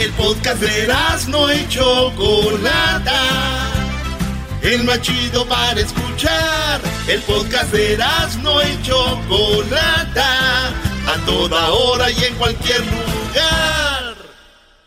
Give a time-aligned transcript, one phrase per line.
[0.00, 0.86] El podcast de
[1.28, 3.20] no y Chocolata.
[4.62, 6.80] El más chido para escuchar.
[7.08, 7.98] El podcast de
[8.40, 10.68] no y Chocolata.
[10.68, 14.14] A toda hora y en cualquier lugar.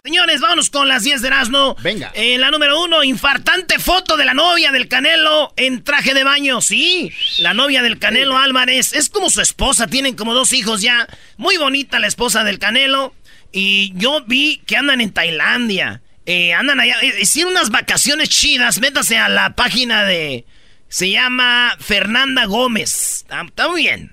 [0.04, 1.76] Señores, vámonos con las 10 de Erasmo.
[1.82, 2.12] Venga.
[2.16, 6.62] En la número uno, infartante foto de la novia del Canelo en traje de baño.
[6.62, 11.08] Sí, la novia del Canelo Álvarez es como su esposa, tienen como dos hijos ya.
[11.36, 13.14] Muy bonita la esposa del Canelo.
[13.52, 16.02] Y yo vi que andan en Tailandia.
[16.26, 18.80] Eh, andan allá, eh, hicieron unas vacaciones chidas.
[18.80, 20.46] Métase a la página de.
[20.88, 23.26] Se llama Fernanda Gómez.
[23.30, 24.12] Está, muy bien.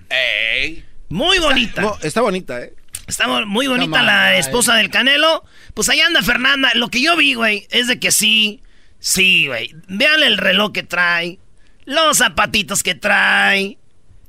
[1.09, 1.97] Muy bonita.
[2.03, 2.75] Está, bonita, ¿eh?
[3.07, 5.45] Está muy bonita la esposa del Canelo.
[5.75, 6.71] Pues ahí anda Fernanda.
[6.75, 8.63] Lo que yo vi, güey, es de que sí.
[9.01, 9.75] Sí, güey.
[9.89, 11.39] Vean el reloj que trae.
[11.85, 13.79] Los zapatitos que trae.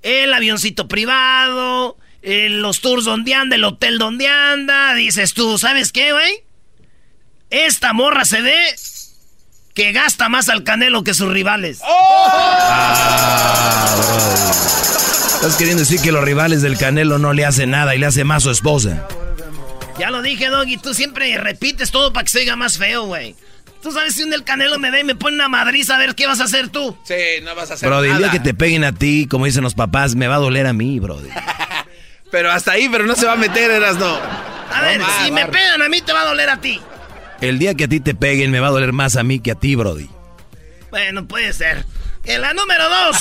[0.02, 4.94] El avioncito privado los tours donde anda, el hotel donde anda.
[4.94, 6.32] Dices tú, ¿sabes qué, güey?
[7.50, 8.56] Esta morra se ve
[9.74, 11.80] que gasta más al canelo que sus rivales.
[11.84, 12.28] ¡Oh!
[12.32, 13.86] Ah,
[15.36, 18.26] Estás queriendo decir que los rivales del canelo no le hacen nada y le hace
[18.26, 19.08] más a su esposa.
[19.98, 23.36] Ya lo dije, Doggy, tú siempre repites todo para que se oiga más feo, güey.
[23.82, 26.14] Tú sabes si un del canelo me ve y me pone una madriz a ver
[26.16, 26.98] qué vas a hacer tú.
[27.06, 28.02] Sí, no vas a hacer nada.
[28.02, 30.40] Bro, el día que te peguen a ti, como dicen los papás, me va a
[30.40, 31.32] doler a mí, brother.
[32.32, 34.20] Pero hasta ahí, pero no se va a meter, eras no.
[34.72, 36.80] A ver, si me pegan a mí, te va a doler a ti.
[37.42, 39.52] El día que a ti te peguen, me va a doler más a mí que
[39.52, 40.10] a ti, Brody.
[40.92, 41.86] Bueno, puede ser.
[42.26, 43.18] En la número dos,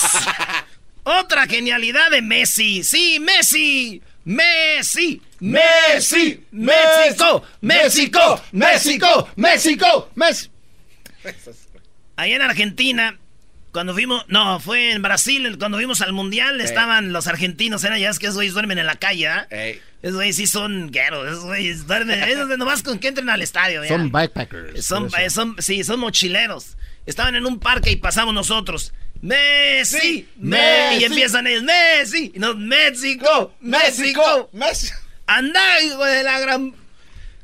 [1.04, 2.82] otra genialidad de Messi.
[2.82, 4.02] Sí, Messi.
[4.24, 5.22] Messi.
[5.40, 6.44] Messi.
[6.50, 7.44] México.
[7.60, 8.42] México.
[8.52, 9.28] México.
[9.36, 10.10] México.
[10.14, 10.52] México.
[12.16, 13.18] Allá en Argentina
[13.78, 18.10] cuando fuimos, no, fue en Brasil, cuando vimos al mundial, estaban los argentinos, eran ya
[18.10, 19.46] es que esos güeyes duermen en la calle, ¿ah?
[20.02, 23.84] Esos güeyes sí son gueros, esos güeyes duermen, esos nomás con que entren al estadio,
[23.84, 23.90] ¿ya?
[23.90, 24.84] Son bikepackers.
[24.84, 26.76] Son, son, sí, son mochileros.
[27.06, 28.92] Estaban en un parque y pasamos nosotros.
[29.20, 34.96] Messi, Messi, y empiezan ellos, Messi, no, México, México, México.
[35.28, 36.74] Anda, hijo de la gran,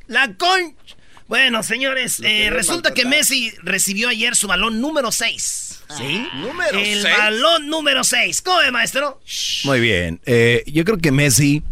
[0.07, 0.97] la concha.
[1.29, 5.64] Bueno, señores, eh, resulta que Messi recibió ayer su balón número 6.
[5.89, 6.27] ¿Sí?
[6.41, 8.41] Número El balón número 6.
[8.41, 9.21] ¿Cómo es, maestro?
[9.63, 10.19] Muy bien.
[10.25, 11.63] Eh, yo creo que Messi,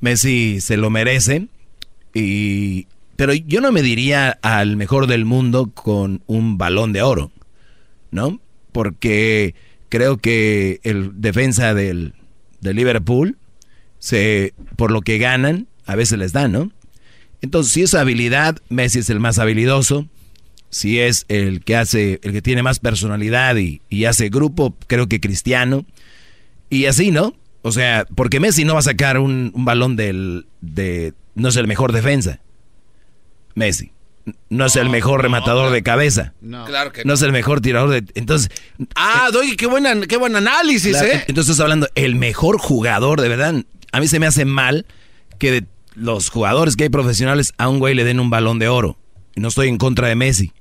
[0.00, 1.48] Messi se lo merece.
[2.14, 7.30] Y, pero yo no me diría al mejor del mundo con un balón de oro,
[8.10, 8.40] ¿no?
[8.72, 9.54] Porque
[9.88, 12.14] creo que el defensa del,
[12.60, 13.36] del Liverpool,
[13.98, 16.72] se, por lo que ganan, a veces les dan, ¿no?
[17.42, 20.08] Entonces, si es habilidad, Messi es el más habilidoso
[20.70, 25.20] si es el que hace, el que tiene más personalidad y, hace grupo, creo que
[25.20, 25.84] Cristiano.
[26.70, 27.34] Y así, ¿no?
[27.62, 31.66] O sea, porque Messi no va a sacar un, balón del, de, no es el
[31.66, 32.40] mejor defensa.
[33.54, 33.92] Messi.
[34.48, 36.34] No es el mejor rematador de cabeza.
[36.40, 36.64] No.
[36.66, 37.14] Claro que no.
[37.14, 38.04] es el mejor tirador de.
[38.14, 38.50] Entonces.
[38.94, 41.24] Ah, eh, doy, qué, buena, qué buen análisis, ¿eh?
[41.26, 43.54] Entonces estás hablando, el mejor jugador, de verdad.
[43.92, 44.86] A mí se me hace mal
[45.38, 48.68] que de los jugadores que hay profesionales a un güey le den un balón de
[48.68, 48.98] oro.
[49.34, 50.52] Y no estoy en contra de Messi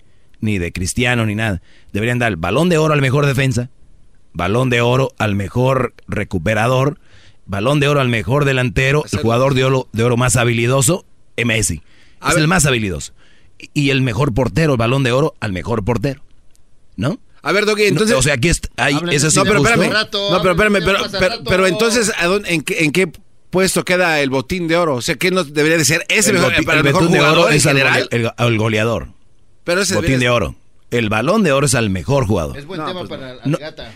[0.41, 1.61] ni de Cristiano, ni nada.
[1.91, 3.69] Deberían dar balón de oro al mejor defensa,
[4.33, 6.99] balón de oro al mejor recuperador,
[7.45, 11.05] balón de oro al mejor delantero, el jugador de oro, de oro más habilidoso,
[11.43, 11.81] Messi.
[12.27, 13.13] es el más habilidoso.
[13.73, 16.23] Y el mejor portero, el balón de oro al mejor portero.
[16.95, 17.19] ¿No?
[17.41, 18.15] A ver, Doggy, entonces...
[18.15, 18.69] o sea, aquí está...
[18.89, 19.89] ese no, pero espérame.
[19.91, 22.11] no, pero espérame, pero, pero, entonces,
[22.45, 23.09] en, qué, ¿en qué
[23.49, 24.95] puesto queda el botín de oro?
[24.95, 28.09] O sea, ¿qué no debería de ser ese el mejor, el, mejor jugador es general?
[28.11, 29.07] el goleador.
[29.63, 30.55] Pero botín de oro.
[30.91, 32.57] El balón de oro es al mejor jugador.
[32.57, 33.93] Es buen tema pues para la gata.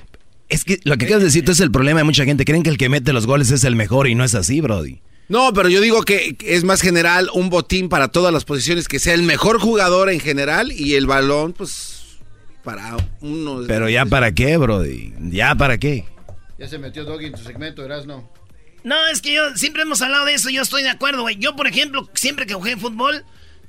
[0.49, 2.45] Es que lo que quieres decir es el problema de mucha gente.
[2.45, 4.99] Creen que el que mete los goles es el mejor y no es así, Brody.
[5.29, 8.99] No, pero yo digo que es más general un botín para todas las posiciones, que
[8.99, 12.17] sea el mejor jugador en general y el balón, pues,
[12.63, 13.61] para uno.
[13.67, 15.13] Pero ya para qué, Brody.
[15.31, 16.05] Ya para qué.
[16.59, 18.29] Ya se metió Doggy en tu segmento, ¿eras no?
[18.83, 21.37] No, es que yo siempre hemos hablado de eso, yo estoy de acuerdo, güey.
[21.37, 23.23] Yo, por ejemplo, siempre que jugué fútbol,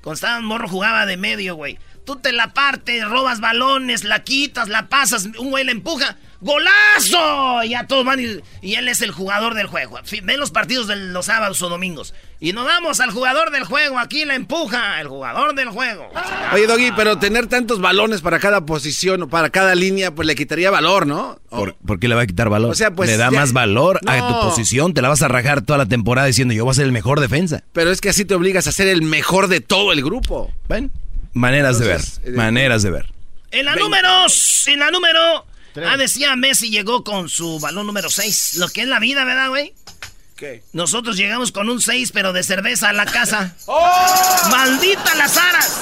[0.04, 1.78] cuando morro jugaba de medio, güey.
[2.04, 6.16] Tú te la partes, robas balones, la quitas, la pasas, un güey la empuja.
[6.44, 7.64] ¡Golazo!
[7.64, 9.98] Y ya todos van y, él es el jugador del juego.
[10.24, 12.12] Ven los partidos de los sábados o domingos.
[12.38, 13.98] Y nos vamos al jugador del juego.
[13.98, 16.10] Aquí la empuja el jugador del juego.
[16.52, 20.34] Oye, Doggy, pero tener tantos balones para cada posición o para cada línea, pues le
[20.34, 21.38] quitaría valor, ¿no?
[21.48, 22.72] ¿Por, qué le va a quitar valor?
[22.72, 23.08] O sea, pues.
[23.08, 24.92] Le da más valor a tu posición.
[24.92, 27.20] Te la vas a rajar toda la temporada diciendo yo voy a ser el mejor
[27.20, 27.64] defensa.
[27.72, 30.52] Pero es que así te obligas a ser el mejor de todo el grupo.
[30.68, 30.92] ¿Ven?
[31.34, 32.00] Maneras de ver.
[32.24, 33.06] Eh, maneras de ver.
[33.50, 34.26] En la número.
[34.66, 35.46] En la número.
[35.76, 38.54] Ah, decía Messi llegó con su balón número 6.
[38.56, 39.74] Lo que es la vida, ¿verdad, güey?
[40.36, 40.62] ¿Qué?
[40.72, 43.56] Nosotros llegamos con un 6, pero de cerveza a la casa.
[43.66, 44.48] ¡Oh!
[44.50, 45.80] ¡Maldita las aras!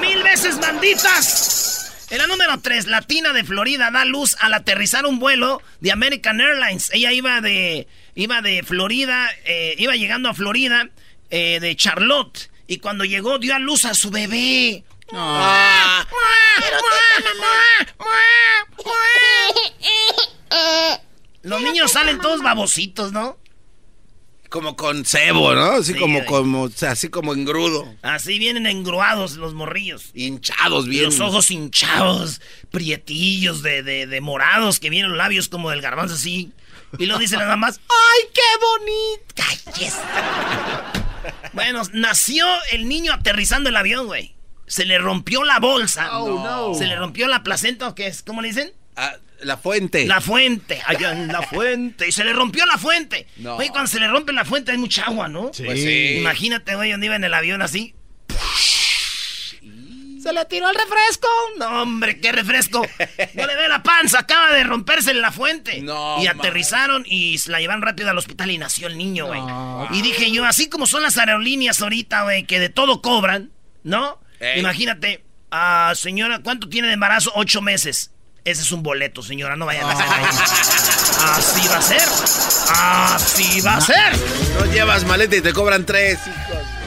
[0.00, 2.06] ¡Mil veces malditas!
[2.10, 6.40] En la número 3, Latina de Florida da luz al aterrizar un vuelo de American
[6.40, 6.90] Airlines.
[6.92, 10.90] Ella iba de, iba de Florida, eh, iba llegando a Florida
[11.30, 12.50] eh, de Charlotte.
[12.66, 14.84] Y cuando llegó dio a luz a su bebé.
[15.12, 16.06] Ah.
[21.42, 23.38] Los niños salen todos babositos, ¿no?
[24.48, 25.72] Como con cebo, ¿no?
[25.72, 27.92] Así como, como, así como engrudo.
[28.02, 30.10] Así vienen engruados los morrillos.
[30.14, 31.04] Hinchados bien.
[31.04, 32.40] Los ojos hinchados,
[32.70, 36.52] prietillos de, de, morados, que vienen los labios como del garbanzo así.
[36.98, 39.42] Y lo dicen nada más, ¡ay, qué bonito!
[41.52, 44.34] Bueno, nació el niño aterrizando el avión, güey.
[44.66, 46.18] Se le rompió la bolsa.
[46.18, 46.74] Oh, no.
[46.74, 48.22] Se le rompió la placenta, ¿o qué es?
[48.22, 48.72] ¿Cómo le dicen?
[48.96, 50.06] Ah, la fuente.
[50.06, 52.08] La fuente, allá en la fuente.
[52.08, 53.26] Y se le rompió la fuente.
[53.36, 53.56] No.
[53.56, 55.50] Oye, cuando se le rompe la fuente hay mucha agua, ¿no?
[55.52, 55.64] Sí.
[55.64, 56.16] Pues sí.
[56.18, 57.94] Imagínate, güey, donde iba en el avión así.
[60.24, 61.28] ¿Se le tiró el refresco?
[61.58, 62.80] No, hombre, qué refresco.
[63.34, 65.82] No le ve la panza, acaba de romperse en la fuente.
[65.82, 69.42] No, y aterrizaron y la llevaron rápido al hospital y nació el niño, güey.
[69.90, 73.50] Y dije yo, así como son las aerolíneas ahorita, güey, que de todo cobran,
[73.82, 74.18] ¿no?
[74.56, 77.30] Imagínate, ah, señora, ¿cuánto tiene de embarazo?
[77.34, 78.10] Ocho meses.
[78.46, 80.24] Ese es un boleto, señora, no vaya a hacer ahí.
[81.34, 82.08] Así va a ser.
[82.70, 84.12] Así va a ser.
[84.58, 86.18] No llevas maleta y te cobran tres.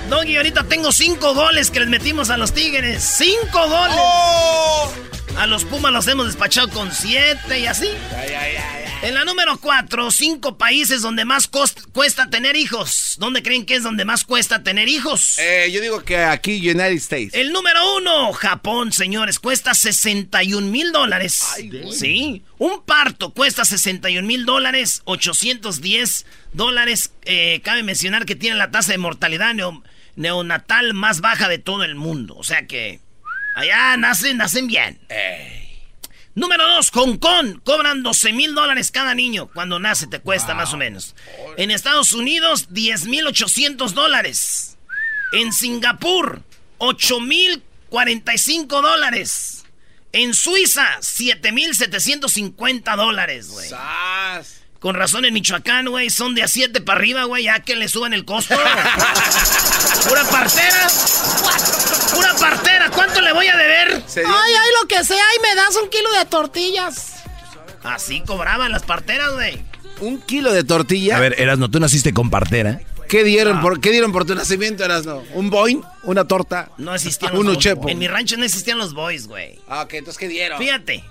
[0.10, 3.04] Doggy, ahorita tengo cinco goles que les metimos a los Tigres.
[3.04, 3.98] ¡Cinco goles!
[4.00, 4.94] Oh.
[5.38, 7.90] A los Pumas los hemos despachado con siete y así.
[8.16, 13.16] Ay, ay, ay, en la número cuatro, cinco países donde más cuesta tener hijos.
[13.20, 15.38] ¿Dónde creen que es donde más cuesta tener hijos?
[15.38, 17.34] Eh, yo digo que aquí, United States.
[17.36, 21.44] El número uno, Japón, señores, cuesta 61 mil dólares.
[21.92, 27.12] Sí, un parto cuesta 61 mil dólares, 810 dólares.
[27.26, 29.54] Eh, cabe mencionar que tiene la tasa de mortalidad
[30.18, 32.36] neonatal más baja de todo el mundo.
[32.36, 33.00] O sea que
[33.56, 35.00] allá nacen, nacen bien.
[36.36, 37.62] Número 2, Hong Kong.
[37.64, 39.48] Cobran 12 mil dólares cada niño.
[39.48, 41.16] Cuando nace te cuesta más o menos.
[41.58, 44.78] En Estados Unidos, 10 mil 800 dólares.
[45.32, 46.42] En Singapur,
[46.78, 49.66] 8 mil 45 dólares.
[50.12, 53.70] En Suiza, 7 mil 750 dólares, güey.
[54.88, 57.90] Con razón en Michoacán, güey, son de a 7 para arriba, güey, ya que le
[57.90, 58.56] suban el costo.
[60.08, 60.88] Pura partera.
[62.16, 64.02] Pura partera, ¿cuánto le voy a deber?
[64.16, 67.16] Ay, ay, lo que sea, y me das un kilo de tortillas.
[67.84, 69.62] Así cobraban las parteras, güey.
[70.00, 71.18] ¿Un kilo de tortilla?
[71.18, 72.80] A ver, Erasno, ¿tú naciste con partera?
[73.10, 75.22] ¿Qué dieron, por, ¿qué dieron por tu nacimiento, Erasno?
[75.34, 75.84] ¿Un boing?
[76.04, 76.72] ¿Una torta?
[76.78, 77.90] No existían los Un uchepo.
[77.90, 79.60] En mi rancho no existían los boys, güey.
[79.68, 80.58] Ah, ok, entonces ¿qué dieron?
[80.58, 81.04] Fíjate,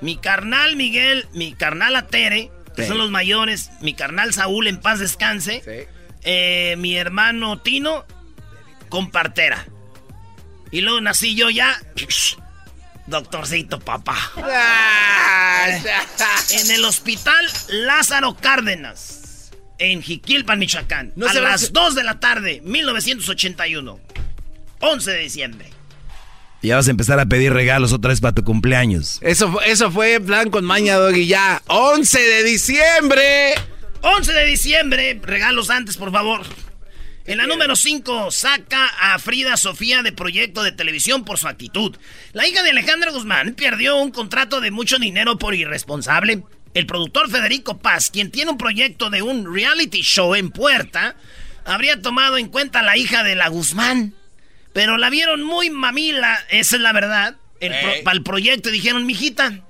[0.00, 4.98] mi carnal Miguel, mi carnal Atere, que son los mayores, mi carnal Saúl en paz
[4.98, 5.88] descanse, sí.
[6.22, 8.04] eh, mi hermano Tino
[8.88, 9.66] con partera.
[10.70, 11.80] Y luego nací yo ya.
[13.06, 14.16] Doctorcito, papá.
[16.50, 21.12] en el hospital Lázaro Cárdenas, en Jiquilpan, Michoacán.
[21.28, 24.00] a las 2 de la tarde, 1981.
[24.80, 25.73] 11 de diciembre.
[26.64, 29.18] Ya vas a empezar a pedir regalos otra vez para tu cumpleaños.
[29.20, 31.62] Eso, eso fue plan con maña, Doggy, ya.
[31.66, 33.54] 11 de diciembre.
[34.00, 35.20] 11 de diciembre.
[35.22, 36.40] Regalos antes, por favor.
[37.26, 41.96] En la número 5, saca a Frida Sofía de proyecto de televisión por su actitud.
[42.32, 46.44] La hija de Alejandra Guzmán perdió un contrato de mucho dinero por irresponsable.
[46.72, 51.14] El productor Federico Paz, quien tiene un proyecto de un reality show en puerta,
[51.66, 54.14] habría tomado en cuenta a la hija de la Guzmán.
[54.74, 57.36] Pero la vieron muy mamila, esa es la verdad.
[58.04, 59.60] para el proyecto dijeron, mijita,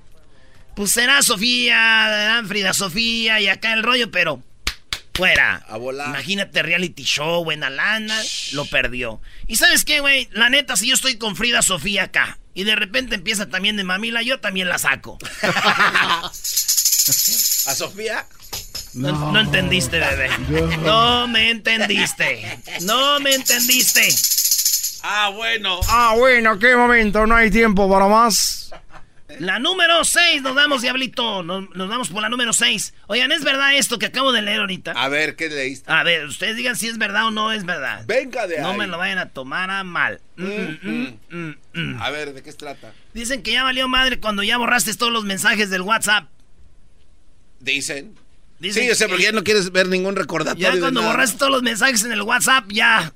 [0.75, 4.43] pues será Sofía, Frida Sofía y acá el rollo, pero
[5.15, 5.63] Fuera.
[5.69, 6.09] A volar.
[6.09, 8.21] Imagínate reality show, buena lana.
[8.51, 9.21] Lo perdió.
[9.47, 10.27] Y sabes qué, güey?
[10.33, 13.85] La neta, si yo estoy con Frida Sofía acá y de repente empieza también de
[13.85, 15.17] mamila, yo también la saco.
[15.41, 16.31] ¿A
[17.75, 18.27] Sofía?
[18.93, 20.29] No, no entendiste, bebé.
[20.79, 22.59] No me entendiste.
[22.81, 24.07] No me entendiste.
[25.07, 25.79] Ah, bueno.
[25.87, 27.27] Ah, bueno, qué momento.
[27.27, 28.71] No hay tiempo para más.
[29.37, 31.43] La número 6, nos damos, Diablito.
[31.43, 32.93] Nos, nos, vamos por la número 6.
[33.05, 34.93] Oigan, ¿es verdad esto que acabo de leer ahorita?
[34.93, 35.91] A ver, ¿qué leíste?
[35.91, 38.03] A ver, ustedes digan si es verdad o no es verdad.
[38.07, 38.63] Venga de ahí.
[38.63, 40.21] No me lo vayan a tomar a mal.
[40.37, 42.91] Mm, mm, mm, a ver, ¿de qué se trata?
[43.13, 46.29] Dicen que ya valió madre cuando ya borraste todos los mensajes del WhatsApp.
[47.59, 48.15] Dicen.
[48.57, 50.73] Dicen sí, o sea, porque ya no quieres ver ningún recordatorio.
[50.73, 53.13] Ya cuando borraste todos los mensajes en el WhatsApp, ya.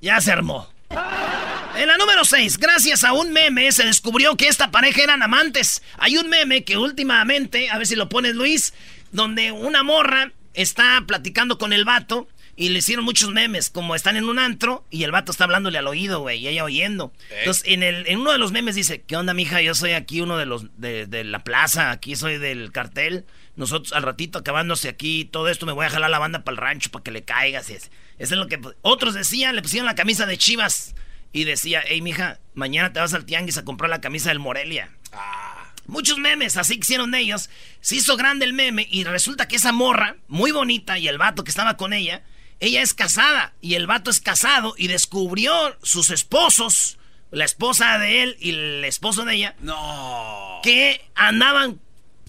[0.00, 0.70] Ya se armó.
[0.90, 5.82] En la número 6, gracias a un meme se descubrió que esta pareja eran amantes.
[5.98, 8.74] Hay un meme que últimamente, a ver si lo pones Luis,
[9.12, 14.16] donde una morra está platicando con el vato y le hicieron muchos memes, como están
[14.16, 17.12] en un antro y el vato está hablándole al oído, güey, y ella oyendo.
[17.38, 19.62] Entonces, en, el, en uno de los memes dice, ¿qué onda, mija?
[19.62, 23.24] Yo soy aquí uno de los de, de la plaza, aquí soy del cartel.
[23.60, 26.56] Nosotros al ratito acabándose aquí todo esto me voy a jalar la banda para el
[26.56, 27.68] rancho para que le caigas.
[27.68, 30.94] Eso es lo que otros decían, le pusieron la camisa de Chivas
[31.30, 34.96] y decía, hey, mija, mañana te vas al tianguis a comprar la camisa del Morelia.
[35.12, 35.74] Ah.
[35.86, 37.50] Muchos memes, así que hicieron ellos.
[37.82, 41.44] Se hizo grande el meme y resulta que esa morra, muy bonita, y el vato
[41.44, 42.24] que estaba con ella,
[42.60, 45.52] ella es casada y el vato es casado y descubrió
[45.82, 46.98] sus esposos,
[47.30, 50.60] la esposa de él y el esposo de ella, no.
[50.62, 51.78] que andaban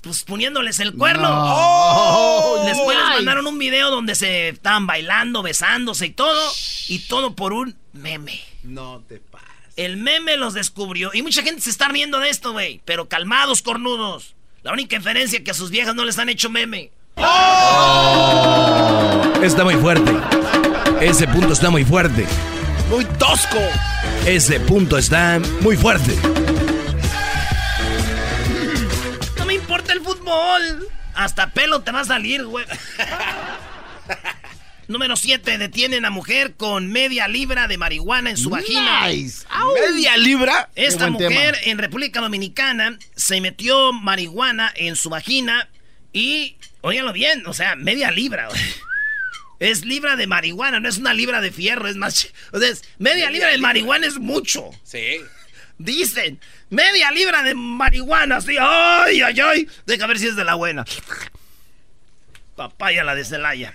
[0.02, 1.30] pues poniéndoles el cuerno.
[1.32, 6.52] Oh, Después les mandaron un video donde se estaban bailando, besándose y todo.
[6.88, 8.42] Y todo por un meme.
[8.64, 9.48] No te pases.
[9.76, 11.12] El meme los descubrió.
[11.14, 12.82] Y mucha gente se está riendo de esto, güey.
[12.84, 14.36] Pero calmados, cornudos.
[14.64, 16.92] La única diferencia es que a sus viejas no les han hecho meme.
[17.18, 18.12] Oh.
[19.42, 20.12] Está muy fuerte.
[21.00, 22.26] Ese punto está muy fuerte.
[22.90, 23.60] Muy tosco.
[24.26, 26.16] Ese punto está muy fuerte.
[30.32, 30.88] Fútbol.
[31.14, 32.66] Hasta pelo te va a salir, güey.
[34.88, 35.58] Número 7.
[35.58, 39.02] Detienen a mujer con media libra de marihuana en su vagina.
[39.02, 40.70] ¿Media libra?
[40.76, 45.70] Esta mujer en República Dominicana se metió marihuana en su vagina
[46.14, 48.50] y, óigalo bien, o sea, media libra.
[49.60, 52.30] Es libra de marihuana, no es una libra de fierro, es más...
[52.52, 54.72] O sea, media, libra de marihuana es mucho.
[54.84, 55.18] Sí.
[55.84, 59.68] Dicen, media libra de marihuana, así, ay, ay, ay.
[59.86, 60.86] Deja ver si es de la buena.
[62.56, 63.74] Papaya la de Celaya.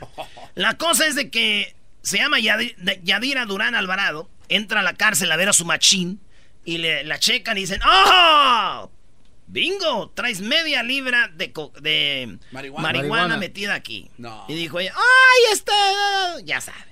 [0.55, 5.37] La cosa es de que se llama Yadira Durán Alvarado, entra a la cárcel a
[5.37, 6.21] ver a su machín
[6.65, 8.91] y le, la checan y dicen, ¡Oh!
[9.49, 14.11] Bingo, traes media libra de, de marihuana, metida aquí.
[14.49, 16.45] Y dijo ella, ¡ay, este!
[16.45, 16.83] Ya saben.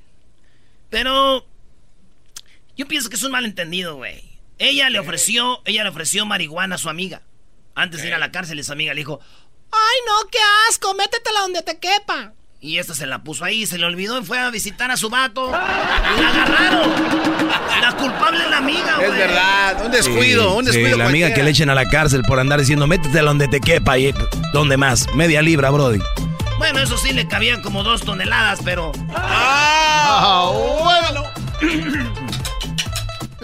[0.91, 1.45] Pero
[2.77, 4.34] yo pienso que es un malentendido, güey.
[4.59, 7.23] Ella le ofreció, ella le ofreció marihuana a su amiga.
[7.75, 9.21] Antes de ir a la cárcel, esa amiga le dijo,
[9.73, 12.35] ay no, qué asco, métetela donde te quepa.
[12.61, 15.11] Y esta se la puso ahí, se le olvidó y fue a visitar a su
[15.11, 15.49] vato.
[15.49, 15.53] Y
[16.23, 16.93] la agarraron.
[17.83, 19.11] La culpable es la amiga, güey.
[19.11, 20.93] Es verdad, un descuido, un descuido.
[20.93, 23.61] Sí, la amiga que le echen a la cárcel por andar diciendo, métetela donde te
[23.61, 23.99] quepa.
[23.99, 24.15] Y,
[24.55, 25.07] ¿Dónde más?
[25.15, 25.99] Media libra, Brody.
[26.57, 28.93] Bueno, eso sí le cabían como dos toneladas, pero.
[29.15, 30.51] ¡Ah!
[30.83, 32.24] bueno.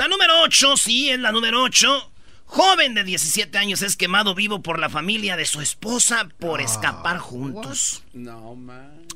[0.00, 2.12] La número 8, sí, es la número 8.
[2.46, 6.62] Joven de 17 años es quemado vivo por la familia de su esposa por ah,
[6.62, 8.02] escapar juntos.
[8.14, 9.06] No, man.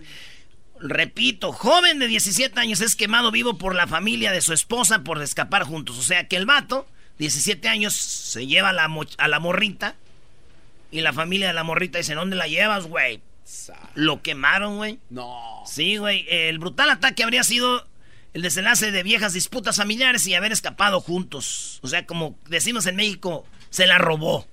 [0.78, 5.22] Repito, joven de 17 años es quemado vivo por la familia de su esposa por
[5.22, 5.96] escapar juntos.
[5.96, 6.86] O sea que el vato,
[7.16, 9.96] 17 años, se lleva a la, a la morrita.
[10.90, 13.22] Y la familia de la morrita dice, ¿dónde la llevas, güey?
[13.94, 14.98] Lo quemaron, güey.
[15.08, 15.62] No.
[15.64, 16.26] Sí, güey.
[16.28, 17.86] El brutal ataque habría sido
[18.34, 21.78] el desenlace de viejas disputas familiares y haber escapado juntos.
[21.82, 24.46] O sea, como decimos en México, se la robó.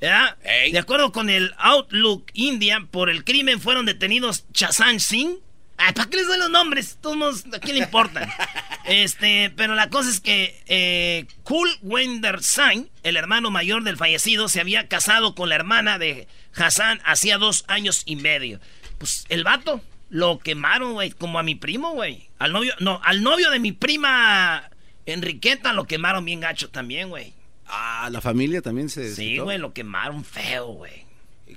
[0.00, 0.38] ¿Verdad?
[0.70, 5.38] De acuerdo con el Outlook India, por el crimen fueron detenidos Chasan Singh.
[5.76, 6.98] Ay, ¿para qué les doy los nombres?
[7.00, 8.28] Todos ¿a quién le importan?
[8.86, 14.48] este, pero la cosa es que eh, Kul Wender Singh, el hermano mayor del fallecido,
[14.48, 18.60] se había casado con la hermana de Hassan hacía dos años y medio.
[18.98, 22.28] Pues el vato lo quemaron, güey, como a mi primo, güey.
[22.38, 24.70] Al novio, no, al novio de mi prima
[25.06, 27.32] Enriqueta lo quemaron bien gacho también, güey.
[27.66, 29.14] Ah, la familia también se.
[29.14, 31.04] Sí, güey, lo quemaron feo, güey.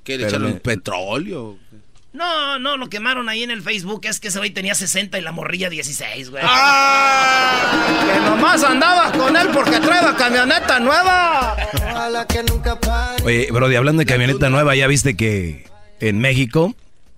[0.04, 1.58] ¿Qué le echaron petróleo?
[2.14, 4.02] No, no, lo quemaron ahí en el Facebook.
[4.04, 6.44] Es que ese güey tenía 60 y la morrilla 16, güey.
[6.46, 8.12] ¡Ah!
[8.14, 11.56] Que nomás andaba con él porque trae la camioneta nueva.
[13.24, 15.70] Oye, Brody, hablando de camioneta nueva, ¿ya viste que
[16.02, 16.76] en México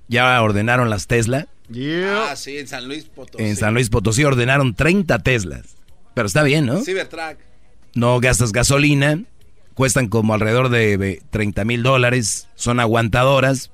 [0.08, 1.48] ya ordenaron las Tesla.
[2.06, 3.44] Ah, sí, en San Luis Potosí.
[3.44, 5.76] En San Luis Potosí ordenaron 30 Teslas.
[6.14, 6.82] Pero está bien, ¿no?
[6.82, 7.38] Cybertruck.
[7.96, 9.22] No gastas gasolina,
[9.74, 13.72] cuestan como alrededor de 30 mil dólares, son aguantadoras.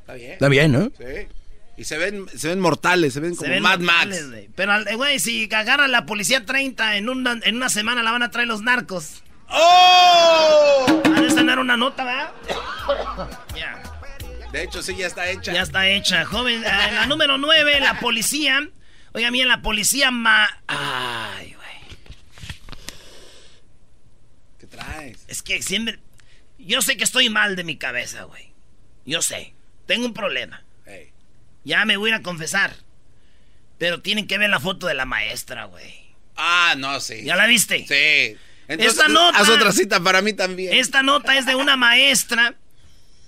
[0.00, 0.32] Está bien.
[0.32, 0.84] Está bien, ¿no?
[0.96, 1.28] Sí.
[1.76, 4.24] Y se ven, se ven mortales, se ven como Mad Max.
[4.54, 8.30] Pero, güey, si agarran la policía 30, en una, en una semana la van a
[8.30, 9.22] traer los narcos.
[9.48, 11.02] ¡Oh!
[11.04, 12.32] Van a estrenar una nota, ¿verdad?
[14.52, 15.52] De hecho, sí, ya está hecha.
[15.52, 16.24] Ya está hecha.
[16.24, 18.68] Joven, eh, la número 9, la policía.
[19.12, 20.48] Oiga, bien, la policía ma...
[20.66, 21.98] Ay, güey.
[24.58, 25.24] ¿Qué traes?
[25.28, 25.98] Es que siempre...
[26.58, 28.52] Yo sé que estoy mal de mi cabeza, güey.
[29.04, 29.54] Yo sé.
[29.86, 30.62] Tengo un problema.
[31.64, 32.76] Ya me voy a confesar.
[33.76, 36.14] Pero tienen que ver la foto de la maestra, güey.
[36.36, 37.24] Ah, no, sí.
[37.24, 37.86] ¿Ya la viste?
[37.88, 38.38] Sí.
[38.68, 40.72] esta nota, haz otra cita para mí también.
[40.74, 42.54] Esta nota es de una maestra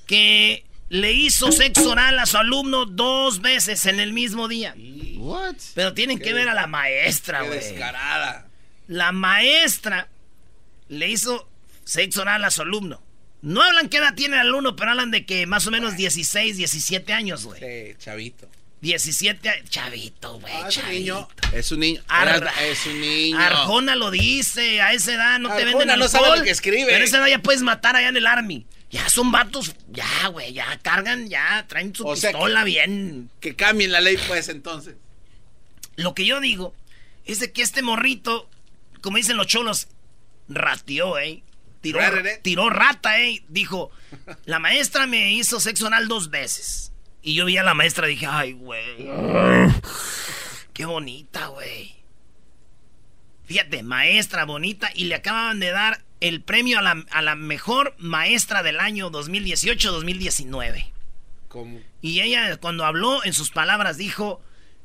[0.06, 4.75] que le hizo sexo oral a su alumno dos veces en el mismo día.
[5.16, 5.57] What?
[5.75, 7.59] Pero tienen que ver a la maestra, güey.
[7.59, 8.47] descarada.
[8.87, 10.09] La maestra
[10.88, 11.49] le hizo
[11.85, 13.02] sexo oral a su alumno.
[13.42, 16.57] No hablan qué edad tiene el alumno, pero hablan de que más o menos 16,
[16.57, 17.61] 17 años, güey.
[17.61, 18.49] Sí, chavito.
[18.80, 19.71] 17 años.
[19.71, 20.52] Chavito, güey.
[20.54, 20.99] Ah, es un chavito.
[20.99, 21.28] niño.
[21.52, 22.02] Es un niño.
[22.09, 23.38] Ar- Era- es un niño.
[23.38, 26.87] Arjona lo dice, a esa edad no te Arjona venden no sabe lo que escribe.
[26.87, 28.66] Pero a esa edad ya puedes matar allá en el army.
[28.90, 33.30] Ya son vatos, ya, güey, ya cargan, ya traen su O pistola bien.
[33.40, 34.95] Que cambien la ley, pues, entonces.
[35.97, 36.75] Lo que yo digo
[37.26, 38.49] es de que este morrito,
[39.02, 39.88] como dicen los cholos,
[40.49, 41.42] ratió, eh.
[41.83, 42.38] Tiró, Rarere.
[42.38, 43.42] tiró rata, eh.
[43.49, 43.90] Dijo,
[44.47, 46.92] la maestra me hizo sexo anal dos veces.
[47.23, 49.11] Y yo vi a la maestra y dije, ay, güey.
[50.73, 51.95] Qué bonita, güey.
[53.45, 54.90] Fíjate, maestra bonita.
[54.95, 59.10] Y le acaban de dar el premio a la, a la mejor maestra del año
[59.10, 60.90] 2018-2019.
[61.48, 61.80] Como.
[62.02, 64.40] Y ella cuando habló en sus palabras dijo,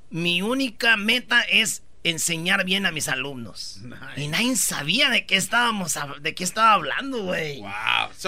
[0.10, 3.80] mi única meta es enseñar bien a mis alumnos.
[4.18, 7.60] Y nadie sabía de qué estábamos de qué estaba hablando, güey.
[7.62, 7.72] Wow.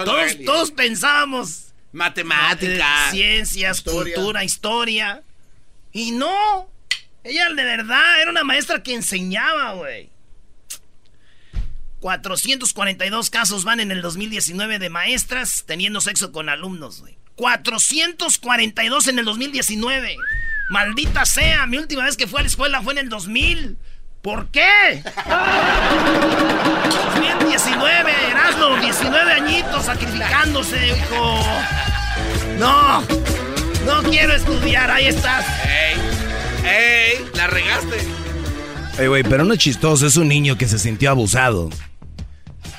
[0.04, 3.08] Todos, todos pensábamos Matemática.
[3.08, 4.14] eh, ciencias, Historia.
[4.14, 5.22] cultura, historia.
[5.92, 6.68] Y no,
[7.24, 10.10] ella de verdad era una maestra que enseñaba, güey.
[12.06, 17.18] 442 casos van en el 2019 de maestras teniendo sexo con alumnos, güey.
[17.34, 20.16] 442 en el 2019.
[20.70, 23.76] Maldita sea, mi última vez que fui a la escuela fue en el 2000.
[24.22, 25.02] ¿Por qué?
[27.40, 31.40] 2019, Erasmo, 19 añitos sacrificándose, hijo.
[32.60, 33.00] No,
[33.84, 35.44] no quiero estudiar, ahí estás.
[35.66, 35.96] ¡Ey!
[36.64, 37.30] ¡Ey!
[37.34, 37.96] La regaste.
[38.96, 41.68] Ey, güey, pero no es chistoso, es un niño que se sintió abusado.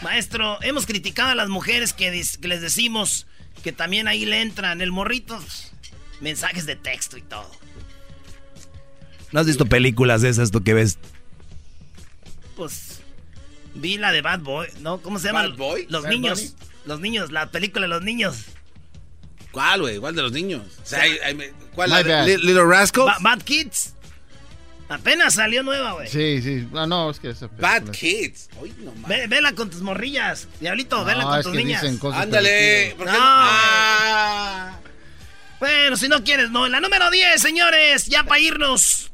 [0.02, 3.26] Maestro, hemos criticado a las mujeres que, les decimos
[3.64, 5.40] que también ahí le entran el morrito.
[6.22, 7.50] Mensajes de texto y todo.
[9.32, 10.98] ¿No has visto películas de esas tú que ves?
[12.56, 13.02] Pues
[13.76, 15.02] vi la de Bad Boy, ¿no?
[15.02, 15.48] ¿Cómo se llama?
[15.48, 15.86] ¿Bad Boy?
[15.90, 16.40] Los Bad niños.
[16.40, 16.54] Bunny.
[16.86, 18.38] Los niños, la película de los niños.
[19.52, 19.98] ¿Cuál, güey?
[19.98, 20.64] ¿Cuál de los niños?
[20.82, 21.04] O sea,
[21.76, 21.90] ¿Cuál?
[21.90, 23.08] La Little Rascals?
[23.08, 23.94] Ba- Bad Kids.
[24.90, 26.08] Apenas salió nueva, güey.
[26.08, 26.68] Sí, sí.
[26.74, 28.50] Ah, no, es que esa Bad película- Kids.
[28.62, 29.08] Uy, no mames.
[29.08, 30.48] Ve- vela con tus morrillas.
[30.62, 31.82] Diablito, vela No, con es tus que niñas.
[31.82, 32.50] dicen cosas Ándale.
[32.50, 32.96] permitidas.
[32.98, 34.80] ¿por qué No, Ah.
[35.60, 36.66] Bueno, si no quieres, no.
[36.66, 39.12] En la número 10, señores, ya para irnos.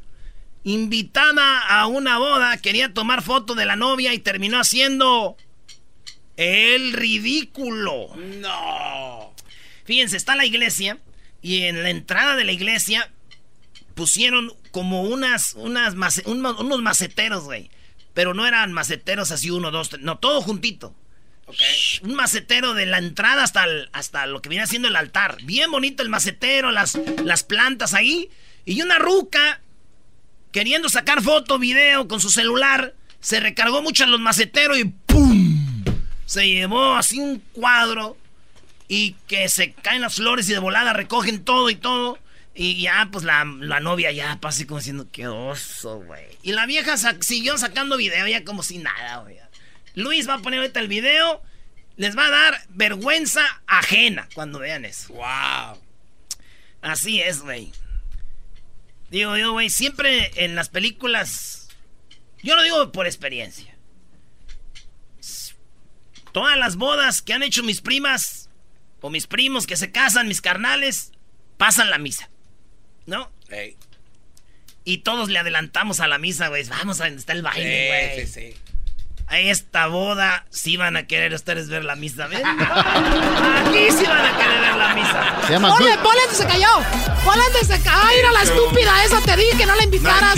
[0.65, 5.35] Invitada a una boda, quería tomar foto de la novia y terminó haciendo
[6.37, 8.15] el ridículo.
[8.15, 9.33] No.
[9.85, 10.99] Fíjense, está la iglesia
[11.41, 13.09] y en la entrada de la iglesia
[13.95, 17.69] pusieron como unas, unas mace- unos maceteros, güey.
[18.13, 20.93] Pero no eran maceteros así uno, dos, tres, no, todo juntito.
[22.03, 25.37] Un macetero de la entrada hasta, el- hasta lo que viene siendo el altar.
[25.43, 28.29] Bien bonito el macetero, las, las plantas ahí.
[28.65, 29.61] Y una ruca
[30.51, 32.95] queriendo sacar foto, video con su celular.
[33.19, 35.83] Se recargó mucho en los maceteros y ¡pum!
[36.25, 38.17] Se llevó así un cuadro
[38.87, 42.17] y que se caen las flores y de volada recogen todo y todo.
[42.55, 46.25] Y ya, pues la, la novia ya así como diciendo, qué oso, güey.
[46.43, 49.37] Y la vieja siguió sacando video ya como si nada, güey.
[49.95, 51.41] Luis va a poner ahorita el video.
[51.95, 55.13] Les va a dar vergüenza ajena cuando vean eso.
[55.13, 55.81] Wow.
[56.81, 57.71] Así es, güey.
[59.09, 61.67] Digo yo, güey, siempre en las películas...
[62.41, 63.75] Yo lo digo por experiencia.
[66.31, 68.49] Todas las bodas que han hecho mis primas
[69.01, 71.11] o mis primos que se casan, mis carnales,
[71.57, 72.29] pasan la misa.
[73.05, 73.29] ¿No?
[74.85, 76.63] Y todos le adelantamos a la misa, güey.
[76.65, 78.25] Vamos a donde está el baile, güey.
[78.25, 78.57] Sí, sí, sí.
[79.27, 82.45] A esta boda sí van a querer ustedes ver la misa, ¿ven?
[82.45, 85.37] Aquí sí van a querer ver la misa.
[85.47, 85.75] Se llama
[86.33, 86.67] se cayó.
[87.23, 87.99] Ponle antes se cayó.
[88.03, 89.21] Ay, era la estúpida esa.
[89.21, 90.37] Te dije que no la invitaras.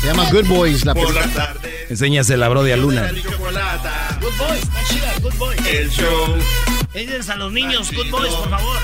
[0.00, 1.26] Se llama Good Boys la por película.
[1.26, 1.90] las tardes.
[1.90, 3.10] Enséñasela a Brody a Luna.
[3.12, 5.66] Good boys, está chida, good boys.
[5.66, 6.36] El show
[6.94, 8.78] Ellos a los niños, good boys, por favor.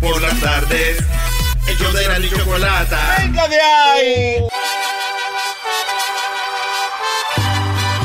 [0.00, 0.98] por las tardes.
[1.66, 3.16] El show de la chocolata.
[3.18, 4.44] ¡Venga de ahí!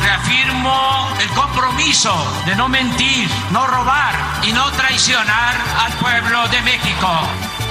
[0.01, 2.13] Reafirmo el compromiso
[2.45, 7.09] de no mentir, no robar y no traicionar al pueblo de México.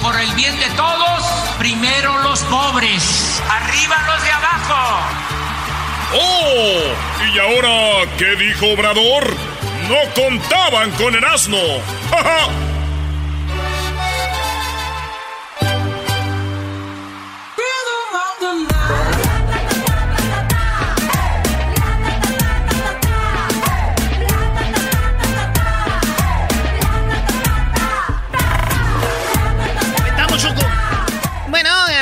[0.01, 1.23] Por el bien de todos,
[1.57, 4.99] primero los pobres, arriba los de abajo.
[6.13, 7.33] ¡Oh!
[7.33, 9.35] ¿Y ahora qué dijo Obrador?
[9.89, 11.57] No contaban con el asno.
[12.11, 12.47] ¡Ja,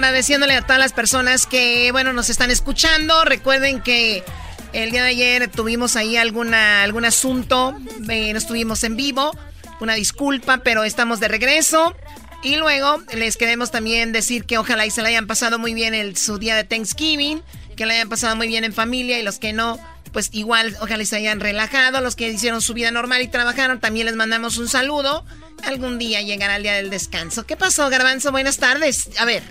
[0.07, 3.25] agradeciéndole a todas las personas que, bueno, nos están escuchando.
[3.25, 4.23] Recuerden que
[4.71, 7.77] el día de ayer tuvimos ahí alguna, algún asunto,
[8.09, 9.37] eh, no estuvimos en vivo.
[9.81, 11.93] Una disculpa, pero estamos de regreso.
[12.41, 15.93] Y luego les queremos también decir que ojalá y se la hayan pasado muy bien
[15.93, 17.43] el, su día de Thanksgiving,
[17.75, 19.77] que la hayan pasado muy bien en familia y los que no,
[20.13, 21.99] pues igual ojalá se hayan relajado.
[21.99, 25.25] Los que hicieron su vida normal y trabajaron, también les mandamos un saludo.
[25.65, 27.45] Algún día llegará el día del descanso.
[27.45, 28.31] ¿Qué pasó, Garbanzo?
[28.31, 29.09] Buenas tardes.
[29.17, 29.43] A ver,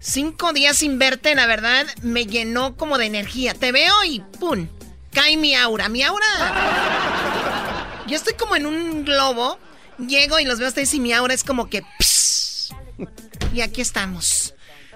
[0.00, 3.54] cinco días sin verte, la verdad, me llenó como de energía.
[3.54, 4.68] Te veo y ¡pum!
[5.12, 5.88] Cae mi aura.
[5.88, 6.26] Mi aura.
[8.06, 9.58] Yo estoy como en un globo.
[9.98, 11.82] Llego y los veo ustedes y mi aura es como que.
[13.52, 14.54] y aquí estamos.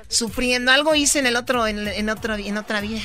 [0.08, 0.70] Sufriendo.
[0.70, 3.00] Algo hice en el otro, en, otro, en otra vida.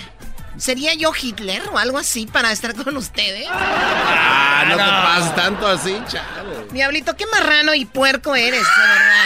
[0.57, 3.47] ¿Sería yo Hitler o algo así para estar con ustedes?
[3.51, 6.65] Ah, no, te pases tanto así, chavo.
[6.71, 9.25] Diablito, qué marrano y puerco eres, de verdad.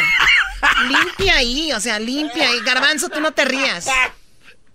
[0.88, 2.60] Limpia ahí, o sea, limpia ahí.
[2.62, 3.88] Garbanzo, tú no te rías.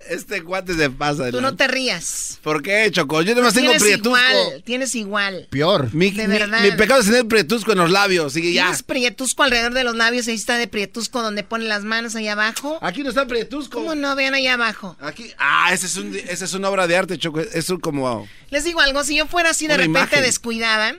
[0.08, 1.30] Este cuate se pasa.
[1.30, 2.38] Tú no te rías.
[2.42, 3.22] ¿Por qué, Choco?
[3.22, 4.16] Yo nomás tengo prietusco.
[4.16, 5.48] Igual, tienes igual.
[5.50, 5.92] Peor.
[5.92, 6.60] Mi, de verdad.
[6.62, 8.32] Mi, pecado es tener prietusco en los labios.
[8.32, 8.64] Sigue ya.
[8.64, 10.28] Tienes prietusco alrededor de los labios.
[10.28, 12.78] Ahí está de prietusco donde pone las manos ahí abajo.
[12.82, 13.78] Aquí no está prietusco.
[13.78, 14.14] ¿Cómo no?
[14.14, 14.96] Vean ahí abajo.
[15.00, 15.32] Aquí.
[15.38, 17.40] Ah, esa es, un, es una obra de arte, Choco.
[17.40, 18.28] Es un como.
[18.50, 19.02] Les digo algo.
[19.02, 20.96] Si yo fuera así de repente descuidada,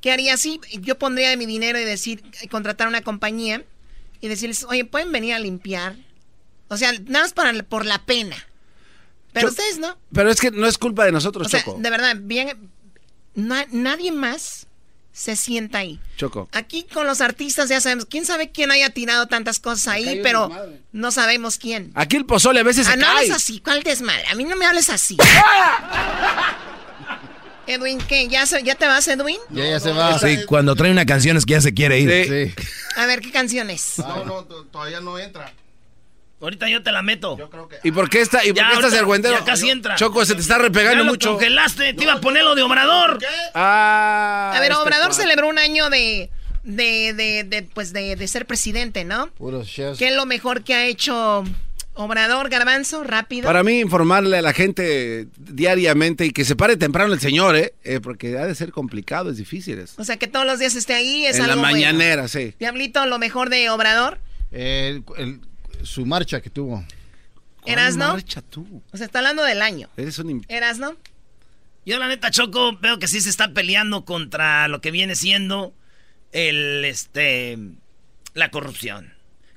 [0.00, 0.60] ¿qué haría así?
[0.80, 3.64] Yo pondría mi dinero y decir, contratar una compañía
[4.20, 5.96] y decirles, oye, ¿pueden venir a limpiar?
[6.68, 8.36] O sea, nada más para, por la pena.
[9.32, 9.96] Pero ustedes no.
[10.12, 11.76] Pero es que no es culpa de nosotros, Choco.
[11.78, 12.70] De verdad, bien.
[13.34, 14.66] nadie más
[15.12, 16.00] se sienta ahí.
[16.16, 16.48] Choco.
[16.52, 18.06] Aquí con los artistas ya sabemos.
[18.06, 20.20] ¿Quién sabe quién haya tirado tantas cosas ahí?
[20.22, 20.50] Pero
[20.92, 21.90] no sabemos quién.
[21.94, 23.16] Aquí el pozole a veces ah, se no cae.
[23.16, 23.60] hables así.
[23.60, 24.26] ¿Cuál desmadre?
[24.28, 25.16] A mí no me hables así.
[27.66, 28.28] Edwin, ¿qué?
[28.28, 29.38] ¿Ya, ¿Ya te vas, Edwin?
[29.50, 30.18] Ya, ya se va.
[30.18, 32.54] Sí, cuando trae una canción es que ya se quiere ir.
[32.56, 32.64] Sí.
[32.96, 33.98] A ver, ¿qué canción es?
[33.98, 35.52] No, no, todavía no entra.
[36.40, 37.36] Ahorita yo te la meto.
[37.82, 39.38] ¿Y por qué está, y por Ya, qué estás ahorita- argüendero?
[39.38, 39.94] ya casi entra.
[39.96, 41.30] Choco, se te está repegando Ya lo mucho.
[41.32, 43.18] congelaste, te iba a poner lo de Obrador.
[43.54, 44.52] Ah.
[44.54, 45.22] A ver, este Obrador cuate.
[45.22, 46.30] celebró un año de,
[46.62, 49.28] de, de, de, pues de, de ser presidente, ¿no?
[49.38, 49.98] Puros chefs.
[49.98, 51.42] ¿Qué es lo mejor que ha hecho
[51.96, 53.02] Obrador, Garbanzo?
[53.04, 53.46] Rápido.
[53.46, 57.74] Para mí, informarle a la gente diariamente y que se pare temprano el señor, ¿eh?
[57.84, 59.78] Eh, porque ha de ser complicado, es difícil.
[59.78, 60.00] eso.
[60.00, 61.76] O sea, que todos los días esté ahí es en la algo bueno.
[61.76, 62.54] mañanera, sí.
[62.58, 64.18] Diablito, lo mejor de Obrador.
[64.52, 65.40] El- el-
[65.82, 66.84] su marcha que tuvo.
[67.64, 68.12] ¿Eras no?
[68.12, 68.82] marcha tú?
[68.92, 69.88] O sea, está hablando del año.
[69.96, 70.28] Eres un...
[70.28, 70.96] im- ¿Eras no?
[71.84, 75.72] Yo la neta, Choco, veo que sí se está peleando contra lo que viene siendo
[76.32, 77.58] el, este,
[78.34, 79.14] la corrupción.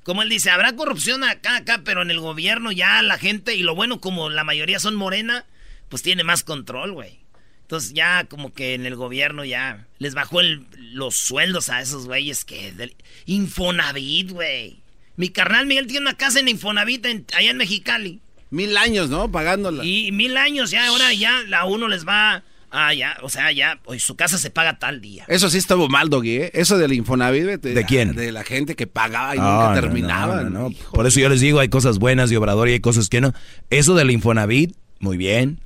[0.10, 3.62] Como él dice, habrá corrupción acá, acá, pero en el gobierno ya la gente, y
[3.62, 5.46] lo bueno como la mayoría son morena,
[5.88, 7.20] pues tiene más control, güey.
[7.62, 12.08] Entonces ya como que en el gobierno ya les bajó el- los sueldos a esos
[12.08, 12.72] güeyes que...
[12.72, 12.96] del-
[13.28, 14.80] Infonavit, güey.
[15.16, 18.20] Mi carnal Miguel tiene una casa en Infonavit en- allá en Mexicali.
[18.50, 19.32] Mil años, ¿no?
[19.32, 19.86] Pagándola.
[19.86, 23.80] Y mil años ya, ahora ya a uno les va a ya, o sea, ya,
[23.86, 25.26] hoy su casa se paga tal día.
[25.28, 26.52] Eso sí estuvo mal, Doggy, ¿eh?
[26.54, 27.62] Eso del Infonavit.
[27.62, 28.16] ¿De quién?
[28.16, 30.44] De la gente que pagaba y No, nunca terminaba.
[30.44, 30.76] no, no, no.
[30.92, 33.34] Por eso yo les digo, hay cosas buenas de Obrador y hay cosas que no.
[33.70, 35.60] Eso del Infonavit, muy bien.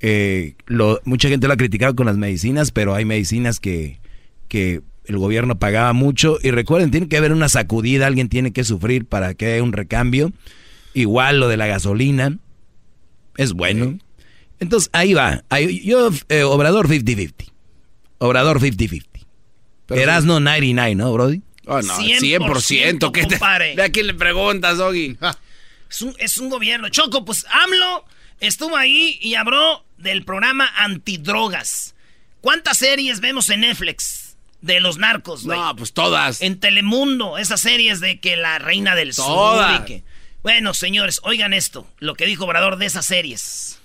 [0.00, 3.98] Eh, lo, mucha gente lo ha criticado con las medicinas, pero hay medicinas que,
[4.48, 6.38] que el gobierno pagaba mucho.
[6.42, 9.72] Y recuerden, tiene que haber una sacudida, alguien tiene que sufrir para que haya un
[9.72, 10.32] recambio.
[10.94, 12.38] Igual lo de la gasolina,
[13.36, 13.98] es bueno.
[14.60, 15.44] Entonces ahí va.
[15.48, 17.52] Ahí- yo, eh, Obrador 50-50.
[18.18, 19.26] Obrador 50-50.
[19.86, 21.42] Pero- Erasno 99, ¿no, Brody?
[21.66, 23.12] Oh, no, 100%, 100%.
[23.12, 23.38] ¿qué te-.
[23.76, 25.16] ¿De a quién le preguntas, Doggy?
[25.90, 26.88] Es un, es un gobierno.
[26.88, 28.04] Choco, pues AMLO
[28.40, 31.94] estuvo ahí y habló del programa antidrogas.
[32.40, 35.58] ¿Cuántas series vemos en Netflix de los narcos, güey?
[35.58, 36.40] No, pues todas.
[36.40, 39.76] En Telemundo, esas series de que la reina del Todas.
[39.76, 40.04] sur y que...
[40.42, 43.75] Bueno, señores, oigan esto, lo que dijo Obrador de esas series.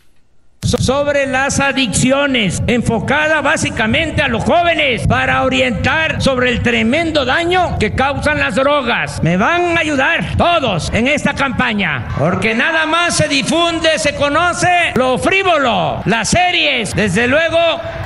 [0.63, 7.95] Sobre las adicciones, enfocada básicamente a los jóvenes para orientar sobre el tremendo daño que
[7.95, 9.24] causan las drogas.
[9.24, 14.91] Me van a ayudar todos en esta campaña, porque nada más se difunde, se conoce
[14.93, 17.58] lo frívolo, las series, desde luego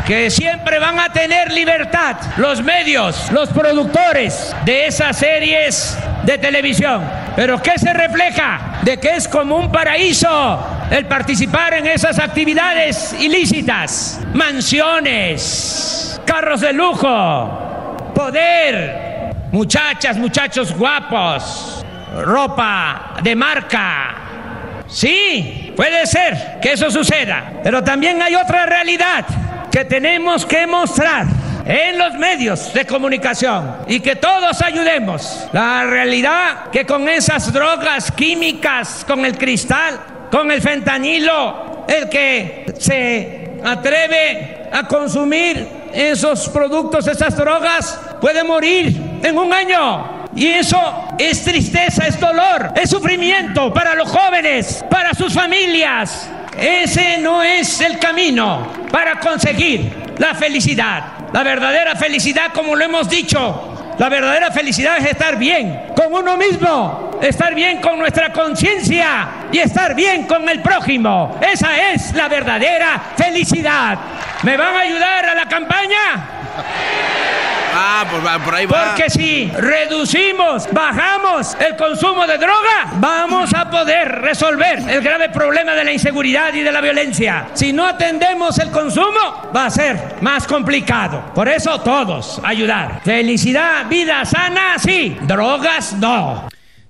[0.08, 7.04] que siempre van a tener libertad los medios, los productores de esas series de televisión.
[7.36, 8.80] Pero ¿qué se refleja?
[8.84, 12.45] De que es como un paraíso el participar en esas actividades
[13.20, 14.20] ilícitas.
[14.34, 21.86] Mansiones, carros de lujo, poder, muchachas, muchachos guapos,
[22.24, 24.16] ropa de marca.
[24.88, 29.26] Sí, puede ser que eso suceda, pero también hay otra realidad
[29.72, 31.26] que tenemos que mostrar
[31.66, 35.48] en los medios de comunicación y que todos ayudemos.
[35.52, 40.00] La realidad que con esas drogas químicas, con el cristal,
[40.36, 49.00] con el fentanilo, el que se atreve a consumir esos productos, esas drogas, puede morir
[49.24, 50.28] en un año.
[50.36, 50.78] Y eso
[51.18, 56.30] es tristeza, es dolor, es sufrimiento para los jóvenes, para sus familias.
[56.60, 61.30] Ese no es el camino para conseguir la felicidad.
[61.32, 66.38] La verdadera felicidad, como lo hemos dicho, la verdadera felicidad es estar bien con uno
[66.38, 71.38] mismo, estar bien con nuestra conciencia y estar bien con el prójimo.
[71.42, 73.98] Esa es la verdadera felicidad.
[74.44, 77.45] ¿Me van a ayudar a la campaña?
[77.78, 78.86] Ah, pues va, por ahí va.
[78.86, 85.74] Porque si reducimos, bajamos el consumo de droga, vamos a poder resolver el grave problema
[85.74, 87.50] de la inseguridad y de la violencia.
[87.54, 91.34] Si no atendemos el consumo, va a ser más complicado.
[91.36, 93.02] Por eso todos ayudar.
[93.04, 95.18] Felicidad, vida sana, sí.
[95.24, 96.48] Drogas, no.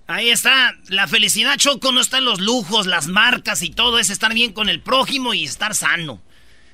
[0.07, 4.11] Ahí está, la felicidad Choco no está en los lujos, las marcas y todo, es
[4.11, 6.21] estar bien con el prójimo y estar sano.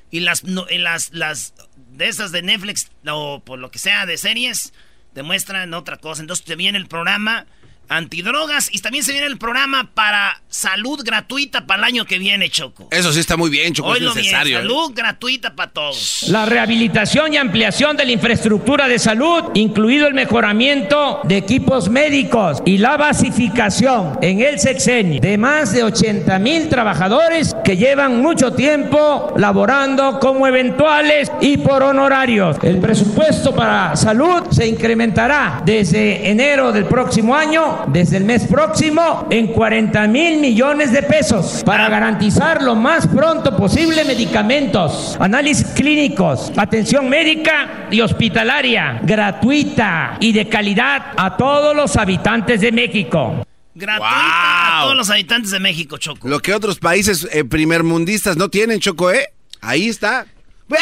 [0.09, 1.53] Y las, no, y las, las
[1.91, 4.73] de esas de Netflix o por lo que sea de series,
[5.13, 6.21] demuestran otra cosa.
[6.21, 7.45] Entonces te viene el programa
[7.91, 12.49] antidrogas y también se viene el programa para salud gratuita para el año que viene,
[12.49, 12.87] Choco.
[12.91, 14.57] Eso sí está muy bien, Choco, Hoy es lo necesario.
[14.57, 16.23] Bien, salud gratuita para todos.
[16.27, 22.61] La rehabilitación y ampliación de la infraestructura de salud, incluido el mejoramiento de equipos médicos
[22.65, 28.53] y la basificación en el sexenio de más de 80 mil trabajadores que llevan mucho
[28.53, 32.57] tiempo laborando como eventuales y por honorarios.
[32.61, 39.27] El presupuesto para salud se incrementará desde enero del próximo año desde el mes próximo
[39.29, 46.51] en 40 mil millones de pesos para garantizar lo más pronto posible medicamentos, análisis clínicos,
[46.57, 53.45] atención médica y hospitalaria gratuita y de calidad a todos los habitantes de México.
[53.73, 56.27] Gratuita a todos los habitantes de México, Choco.
[56.27, 59.29] Lo que otros países eh, primermundistas no tienen, Choco, ¿eh?
[59.61, 60.25] Ahí está.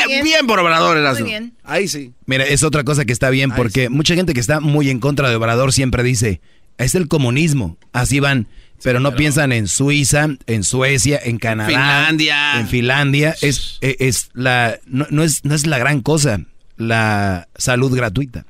[0.08, 0.48] Bien, bien.
[0.48, 1.26] por Obrador, Erasmo.
[1.26, 1.54] Muy bien.
[1.64, 2.14] Ahí sí.
[2.26, 5.30] Mira, es otra cosa que está bien porque mucha gente que está muy en contra
[5.30, 6.42] de Obrador siempre dice,
[6.86, 8.48] es el comunismo, así van,
[8.84, 12.60] pero no piensan en Suiza, en Suecia, en Canadá, Finlandia.
[12.60, 16.40] en Finlandia, es, es, es la, no, no es, no es la gran cosa,
[16.78, 18.46] la salud gratuita.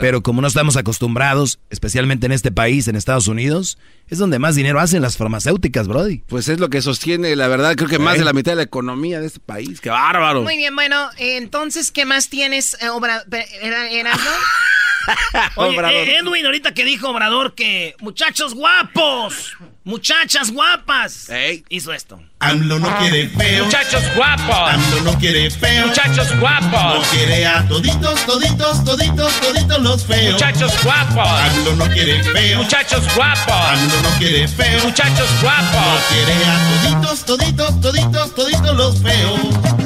[0.00, 3.76] Pero como no estamos acostumbrados, especialmente en este país, en Estados Unidos,
[4.08, 6.22] es donde más dinero hacen las farmacéuticas, Brody.
[6.28, 8.20] Pues es lo que sostiene, la verdad, creo que más ¿Eh?
[8.20, 9.82] de la mitad de la economía de este país.
[9.82, 10.42] ¡Qué bárbaro!
[10.42, 13.22] Muy bien, bueno, eh, entonces, ¿qué más tienes, eh, obra,
[13.60, 14.12] era-?
[15.56, 15.94] Oye, Obrador.
[16.08, 19.52] eh, Edwin, ahorita que dijo Obrador que muchachos guapos,
[19.84, 21.64] muchachas guapas, Ey.
[21.68, 22.20] hizo esto.
[22.38, 23.64] AMLO no quiere feo.
[23.64, 25.86] Muchachos guapos, AMLO no quiere feo.
[25.86, 30.32] muchachos No guapos, quiere a toditos, toditos, toditos, toditos los feos.
[30.34, 32.58] muchachos guapos, AMLO no quiere feo.
[32.62, 34.84] muchachos guapos, AMLO no quiere feo.
[34.84, 39.81] muchachos No guapos, quiere a toditos, toditos, toditos, toditos los feos.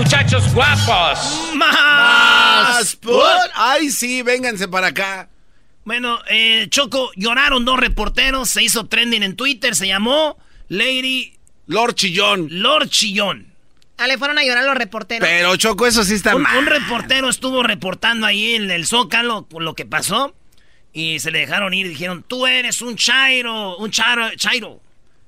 [0.00, 1.52] Muchachos guapos.
[1.54, 2.96] Más.
[2.96, 3.20] Put.
[3.54, 5.28] Ay, sí, vénganse para acá.
[5.84, 11.34] Bueno, eh, Choco, lloraron dos reporteros, se hizo trending en Twitter, se llamó Lady
[11.66, 12.48] Lord Chillón.
[12.50, 13.52] Lord Chillón.
[13.98, 15.28] Ah, le fueron a llorar los reporteros.
[15.28, 16.56] Pero, Choco, eso sí está Un, mal.
[16.56, 20.34] un reportero estuvo reportando ahí en el Zócalo lo que pasó
[20.94, 21.86] y se le dejaron ir.
[21.88, 24.80] Dijeron, tú eres un chairo, un chairo, chairo,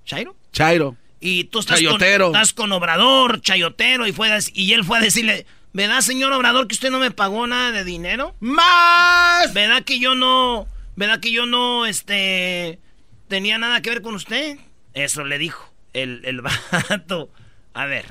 [0.06, 0.34] chairo.
[0.50, 0.96] Chairo.
[1.24, 5.00] Y tú estás con, estás con Obrador, chayotero, y, fue a- y él fue a
[5.00, 8.34] decirle, ¿verdad, señor Obrador, que usted no me pagó nada de dinero?
[8.40, 9.54] ¡Más!
[9.54, 12.80] ¿Verdad que yo no, verdad que yo no, este,
[13.28, 14.58] tenía nada que ver con usted?
[14.94, 16.40] Eso le dijo el, el
[16.90, 17.30] vato.
[17.72, 18.04] A ver.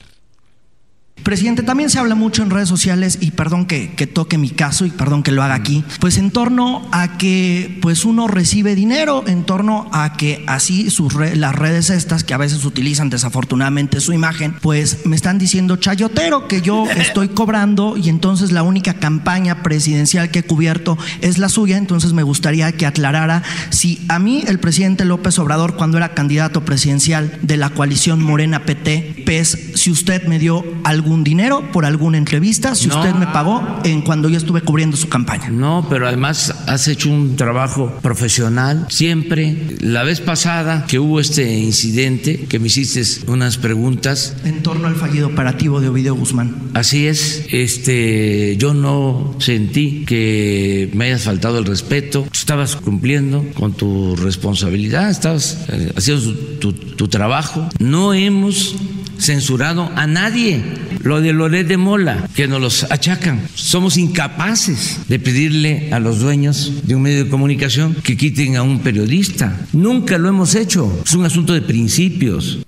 [1.23, 4.86] Presidente, también se habla mucho en redes sociales, y perdón que, que toque mi caso
[4.86, 9.23] y perdón que lo haga aquí, pues en torno a que pues uno recibe dinero,
[9.27, 13.99] en torno a que así sus re- las redes estas que a veces utilizan desafortunadamente
[13.99, 18.95] su imagen, pues me están diciendo chayotero que yo estoy cobrando y entonces la única
[18.95, 24.17] campaña presidencial que he cubierto es la suya, entonces me gustaría que aclarara si a
[24.19, 29.57] mí el presidente López Obrador cuando era candidato presidencial de la coalición Morena PT, PES,
[29.75, 32.97] si usted me dio algún dinero por alguna entrevista, si No.
[33.00, 35.50] usted me pagó en cuando yo estuve cubriendo su campaña.
[35.50, 39.56] No, pero además has hecho un trabajo profesional siempre.
[39.82, 44.95] La vez pasada que hubo este incidente, que me hiciste unas preguntas, En torno al
[44.95, 46.56] fallido operativo de Ovidio Guzmán.
[46.74, 52.26] así es, este, yo no sentí que me hayas faltado el respeto.
[52.34, 57.67] Estabas cumpliendo con tu responsabilidad, estabas eh, haciendo tu, tu- tu trabajo.
[57.80, 58.76] No hemos
[59.21, 60.63] censurado a nadie.
[61.03, 63.47] lo de Loret de Mola, que nos los achacan.
[63.55, 68.63] Somos incapaces de pedirle a los dueños de un medio de comunicación que quiten a
[68.63, 69.65] un periodista.
[69.73, 71.01] Nunca lo hemos hecho.
[71.05, 72.60] Es un asunto de principios.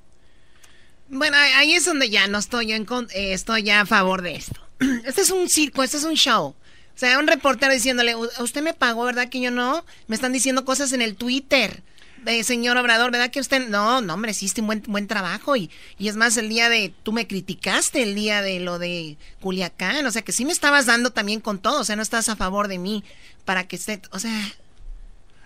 [1.09, 4.59] Bueno, ahí es donde ya no estoy en eh, estoy ya a favor de esto.
[5.05, 6.55] Este es un circo, este es un show.
[6.95, 9.83] O sea, un reportero diciéndole, usted me pagó, ¿verdad que yo no?
[10.07, 11.81] Me están diciendo cosas en el Twitter.
[12.25, 13.67] Eh, señor Obrador, ¿verdad que usted...
[13.67, 15.55] No, no, hombre, hiciste un buen, buen trabajo.
[15.55, 16.93] Y, y es más, el día de...
[17.03, 20.05] Tú me criticaste el día de lo de Culiacán.
[20.05, 21.81] O sea, que sí me estabas dando también con todo.
[21.81, 23.03] O sea, no estás a favor de mí
[23.45, 24.01] para que esté...
[24.11, 24.53] O sea...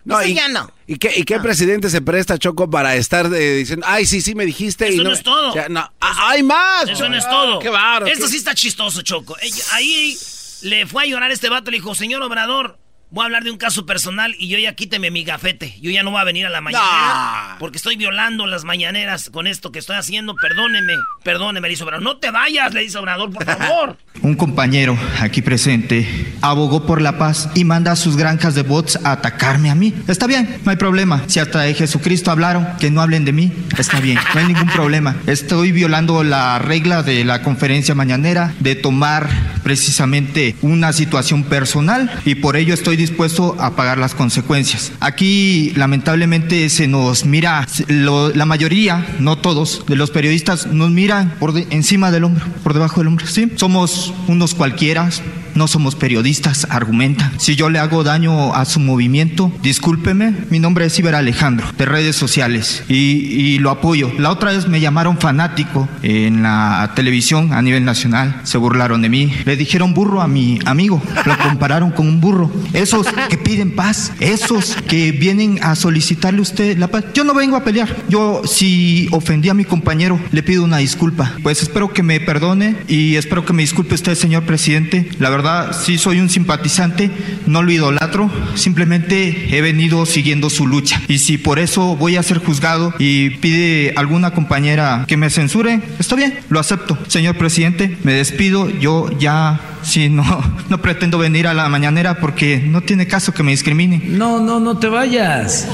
[0.05, 0.71] No, y, ya no.
[0.87, 4.35] ¿Y qué, y qué presidente se presta, Choco, para estar eh, diciendo, ay, sí, sí,
[4.35, 4.87] me dijiste?
[4.87, 5.53] Eso y no, es todo.
[5.67, 5.91] no.
[5.99, 6.87] Ah, ¡Hay más!
[6.87, 7.59] Eso no es todo.
[7.59, 8.07] ¡Qué barro!
[8.07, 9.35] Esto sí está chistoso, Choco.
[9.73, 10.17] Ahí
[10.61, 12.79] le fue a llorar este vato, le dijo, señor Obrador,
[13.17, 15.75] voy a hablar de un caso personal y yo ya quíteme mi gafete.
[15.82, 19.47] Yo ya no voy a venir a la mañanera porque estoy violando las mañaneras con
[19.47, 20.36] esto que estoy haciendo.
[20.36, 22.03] Perdóneme, perdóneme, le dice Obrador.
[22.03, 23.97] No te vayas, le dice Obrador, por favor.
[24.21, 26.08] un compañero aquí presente
[26.41, 29.95] abogó por la paz y manda a sus granjas de bots a atacarme a mí.
[30.08, 31.23] Está bien, no hay problema.
[31.25, 34.69] Si hasta de Jesucristo hablaron, que no hablen de mí, está bien, no hay ningún
[34.69, 35.15] problema.
[35.25, 39.27] Estoy violando la regla de la conferencia mañanera de tomar
[39.63, 44.91] precisamente una situación personal y por ello estoy dispuesto a pagar las consecuencias.
[44.99, 51.53] Aquí lamentablemente se nos mira, la mayoría, no todos, de los periodistas nos miran por
[51.69, 53.25] encima del hombro, por debajo del hombro.
[53.27, 55.09] Sí, somos unos cualquiera,
[55.55, 57.31] no somos periodistas, argumentan.
[57.39, 61.85] Si yo le hago daño a su movimiento, discúlpeme, mi nombre es Iber Alejandro, de
[61.85, 64.11] redes sociales, y, y lo apoyo.
[64.19, 69.09] La otra vez me llamaron fanático en la televisión a nivel nacional, se burlaron de
[69.09, 72.51] mí, le dijeron burro a mi amigo, lo compararon con un burro.
[72.88, 77.04] Esos que piden paz, esos que vienen a solicitarle usted la paz.
[77.13, 77.93] Yo no vengo a pelear.
[78.08, 81.34] Yo, si ofendí a mi compañero, le pido una disculpa.
[81.43, 85.10] Pues espero que me perdone y espero que me disculpe usted, señor presidente.
[85.19, 87.12] La verdad, sí soy un simpatizante,
[87.45, 91.02] no lo idolatro, simplemente he venido siguiendo su lucha.
[91.10, 95.82] Y si por eso voy a ser juzgado y pide alguna compañera que me censure,
[96.00, 96.97] está bien, lo acepto.
[97.10, 100.23] Señor presidente, me despido, yo ya sí no,
[100.69, 104.17] no pretendo venir a la mañanera porque no tiene caso que me discriminen.
[104.17, 105.67] No, no, no te vayas.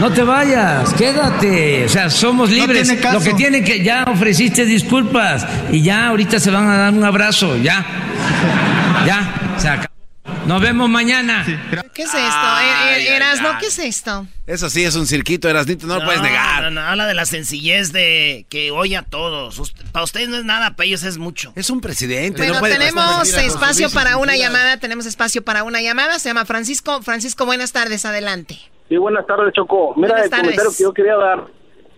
[0.00, 1.84] No te vayas, quédate.
[1.84, 2.88] O sea, somos libres.
[3.12, 7.04] Lo que tiene que ya ofreciste disculpas y ya ahorita se van a dar un
[7.04, 7.86] abrazo, ya.
[9.06, 9.93] Ya, se acabó.
[10.46, 11.44] Nos vemos mañana.
[11.94, 12.18] ¿Qué es esto?
[12.18, 14.26] Eh, eh, Erasno, ¿qué es esto?
[14.46, 16.62] Eso sí es un cirquito, Erasnito, no, lo puedes negar.
[16.64, 19.72] No, no, habla de la sencillez de que oye a todos.
[19.92, 21.52] Para ustedes no es nada, para ellos es mucho.
[21.56, 22.42] Es un presidente.
[22.42, 26.18] Pero tenemos espacio para una llamada, tenemos espacio para una llamada.
[26.18, 27.00] Se llama Francisco.
[27.02, 28.56] Francisco, buenas tardes, adelante.
[28.88, 29.94] Sí, buenas tardes, Choco.
[29.96, 31.44] Mira, el comentario que yo quería dar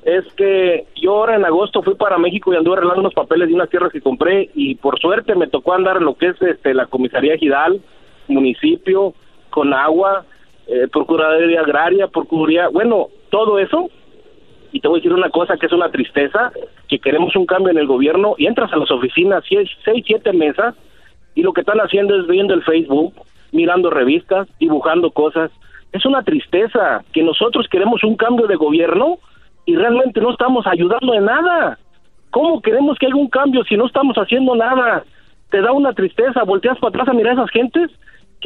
[0.05, 3.55] es que yo ahora en agosto fui para México y anduve arreglando unos papeles de
[3.55, 6.75] unas tierras que compré y por suerte me tocó andar en lo que es este,
[6.75, 7.83] la comisaría Gidal,
[8.29, 9.15] municipio,
[9.51, 10.25] con agua,
[10.67, 13.89] eh, procuraduría agraria, procuraduría, bueno, todo eso.
[14.73, 16.53] Y te voy a decir una cosa que es una tristeza,
[16.89, 20.33] que queremos un cambio en el gobierno y entras a las oficinas, seis, seis siete
[20.33, 20.75] mesas,
[21.35, 23.15] y lo que están haciendo es viendo el Facebook,
[23.53, 25.51] mirando revistas, dibujando cosas.
[25.93, 29.19] Es una tristeza que nosotros queremos un cambio de gobierno
[29.65, 31.79] y realmente no estamos ayudando en nada.
[32.31, 35.05] ¿Cómo queremos que haya un cambio si no estamos haciendo nada?
[35.51, 37.91] Te da una tristeza, volteas para atrás a mirar a esas gentes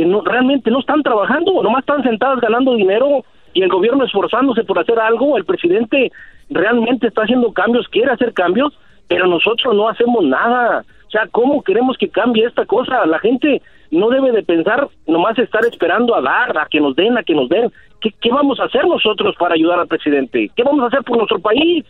[0.01, 4.65] que no realmente no están trabajando, nomás están sentadas ganando dinero y el gobierno esforzándose
[4.65, 6.11] por hacer algo, el presidente
[6.49, 8.73] realmente está haciendo cambios, quiere hacer cambios,
[9.09, 10.87] pero nosotros no hacemos nada.
[11.07, 13.05] O sea, ¿cómo queremos que cambie esta cosa?
[13.05, 13.61] La gente
[13.91, 17.35] no debe de pensar nomás estar esperando a dar, a que nos den, a que
[17.35, 17.71] nos den.
[18.01, 20.51] ¿Qué, ¿Qué vamos a hacer nosotros para ayudar al presidente?
[20.57, 21.85] ¿Qué vamos a hacer por nuestro país?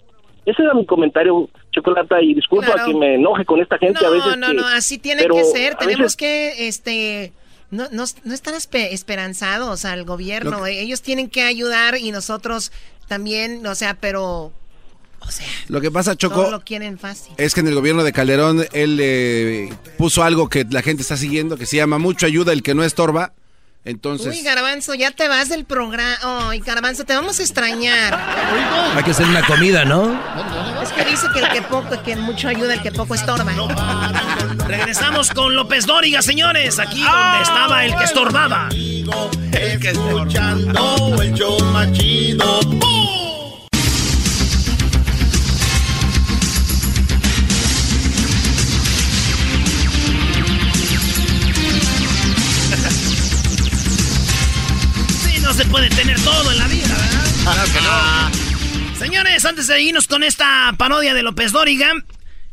[0.46, 4.37] Ese era mi comentario, Chocolata, y disculpa que me enoje con esta gente a veces.
[4.37, 5.77] No, no, no, así tiene que ser.
[5.77, 7.33] Tenemos que, este,
[7.70, 10.66] no, no, no estar esperanzados al gobierno.
[10.66, 12.72] Ellos tienen que ayudar y nosotros
[13.09, 14.52] también, o sea, pero
[15.20, 17.35] o sea, lo que pasa, Choco, lo quieren fácil.
[17.37, 21.16] es que en el gobierno de Calderón él eh, puso algo que la gente está
[21.16, 23.35] siguiendo, que se llama mucho ayuda el que no estorba.
[23.83, 24.26] Entonces.
[24.26, 26.18] Uy, Garbanzo, ya te vas del programa.
[26.22, 28.14] Ay, Garbanzo, te vamos a extrañar.
[28.95, 30.20] Hay que hacer una comida, ¿no?
[30.82, 33.53] Es que dice que el que poco, que mucho ayuda, el que poco estorba.
[34.71, 38.68] Regresamos con López Dóriga, señores, aquí donde estaba el que estorbaba.
[38.71, 42.61] El que escuchando el show machido.
[55.53, 57.25] se puede tener todo en la vida, ¿verdad?
[57.43, 58.97] Claro que no.
[58.97, 61.93] Señores, antes de irnos con esta parodia de López Dóriga,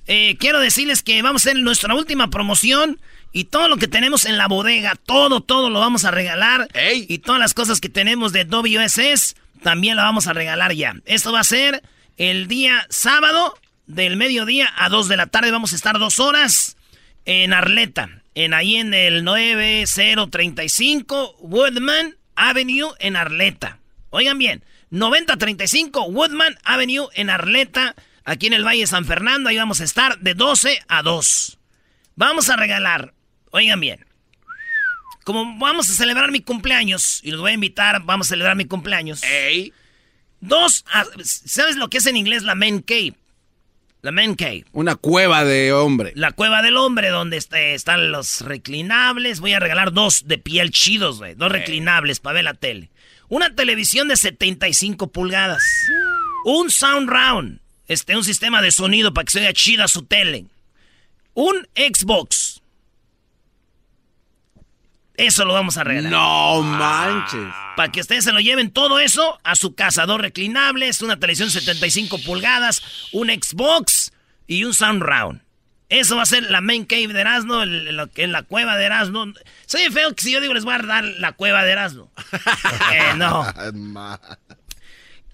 [0.07, 2.99] eh, quiero decirles que vamos a hacer nuestra última promoción
[3.33, 6.67] y todo lo que tenemos en la bodega, todo, todo lo vamos a regalar.
[7.07, 10.95] Y todas las cosas que tenemos de WSS también la vamos a regalar ya.
[11.05, 11.83] Esto va a ser
[12.17, 13.55] el día sábado
[13.85, 15.51] del mediodía a 2 de la tarde.
[15.51, 16.77] Vamos a estar dos horas
[17.25, 23.79] en Arleta, en ahí en el 9035 Woodman Avenue en Arleta.
[24.09, 27.95] Oigan bien, 9035 Woodman Avenue en Arleta,
[28.27, 29.49] aquí en el Valle de San Fernando.
[29.49, 31.57] Ahí vamos a estar de 12 a 2.
[32.15, 33.13] Vamos a regalar,
[33.51, 34.05] oigan bien,
[35.23, 38.65] como vamos a celebrar mi cumpleaños, y los voy a invitar, vamos a celebrar mi
[38.65, 39.23] cumpleaños.
[39.23, 39.73] Ey.
[40.39, 40.85] Dos,
[41.23, 43.13] ¿sabes lo que es en inglés la man cave?
[44.01, 44.65] La man cave.
[44.71, 46.13] Una cueva de hombre.
[46.15, 49.39] La cueva del hombre, donde este, están los reclinables.
[49.39, 51.35] Voy a regalar dos de piel chidos, güey.
[51.35, 52.89] Dos reclinables para ver la tele.
[53.27, 55.63] Una televisión de 75 pulgadas.
[56.45, 57.59] Un sound round.
[57.87, 60.45] Este, un sistema de sonido para que se oiga chida su tele.
[61.33, 62.61] Un Xbox.
[65.15, 66.11] Eso lo vamos a regalar.
[66.11, 67.47] No manches.
[67.75, 70.05] Para que ustedes se lo lleven todo eso a su casa.
[70.05, 74.11] Dos reclinables, una televisión 75 pulgadas, un Xbox
[74.45, 75.41] y un sound round.
[75.89, 79.25] Eso va a ser la main cave de Erasmo, es la cueva de Erasmo.
[79.65, 82.11] Soy feo que si yo digo les voy a dar la cueva de Erasmo.
[82.93, 83.45] eh, no.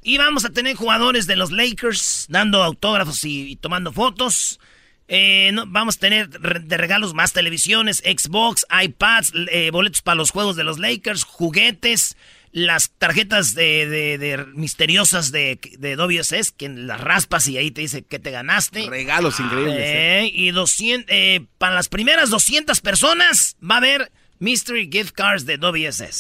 [0.04, 4.60] Y vamos a tener jugadores de los Lakers dando autógrafos y tomando fotos.
[5.08, 10.56] Eh, vamos a tener de regalos más televisiones, Xbox, iPads, eh, boletos para los juegos
[10.56, 12.16] de los Lakers, juguetes,
[12.52, 18.20] las tarjetas de, misteriosas de, de WSS, que las raspas y ahí te dice que
[18.20, 18.90] te ganaste.
[18.90, 19.76] Regalos increíbles.
[19.78, 21.14] Eh, y 200,
[21.58, 26.20] para las primeras 200 personas va a haber Mystery Gift Cards de WSS.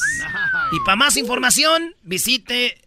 [0.71, 2.81] Y para más información, visite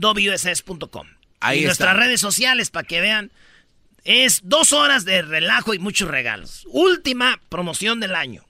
[0.00, 1.06] shopwss.com.
[1.40, 3.30] Ahí y nuestras redes sociales para que vean
[4.04, 6.66] es dos horas de relajo y muchos regalos.
[6.70, 8.44] Última promoción del año.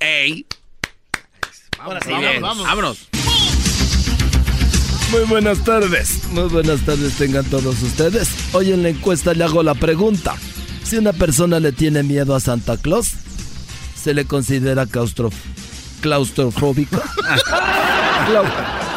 [0.00, 0.46] ¡Ey!
[1.78, 2.10] Ahora sí,
[2.40, 3.08] vamos, vámonos.
[5.10, 6.24] Muy buenas tardes.
[6.28, 8.54] Muy buenas tardes tengan todos ustedes.
[8.54, 10.36] Hoy en la encuesta le hago la pregunta.
[10.84, 13.12] Si una persona le tiene miedo a Santa Claus,
[13.94, 15.34] ¿se le considera claustrof
[16.00, 17.02] claustrofóbico?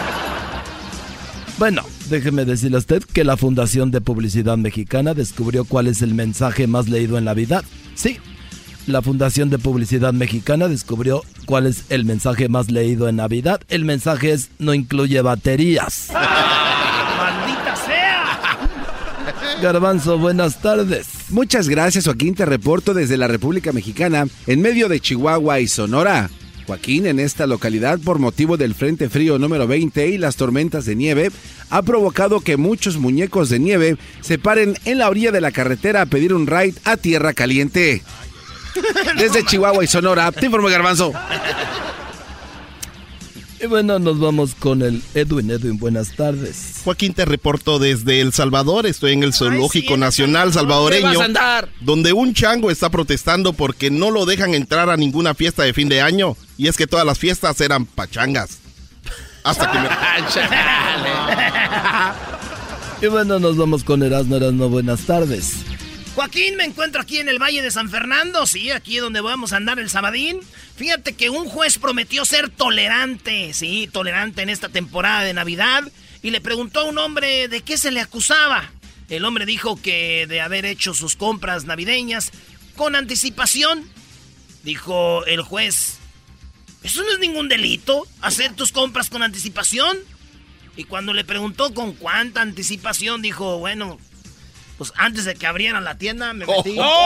[1.58, 6.14] bueno, déjeme decirle a usted que la Fundación de Publicidad Mexicana descubrió cuál es el
[6.14, 7.64] mensaje más leído en Navidad.
[7.96, 8.18] Sí,
[8.86, 13.62] la Fundación de Publicidad Mexicana descubrió cuál es el mensaje más leído en Navidad.
[13.70, 16.10] El mensaje es no incluye baterías.
[16.14, 18.60] ¡Maldita sea!
[19.62, 21.08] Garbanzo, buenas tardes.
[21.30, 22.36] Muchas gracias, Joaquín.
[22.36, 26.30] Te reporto desde la República Mexicana, en medio de Chihuahua y Sonora.
[26.66, 30.96] Joaquín, en esta localidad, por motivo del Frente Frío número 20 y las tormentas de
[30.96, 31.32] nieve,
[31.70, 36.02] ha provocado que muchos muñecos de nieve se paren en la orilla de la carretera
[36.02, 38.04] a pedir un ride a tierra caliente.
[39.18, 41.14] Desde Chihuahua y Sonora, te informo Garbanzo.
[43.64, 45.50] Y bueno, nos vamos con el Edwin.
[45.50, 46.82] Edwin, buenas tardes.
[46.84, 48.86] Joaquín, te reporto desde El Salvador.
[48.86, 51.18] Estoy en el Zoológico Nacional Salvadoreño.
[51.80, 55.88] Donde un chango está protestando porque no lo dejan entrar a ninguna fiesta de fin
[55.88, 56.36] de año.
[56.58, 58.58] Y es que todas las fiestas eran pachangas.
[59.46, 59.88] Hasta que me.
[63.08, 64.68] y bueno, nos vamos con Erasmo Erasmo.
[64.68, 65.64] Buenas tardes.
[66.16, 69.58] Joaquín, me encuentro aquí en el Valle de San Fernando, sí, aquí donde vamos a
[69.58, 70.40] andar el sabadín.
[70.76, 75.92] Fíjate que un juez prometió ser tolerante, sí, tolerante en esta temporada de Navidad,
[76.22, 78.72] y le preguntó a un hombre de qué se le acusaba.
[79.10, 82.32] El hombre dijo que de haber hecho sus compras navideñas
[82.76, 83.84] con anticipación.
[84.62, 85.98] Dijo el juez,
[86.84, 88.08] ¿eso no es ningún delito?
[88.22, 89.98] ¿Hacer tus compras con anticipación?
[90.78, 94.00] Y cuando le preguntó con cuánta anticipación, dijo, bueno,
[94.90, 96.76] pues antes de que abrieran la tienda me metí.
[96.78, 97.04] Oh.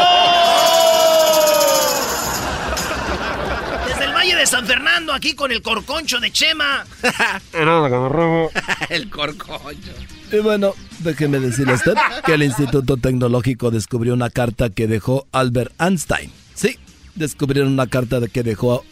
[3.88, 6.86] Desde el Valle de San Fernando, aquí con el corconcho de Chema.
[8.90, 9.92] el corconcho.
[10.32, 11.94] Y bueno, déjeme decirle a usted
[12.26, 16.32] que el Instituto Tecnológico descubrió una carta que dejó Albert Einstein.
[16.56, 16.78] Sí,
[17.16, 18.84] descubrieron una carta que dejó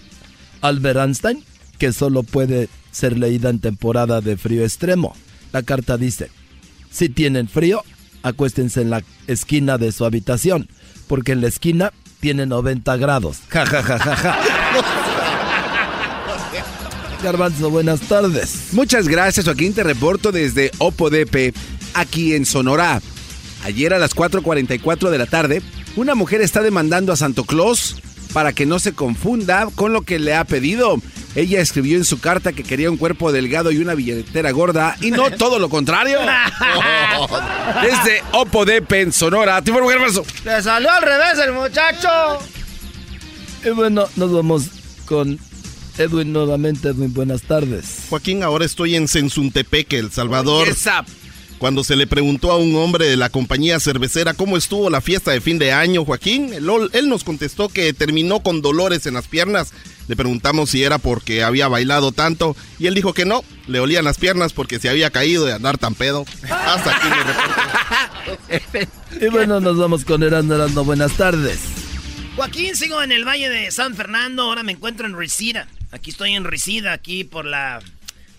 [0.62, 1.44] Albert Einstein
[1.78, 5.16] que solo puede ser leída en temporada de frío extremo.
[5.52, 6.30] La carta dice,
[6.90, 7.84] si tienen frío,
[8.26, 10.68] acuéstense en la esquina de su habitación,
[11.08, 13.38] porque en la esquina tiene 90 grados.
[13.50, 14.40] Ja, ja, ja, ja, ja.
[17.24, 18.74] Garbanzo, buenas tardes.
[18.74, 19.74] Muchas gracias, Joaquín.
[19.74, 21.54] Te reporto desde Opodepe,
[21.94, 23.02] aquí en Sonora.
[23.64, 25.62] Ayer a las 4.44 de la tarde,
[25.96, 27.96] una mujer está demandando a Santo Claus
[28.36, 31.02] para que no se confunda con lo que le ha pedido.
[31.36, 35.12] Ella escribió en su carta que quería un cuerpo delgado y una billetera gorda y
[35.12, 36.20] no todo lo contrario.
[37.82, 39.84] Desde Opo de Sonora, Timor
[40.44, 42.10] Le salió al revés el muchacho.
[43.64, 44.64] Y bueno, nos vamos
[45.06, 45.40] con
[45.98, 46.90] Edwin nuevamente.
[46.90, 48.00] Edwin, buenas tardes.
[48.10, 50.68] Joaquín, ahora estoy en Sensuntepeque, El Salvador.
[51.58, 55.32] Cuando se le preguntó a un hombre de la compañía cervecera cómo estuvo la fiesta
[55.32, 59.72] de fin de año, Joaquín, él, nos contestó que terminó con dolores en las piernas.
[60.08, 64.06] Le preguntamos si era porque había bailado tanto y él dijo que no, le olían
[64.06, 66.26] las piernas porque se había caído de andar tan pedo.
[66.50, 67.08] Hasta aquí
[69.22, 70.84] Y bueno, nos vamos con Erando Erando.
[70.84, 71.60] Buenas tardes.
[72.36, 75.68] Joaquín, sigo en el Valle de San Fernando, ahora me encuentro en Resida.
[75.92, 77.82] Aquí estoy en Resida, aquí por la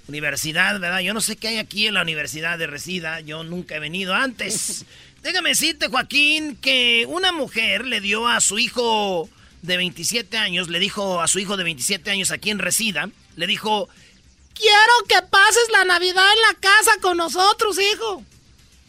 [0.09, 1.01] universidad, ¿verdad?
[1.01, 4.15] Yo no sé qué hay aquí en la universidad de Resida, yo nunca he venido
[4.15, 4.85] antes.
[5.23, 9.29] Déjame decirte, Joaquín, que una mujer le dio a su hijo
[9.63, 13.47] de 27 años, le dijo a su hijo de 27 años aquí en Resida, le
[13.47, 13.89] dijo,
[14.55, 18.23] quiero que pases la Navidad en la casa con nosotros, hijo.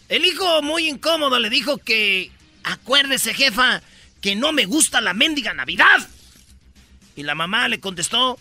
[0.10, 2.32] El hijo, muy incómodo, le dijo que,
[2.64, 3.82] acuérdese, jefa,
[4.22, 6.08] que no me gusta la mendiga Navidad.
[7.16, 8.40] Y la mamá le contestó,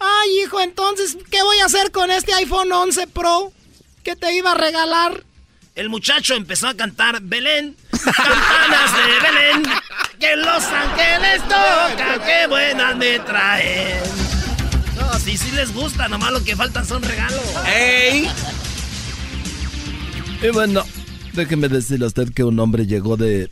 [0.00, 3.52] Ay, hijo, entonces, ¿qué voy a hacer con este iPhone 11 Pro
[4.02, 5.24] que te iba a regalar?
[5.74, 9.62] El muchacho empezó a cantar Belén, campanas de Belén,
[10.18, 14.02] que Los Ángeles tocan, qué buenas me traen.
[14.96, 17.40] No, sí, sí les gusta, nomás lo que faltan son regalos.
[17.66, 18.28] ¡Ey!
[20.42, 20.84] Y bueno,
[21.32, 23.48] déjeme decirle a usted que un hombre llegó de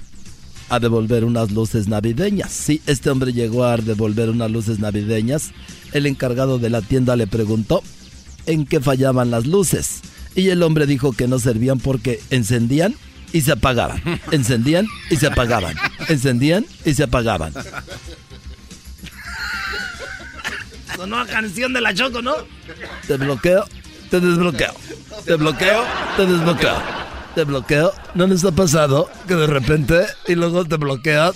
[0.69, 2.53] a devolver unas luces navideñas.
[2.53, 5.53] Sí, este hombre llegó a devolver unas luces navideñas
[5.93, 7.83] el encargado de la tienda le preguntó
[8.47, 10.01] en qué fallaban las luces.
[10.35, 12.95] Y el hombre dijo que no servían porque encendían
[13.33, 14.03] y se apagaban.
[14.31, 15.77] Encendían y se apagaban.
[16.09, 17.53] Encendían y se apagaban.
[20.95, 22.35] Sonó a canción de la Choco, ¿no?
[23.07, 23.65] Te bloqueo,
[24.11, 24.75] te desbloqueo.
[25.25, 25.85] Te bloqueo,
[26.17, 26.77] te desbloqueo.
[27.37, 27.93] Te bloqueo.
[28.15, 31.33] ¿No les ha pasado que de repente y luego te bloquea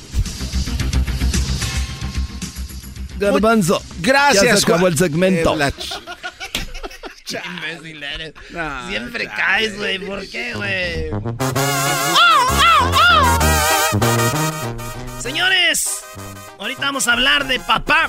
[3.18, 3.82] Garbanzo.
[3.98, 4.42] Gracias.
[4.42, 5.54] Ya se acabó el segmento.
[8.88, 9.98] Siempre caes, güey.
[9.98, 11.10] ¿Por qué, güey?
[15.20, 16.00] Señores,
[16.58, 18.08] ahorita vamos a hablar de papá.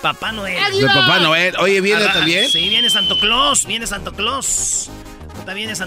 [0.00, 0.80] Papá Noel.
[0.80, 1.54] De Papá Noel.
[1.58, 2.48] Oye, ¿viene también?
[2.48, 3.66] Sí, viene Santo Claus.
[3.66, 4.88] Viene Santo Claus.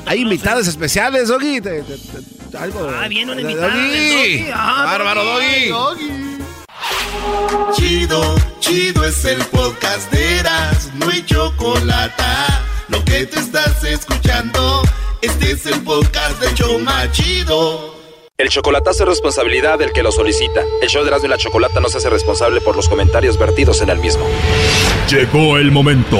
[0.06, 1.62] Hay invitados especiales, Doggy.
[2.58, 2.90] algo.
[2.90, 3.70] Ah, viene un invitado.
[3.70, 4.48] Doggy.
[4.54, 5.72] Ah, Bárbaro, Doggy.
[7.74, 12.24] Chido, chido es el podcast de Eras, no hay chocolate.
[12.90, 14.82] Lo que te estás escuchando,
[15.22, 17.96] este es el podcast de Choma Chido.
[18.38, 20.62] El chocolatazo es responsabilidad del que lo solicita.
[20.82, 23.82] El show de Erasmo y la Chocolata no se hace responsable por los comentarios vertidos
[23.82, 24.26] en el mismo.
[25.10, 26.20] Llegó el momento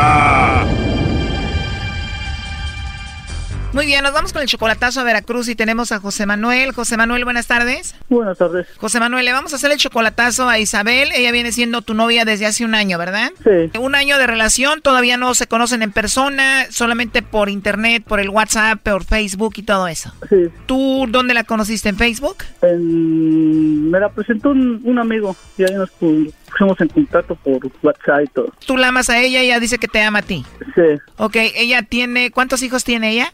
[3.73, 6.73] Muy bien, nos vamos con el chocolatazo a Veracruz y tenemos a José Manuel.
[6.73, 7.95] José Manuel, buenas tardes.
[8.09, 8.67] Buenas tardes.
[8.75, 11.09] José Manuel, le vamos a hacer el chocolatazo a Isabel.
[11.15, 13.31] Ella viene siendo tu novia desde hace un año, ¿verdad?
[13.41, 13.79] Sí.
[13.79, 18.29] Un año de relación, todavía no se conocen en persona, solamente por internet, por el
[18.29, 20.11] WhatsApp, por Facebook y todo eso.
[20.27, 20.49] Sí.
[20.65, 21.87] ¿Tú dónde la conociste?
[21.87, 22.43] ¿En Facebook?
[22.61, 28.53] Me la presentó un, amigo y ahí nos pusimos en contacto por WhatsApp y todo.
[28.65, 30.45] Tú la amas a ella y ella dice que te ama a ti.
[30.75, 30.99] Sí.
[31.15, 33.33] Ok, ella tiene, ¿cuántos hijos tiene ella?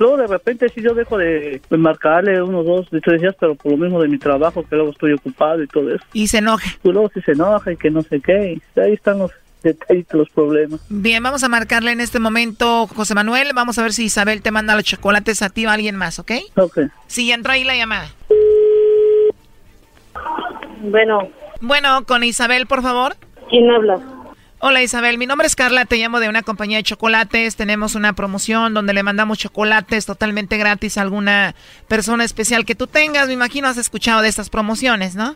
[0.00, 3.76] Luego de repente sí yo dejo de, marcarle unos dos, tres días, pero por lo
[3.76, 6.02] mismo de mi trabajo, que luego estoy ocupado y todo eso.
[6.14, 6.70] Y se enoja.
[6.82, 8.54] Y luego sí se enoja y que no sé qué.
[8.54, 9.30] Y ahí están los
[9.62, 10.80] detallitos, los problemas.
[10.88, 13.50] Bien, vamos a marcarle en este momento, José Manuel.
[13.54, 16.18] Vamos a ver si Isabel te manda los chocolates a ti o a alguien más,
[16.18, 16.32] ¿ok?
[16.56, 16.78] Ok.
[17.06, 18.08] Sí, entra ahí la llamada.
[20.80, 21.28] Bueno.
[21.60, 23.16] Bueno, con Isabel, por favor.
[23.50, 24.00] ¿Quién habla?
[24.62, 28.12] Hola Isabel, mi nombre es Carla, te llamo de una compañía de chocolates, tenemos una
[28.12, 31.54] promoción donde le mandamos chocolates totalmente gratis a alguna
[31.88, 35.34] persona especial que tú tengas, me imagino has escuchado de estas promociones, ¿no?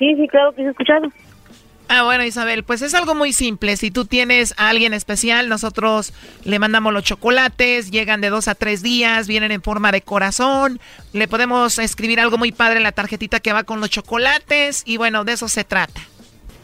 [0.00, 1.06] Sí, sí, claro que he escuchado.
[1.86, 3.76] Ah, bueno, Isabel, pues es algo muy simple.
[3.76, 6.12] Si tú tienes a alguien especial, nosotros
[6.42, 10.80] le mandamos los chocolates, llegan de dos a tres días, vienen en forma de corazón,
[11.12, 14.96] le podemos escribir algo muy padre en la tarjetita que va con los chocolates y
[14.96, 16.00] bueno, de eso se trata.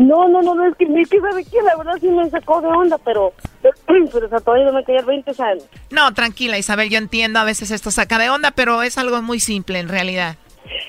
[0.00, 2.62] No, no, no, no, es que, es que sabe que la verdad sí me sacó
[2.62, 3.34] de onda, pero,
[3.86, 5.64] pero, o sea, todavía no me caía 20 años.
[5.90, 9.40] No, tranquila, Isabel, yo entiendo, a veces esto saca de onda, pero es algo muy
[9.40, 10.36] simple en realidad.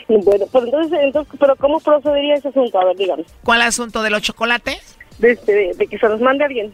[0.08, 2.80] Bueno, pero entonces, entonces pero ¿cómo procedería ese asunto?
[2.80, 3.26] A ver, dígame.
[3.44, 4.98] ¿Cuál asunto de los chocolates?
[5.20, 6.74] De, este, de, de que se los mande alguien.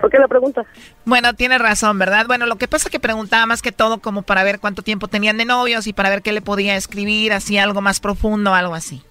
[0.00, 0.64] ¿Por qué la pregunta?
[1.04, 2.26] Bueno, tiene razón, ¿verdad?
[2.26, 5.08] Bueno, lo que pasa es que preguntaba más que todo como para ver cuánto tiempo
[5.08, 8.74] tenían de novios y para ver qué le podía escribir, así algo más profundo, algo
[8.74, 9.02] así.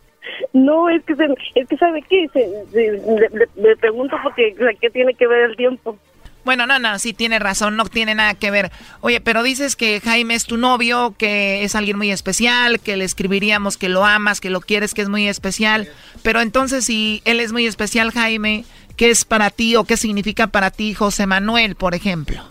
[0.54, 2.28] No, es que, se, es que ¿sabe qué?
[2.34, 5.98] Se, se, le, le, le, pregunto porque ¿qué tiene que ver el tiempo?
[6.46, 8.72] Bueno, no, no, sí tiene razón, no tiene nada que ver.
[9.02, 13.06] Oye, pero dices que Jaime es tu novio, que es alguien muy especial, que le
[13.06, 15.90] escribiríamos que lo amas, que lo quieres, que es muy especial.
[16.24, 18.66] Pero entonces, si él es muy especial, Jaime,
[19.00, 22.42] ¿qué es para ti o qué significa para ti José Manuel, por ejemplo?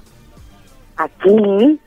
[0.96, 1.78] Aquí.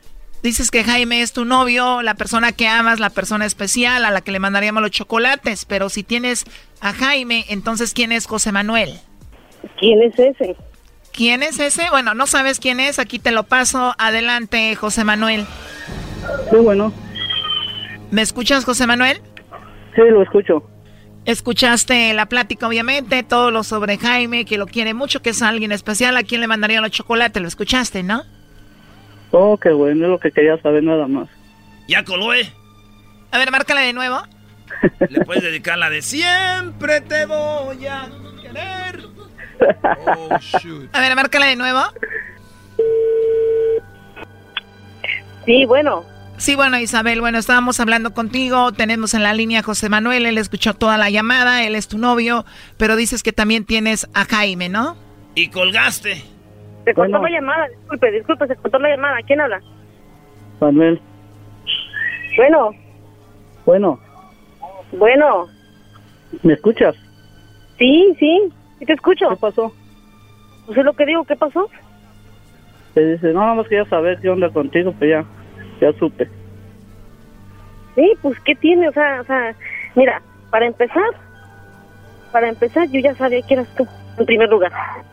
[0.43, 4.21] Dices que Jaime es tu novio, la persona que amas, la persona especial a la
[4.21, 6.45] que le mandaríamos los chocolates, pero si tienes
[6.79, 8.99] a Jaime, entonces ¿quién es José Manuel?
[9.79, 10.55] ¿Quién es ese?
[11.11, 11.89] ¿Quién es ese?
[11.89, 13.95] Bueno, no sabes quién es, aquí te lo paso.
[13.97, 15.43] Adelante, José Manuel.
[16.51, 16.93] Sí, bueno.
[18.11, 19.21] ¿Me escuchas, José Manuel?
[19.95, 20.69] Sí, lo escucho.
[21.25, 25.71] Escuchaste la plática, obviamente, todo lo sobre Jaime, que lo quiere mucho, que es alguien
[25.71, 28.23] especial, a quien le mandaría los chocolates, lo escuchaste, ¿no?
[29.31, 31.29] Oh, qué bueno, es lo que quería saber nada más.
[31.87, 32.51] Ya coló, ¿eh?
[33.31, 34.21] A ver, márcala de nuevo.
[35.09, 38.09] Le puedes dedicar la de siempre te voy a
[38.41, 39.03] querer.
[40.17, 40.89] Oh, shoot.
[40.93, 41.81] A ver, márcala de nuevo.
[45.45, 46.03] Sí, bueno.
[46.41, 50.39] Sí, bueno, Isabel, bueno, estábamos hablando contigo, tenemos en la línea a José Manuel, él
[50.39, 52.45] escuchó toda la llamada, él es tu novio,
[52.79, 54.97] pero dices que también tienes a Jaime, ¿no?
[55.35, 56.15] Y colgaste.
[56.83, 57.27] Se cortó bueno.
[57.27, 59.61] la llamada, disculpe, disculpe, se cortó la llamada, ¿quién habla?
[60.59, 60.99] Manuel.
[62.35, 62.71] Bueno.
[63.63, 63.99] Bueno.
[64.93, 65.47] Bueno.
[66.41, 66.95] ¿Me escuchas?
[67.77, 69.29] Sí, sí, sí te escucho.
[69.29, 69.71] ¿Qué pasó?
[70.65, 71.69] Pues es lo que digo, ¿qué pasó?
[72.95, 75.25] Te dice, no, nada más quería saber qué onda contigo, pues ya,
[75.81, 76.29] ya supe.
[77.95, 78.87] Sí, pues, ¿qué tiene?
[78.87, 79.55] O sea, o sea,
[79.95, 81.09] mira, para empezar,
[82.31, 83.85] para empezar, yo ya sabía que eras tú,
[84.17, 84.71] en primer lugar.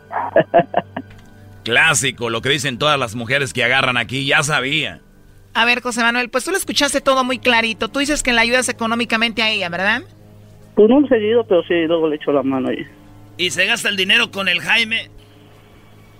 [1.63, 5.01] Clásico, lo que dicen todas las mujeres que agarran aquí, ya sabía.
[5.53, 7.89] A ver, José Manuel, pues tú lo escuchaste todo muy clarito.
[7.89, 10.03] Tú dices que la ayudas económicamente a ella, ¿verdad?
[10.75, 12.87] Pues no seguido, pero sí, luego le echo la mano ahí.
[13.37, 15.09] ¿Y se gasta el dinero con el Jaime?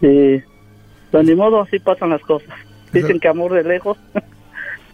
[0.02, 0.41] Sí,
[1.12, 2.54] pues ni modo, así pasan las cosas.
[2.91, 3.97] Dicen que amor de lejos.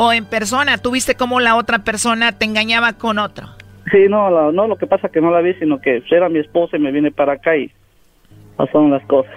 [0.00, 3.48] o en persona, ¿tú viste cómo la otra persona te engañaba con otro?
[3.90, 6.76] Sí, no, no, lo que pasa que no la vi, sino que era mi esposa
[6.76, 7.72] y me vine para acá y
[8.56, 9.32] pasaron las cosas.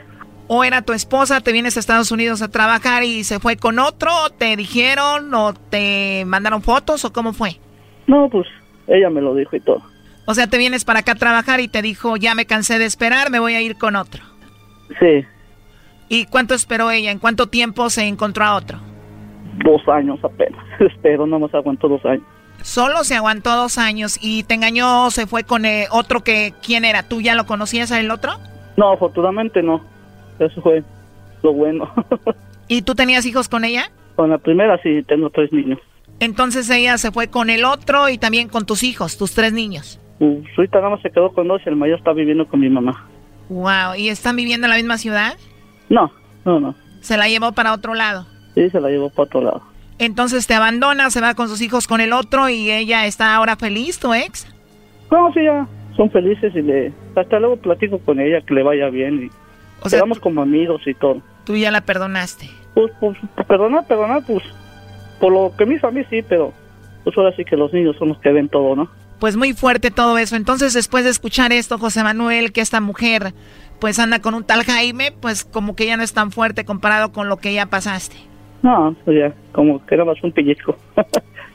[0.45, 3.79] ¿O era tu esposa, te vienes a Estados Unidos a trabajar y se fue con
[3.79, 4.11] otro?
[4.37, 7.55] ¿Te dijeron o te mandaron fotos o cómo fue?
[8.05, 8.45] No, pues
[8.85, 9.81] ella me lo dijo y todo.
[10.27, 12.85] O sea, te vienes para acá a trabajar y te dijo, ya me cansé de
[12.85, 14.21] esperar, me voy a ir con otro.
[14.99, 15.25] Sí.
[16.07, 17.09] ¿Y cuánto esperó ella?
[17.09, 18.90] ¿En cuánto tiempo se encontró a otro?
[19.57, 20.63] Dos años apenas.
[20.79, 22.23] Espero, no más aguantó dos años.
[22.61, 26.85] Solo se aguantó dos años y te engañó, se fue con eh, otro que, ¿quién
[26.85, 27.03] era?
[27.03, 28.33] ¿Tú ya lo conocías a el otro?
[28.77, 29.81] No, afortunadamente no.
[30.39, 30.83] Eso fue
[31.41, 31.91] lo bueno.
[32.67, 33.91] ¿Y tú tenías hijos con ella?
[34.15, 35.79] Con la primera sí, tengo tres niños.
[36.19, 39.99] Entonces ella se fue con el otro y también con tus hijos, tus tres niños.
[40.19, 42.69] Uh, hija nada más se quedó con dos y el mayor está viviendo con mi
[42.69, 43.07] mamá.
[43.49, 45.35] Wow, ¿y están viviendo en la misma ciudad?
[45.89, 46.11] No,
[46.45, 46.75] no, no.
[47.01, 48.27] ¿Se la llevó para otro lado?
[48.55, 49.61] Sí, se la llevó para otro lado.
[49.99, 53.55] Entonces te abandona, se va con sus hijos con el otro y ella está ahora
[53.55, 54.47] feliz, tu ex.
[55.11, 58.89] No, sí, ya son felices y le hasta luego platico con ella que le vaya
[58.89, 59.29] bien y
[59.81, 61.21] o sea, quedamos como amigos y todo.
[61.43, 62.49] Tú ya la perdonaste.
[62.73, 64.43] Pues, pues, perdonar, perdonar, pues
[65.19, 66.53] por lo que me hizo a mí sí, pero
[67.03, 68.89] pues ahora sí que los niños son los que ven todo, ¿no?
[69.19, 70.35] Pues muy fuerte todo eso.
[70.35, 73.33] Entonces, después de escuchar esto, José Manuel, que esta mujer
[73.79, 77.11] pues anda con un tal Jaime, pues como que ya no es tan fuerte comparado
[77.11, 78.15] con lo que ya pasaste.
[78.61, 80.77] No, pues ya, como que era más un pellizco.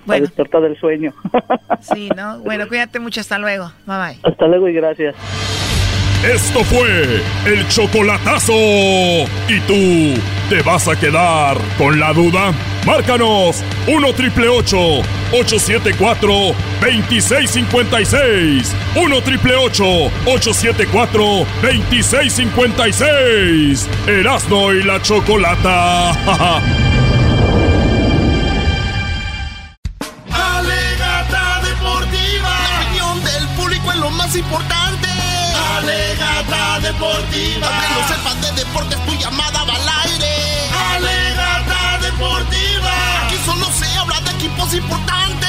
[0.07, 0.23] Bueno.
[0.25, 1.13] despertar del sueño.
[1.81, 2.39] sí, ¿no?
[2.39, 3.73] Bueno, cuídate mucho, hasta luego.
[3.87, 4.17] Bye bye.
[4.23, 5.17] Hasta luego y gracias.
[6.25, 8.53] Esto fue el chocolatazo.
[8.53, 10.15] ¿Y tú
[10.49, 12.53] te vas a quedar con la duda?
[12.87, 16.31] Márcanos 1 triple 874
[16.81, 18.77] 2656.
[18.95, 21.23] 1 triple 874
[21.63, 23.89] 2656.
[24.07, 26.13] Erasno y la chocolata.
[34.47, 35.09] importante.
[35.77, 37.69] Alegata deportiva.
[37.69, 40.35] Para que no sepan de deportes, tu llamada va al aire.
[40.95, 43.27] Alegata deportiva.
[43.27, 45.49] Aquí solo se habla de equipos importantes.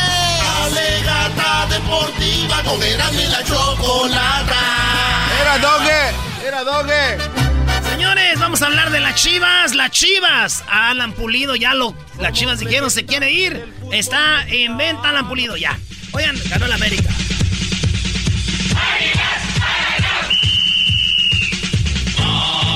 [0.63, 2.63] Alegata deportiva.
[2.63, 4.61] Con Erasmo y la chocolata.
[5.41, 6.01] Era doge.
[6.47, 7.17] Era doge.
[7.91, 9.75] Señores, vamos a hablar de las chivas.
[9.75, 10.63] Las chivas.
[10.69, 11.95] Alan Pulido ya lo.
[12.19, 13.73] Las chivas dijeron se quiere ir.
[13.91, 15.77] Está en venta Alan Pulido ya.
[16.13, 17.09] Oigan, ganó el América.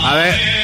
[0.04, 0.62] A ver.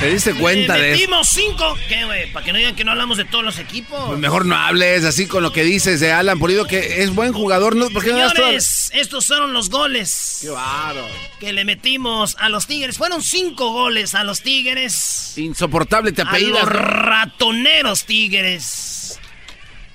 [0.00, 1.00] ¿Te diste cuenta de eso?
[1.00, 1.76] Metimos cinco.
[1.88, 2.32] ¿Qué, güey?
[2.32, 4.00] Para que no digan que no hablamos de todos los equipos.
[4.06, 7.32] Pues mejor no hables así con lo que dices de Alan Pulido, que es buen
[7.32, 7.74] jugador.
[7.74, 7.90] ¿no?
[7.90, 10.38] ¿Por Señores, estos fueron los goles.
[10.42, 11.04] Qué baro.
[11.40, 12.96] Que le metimos a los Tigres.
[12.96, 15.36] Fueron cinco goles a los Tigres.
[15.36, 16.62] Insoportable te apellidas.
[16.62, 19.18] A los ratoneros Tigres.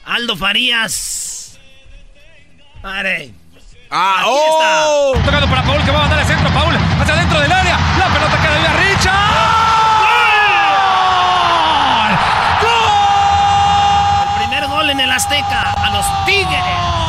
[0.04, 1.58] Aldo Farías.
[2.82, 3.43] Pare.
[3.96, 5.14] Ah, oh.
[5.24, 6.50] Tocando para Paul que va a mandar el centro.
[6.50, 7.78] Paul hacia dentro del área.
[8.00, 9.14] La pelota queda ahí a Richard.
[12.64, 13.70] ¡Gol!
[14.24, 17.03] El primer gol en el Azteca a los Tigres.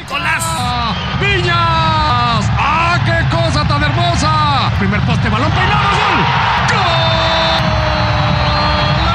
[0.00, 0.44] Nicolás.
[1.20, 2.50] ¡Viñas!
[2.58, 4.70] ¡Ah, qué cosa tan hermosa!
[4.78, 6.18] Primer poste, balón peinado, gol.
[6.72, 7.60] ¡Gol!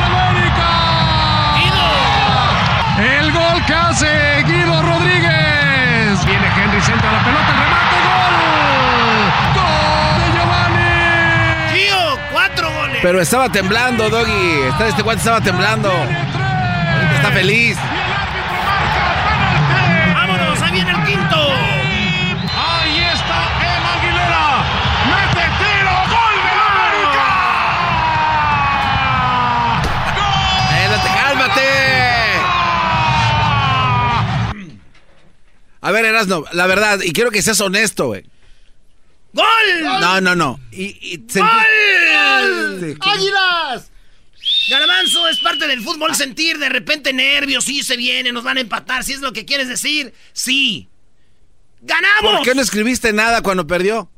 [0.06, 0.70] ¡América!
[3.00, 6.24] El gol que hace Guido Rodríguez.
[6.26, 8.36] Viene Henry, centra la pelota, el remate, gol.
[9.58, 10.94] ¡Gol de Giovanni!
[11.74, 12.20] ¡Gio!
[12.32, 13.00] ¡Cuatro goles!
[13.02, 14.62] Pero estaba temblando, Doggy.
[14.88, 15.90] Este cuate estaba temblando.
[15.90, 17.76] Ahorita está feliz.
[35.86, 38.24] A ver, Erasno, la verdad, y quiero que seas honesto, güey.
[39.34, 39.46] ¡Gol!
[39.84, 40.60] No, no, no.
[40.72, 42.98] Y, ¡Gol!
[43.02, 43.92] ¡Águilas!
[44.70, 48.62] Garbanzo, es parte del fútbol sentir de repente nervios, sí se viene, nos van a
[48.62, 50.88] empatar, si es lo que quieres decir, sí.
[51.82, 52.38] ¡Ganamos!
[52.38, 54.10] ¿Por qué no escribiste nada cuando perdió?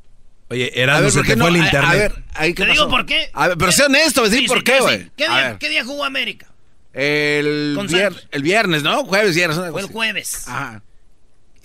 [0.50, 1.92] Oye, Erasmo, se te fue el internet.
[1.92, 2.82] A, ver, ahí qué Te pasó?
[2.86, 3.30] digo por qué.
[3.34, 4.82] A ver, pero sé honesto, decir Sí, por sí, qué, sí.
[4.84, 5.12] güey.
[5.18, 5.58] ¿Qué, A día- ver.
[5.58, 6.48] ¿Qué día jugó América?
[6.94, 9.04] El, vier- el viernes, ¿no?
[9.04, 9.60] Jueves, viernes.
[9.72, 10.48] Fue el jueves.
[10.48, 10.82] Ajá.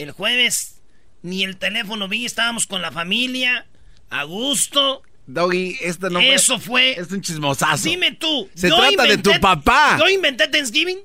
[0.02, 0.80] El jueves
[1.22, 3.66] ni el teléfono vi, estábamos con la familia,
[4.10, 6.98] a gusto, Doggy, esto no Eso fue.
[6.98, 7.84] Es un chismosazo.
[7.88, 8.50] Dime tú.
[8.54, 9.96] Se trata de tu papá.
[9.98, 10.98] ¿Yo inventé Thanksgiving?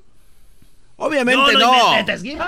[0.96, 1.72] Obviamente Yo no.
[1.90, 2.38] inventé Thanksgiving.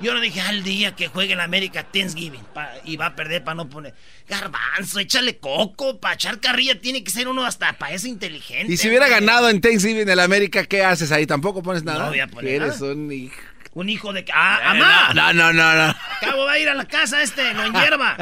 [0.00, 3.44] Yo no dije al día que juegue la América Thanksgiving pa- y va a perder
[3.44, 3.94] para no poner.
[4.28, 6.00] Garbanzo, échale coco.
[6.00, 8.72] Para echar carrilla tiene que ser uno hasta para eso inteligente.
[8.72, 11.24] Y si hubiera ganado en Thanksgiving el América, ¿qué haces ahí?
[11.24, 12.00] ¿Tampoco pones nada?
[12.06, 12.92] No voy a poner Eres nada.
[12.94, 13.36] un hijo.
[13.74, 14.24] Un hijo de.
[14.34, 15.14] ¡Ah, Eh, amá!
[15.14, 15.94] No, no, no, no.
[16.20, 18.16] Cabo va a ir a la casa este, no en hierba.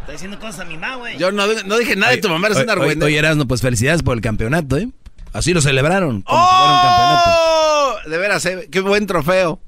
[0.00, 1.16] Está diciendo cosas a mi mamá, güey.
[1.18, 3.06] Yo no, no dije nada de tu mamá, eres un Oye, argüende.
[3.06, 4.88] Oye, Erasmo, pues felicidades por el campeonato, ¿eh?
[5.32, 6.22] Así lo celebraron.
[6.22, 7.30] Como si fuera un campeonato.
[7.30, 7.96] ¡Oh!
[8.10, 9.60] De veras, eh, qué buen trofeo.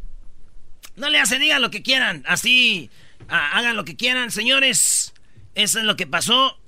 [0.97, 2.24] No le hacen, digan lo que quieran.
[2.26, 2.90] Así,
[3.28, 5.14] ah, hagan lo que quieran, señores.
[5.55, 6.59] Eso es lo que pasó.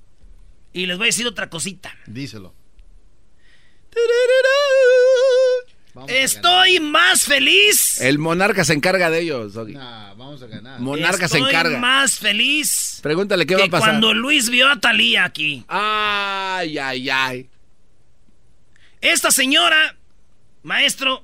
[0.73, 1.93] Y les voy a decir otra cosita.
[2.07, 2.53] Díselo.
[6.07, 8.01] Estoy más feliz.
[8.01, 9.73] El monarca se encarga de ellos, Doggy.
[9.73, 10.79] Nah, vamos a ganar.
[10.79, 11.79] Monarca se Estoy encarga.
[11.79, 13.89] más feliz Pregúntale qué que va a pasar.
[13.89, 15.63] cuando Luis vio a Talía aquí.
[15.67, 17.49] Ay, ay, ay.
[19.01, 19.95] Esta señora,
[20.63, 21.23] maestro,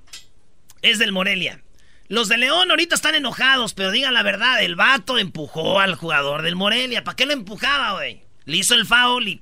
[0.82, 1.61] es del Morelia.
[2.07, 6.41] Los de León ahorita están enojados, pero digan la verdad, el vato empujó al jugador
[6.41, 7.03] del Morelia.
[7.03, 8.22] ¿Para qué lo empujaba, güey?
[8.45, 9.41] Le hizo el foul y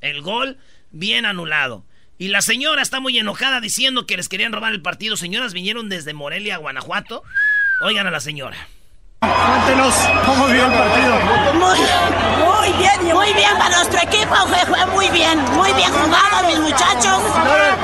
[0.00, 0.58] el gol
[0.90, 1.84] bien anulado.
[2.22, 5.16] Y la señora está muy enojada diciendo que les querían robar el partido.
[5.16, 7.24] Señoras vinieron desde Morelia a Guanajuato.
[7.80, 8.68] Oigan a la señora.
[9.18, 9.92] Cuéntenos
[10.24, 11.18] cómo vio el partido.
[11.54, 11.78] Muy,
[12.46, 16.60] muy bien, muy bien para nuestro equipo, fue, fue muy bien, muy bien jugado mis
[16.60, 17.22] muchachos.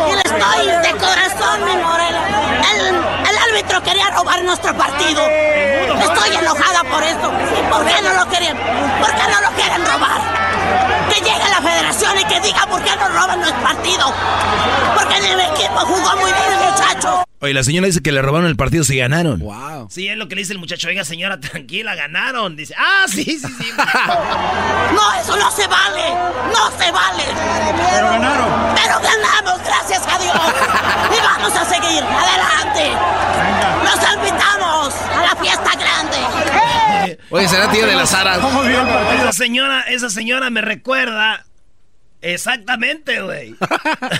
[0.07, 2.63] Y les estoy de corazón, mi Morelia.
[2.77, 5.21] El, el árbitro quería robar nuestro partido.
[5.99, 7.29] Estoy enojada por esto.
[7.73, 8.57] ¿Por qué no lo querían?
[9.01, 10.98] ¿Por qué no lo quieren robar?
[11.09, 14.13] Que llegue la federación y que diga por qué no roban nuestro partido.
[14.95, 17.25] Porque mi equipo jugó muy bien, muchachos.
[17.41, 19.39] Oye, la señora dice que le robaron el partido si ganaron.
[19.39, 19.89] Wow.
[19.91, 20.89] Sí, es lo que le dice el muchacho.
[20.89, 22.57] Oiga, señora, tranquila, ganaron.
[22.57, 23.73] Dice, ah, sí, sí, sí.
[23.77, 26.03] No, eso no se vale.
[26.53, 27.25] No se vale.
[27.91, 28.75] Pero ganaron.
[28.75, 30.35] Pero ganamos, gracias a Dios.
[31.17, 32.03] Y vamos a seguir.
[32.03, 32.93] Adelante.
[33.85, 36.19] Nos invitamos a la fiesta grande.
[37.31, 38.39] Oye, será tío de las aras.
[39.15, 41.45] Esa señora, esa señora me recuerda
[42.21, 43.55] exactamente, güey.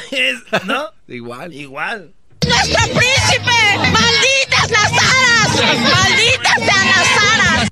[0.65, 0.91] ¿No?
[1.09, 1.53] Igual.
[1.53, 2.13] Igual.
[2.47, 3.79] ¡Nuestro príncipe!
[3.79, 5.81] ¡Malditas las aras!
[5.81, 7.68] ¡Malditas sean las aras!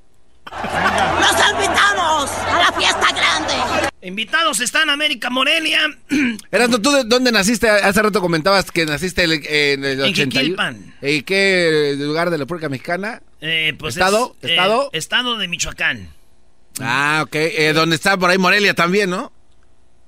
[1.20, 3.54] Nos invitamos a la fiesta grande.
[4.02, 5.80] Invitados están América Morelia.
[6.50, 7.68] Erasmo, ¿tú de dónde naciste?
[7.68, 10.30] Hace rato comentabas que naciste en el, en el En 81.
[10.30, 10.94] Jiquilpan.
[11.02, 13.20] ¿Y qué lugar de la República Mexicana?
[13.40, 14.36] Eh, pues ¿Estado?
[14.42, 14.90] es, eh, ¿Estado?
[14.92, 16.08] estado de Michoacán.
[16.80, 17.34] Ah, ok.
[17.34, 19.32] Eh, donde está por ahí Morelia también, ¿no?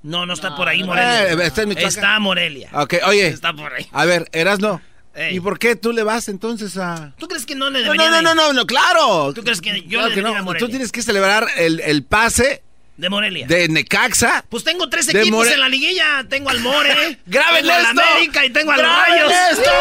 [0.01, 1.33] No, no está por ahí Morelia.
[1.33, 1.89] Eh, está en Michoacán.
[1.89, 2.69] Está Morelia.
[2.73, 3.27] Ok, oye.
[3.27, 3.85] Está por ahí.
[3.91, 4.81] A ver, Erasno.
[5.19, 5.35] Ey.
[5.35, 7.13] ¿Y por qué tú le vas entonces a...?
[7.17, 9.33] ¿Tú crees que no le No, debería no, no, no, no, no, claro.
[9.33, 10.35] ¿Tú crees que yo Claro le que no.
[10.35, 10.65] a Morelia?
[10.65, 12.63] Tú tienes que celebrar el, el pase
[12.95, 13.45] De Morelia.
[13.47, 14.45] de Necaxa.
[14.47, 16.25] Pues tengo tres equipos More- en la liguilla.
[16.29, 17.19] Tengo al More.
[17.25, 18.01] ¡Graben tengo al esto!
[18.01, 19.33] América y tengo al ¡Graben Rayos.
[19.51, 19.71] esto!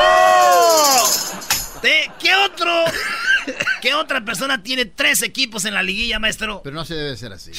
[1.82, 2.84] Te- ¿Qué otro?
[3.80, 6.60] ¿Qué otra persona tiene tres equipos en la liguilla, maestro?
[6.64, 7.52] Pero no se debe ser así.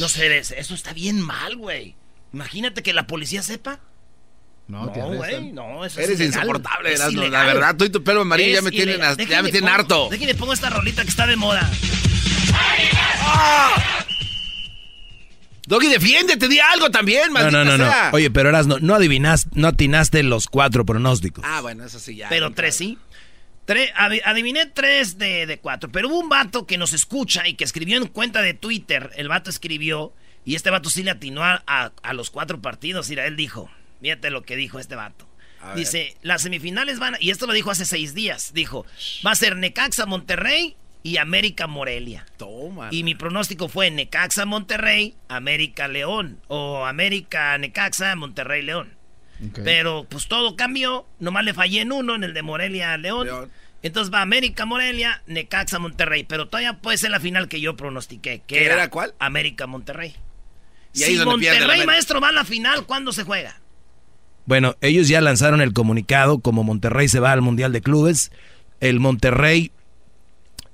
[0.00, 1.94] No sé, eso eso está bien mal, güey.
[2.34, 3.80] Imagínate que la policía sepa.
[4.72, 6.26] No, No, güey, no, eso Eres es ilegal.
[6.44, 7.24] insoportable, Es Erasmo.
[7.24, 9.68] La verdad, tú y tu pelo amarillo ya Es me tienen, hasta- ya me tienen
[9.68, 10.08] pongo- harto.
[10.10, 11.70] Déjenme pongo esta rolita que está de moda.
[15.66, 17.84] Doggy, defiéndete, di algo también, No, maldita no, no, no.
[17.90, 18.10] sea.
[18.12, 21.44] Oye, pero eras no, no adivinaste, no atinaste los cuatro pronósticos.
[21.46, 22.28] Ah, bueno, eso sí ya.
[22.28, 22.98] Pero tres sí.
[23.66, 25.90] Tre- adi- adiviné tres de, de cuatro.
[25.92, 29.10] Pero hubo un vato que nos escucha y que escribió en cuenta de Twitter.
[29.16, 30.12] El vato escribió.
[30.44, 33.08] Y este vato sí le atinó a, a- a los cuatro partidos.
[33.08, 33.70] Mira, él dijo.
[34.02, 35.26] Fíjate lo que dijo este vato.
[35.60, 35.76] A ver.
[35.76, 37.14] Dice, las semifinales van...
[37.14, 38.52] a- Y esto lo dijo hace seis días.
[38.52, 38.84] Dijo,
[39.24, 42.26] va a ser Necaxa Monterrey y América Morelia.
[42.36, 42.88] Toma.
[42.90, 46.40] Y mi pronóstico fue Necaxa Monterrey, América León.
[46.48, 48.94] O América Necaxa, Monterrey León.
[49.64, 51.06] Pero pues todo cambió.
[51.18, 53.26] Nomás le fallé en uno, en el de Morelia León.
[53.26, 53.50] León.
[53.82, 56.24] Entonces va América Morelia, Necaxa Monterrey.
[56.24, 58.38] Pero todavía puede ser la final que yo pronostiqué.
[58.46, 59.14] Que ¿Qué era, era cuál?
[59.18, 60.14] América Monterrey.
[60.94, 63.60] Y ahí si Monterrey, maestro, va a la final, ¿cuándo se juega?
[64.46, 68.32] Bueno, ellos ya lanzaron el comunicado, como Monterrey se va al Mundial de Clubes,
[68.80, 69.70] el Monterrey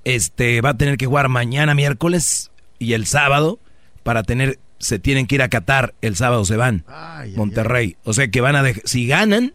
[0.04, 3.58] este, va a tener que jugar mañana miércoles y el sábado
[4.02, 7.96] para tener, se tienen que ir a Qatar, el sábado se van, Ay, ay, Monterrey.
[8.04, 9.52] O sea que van a dejar, si ganan,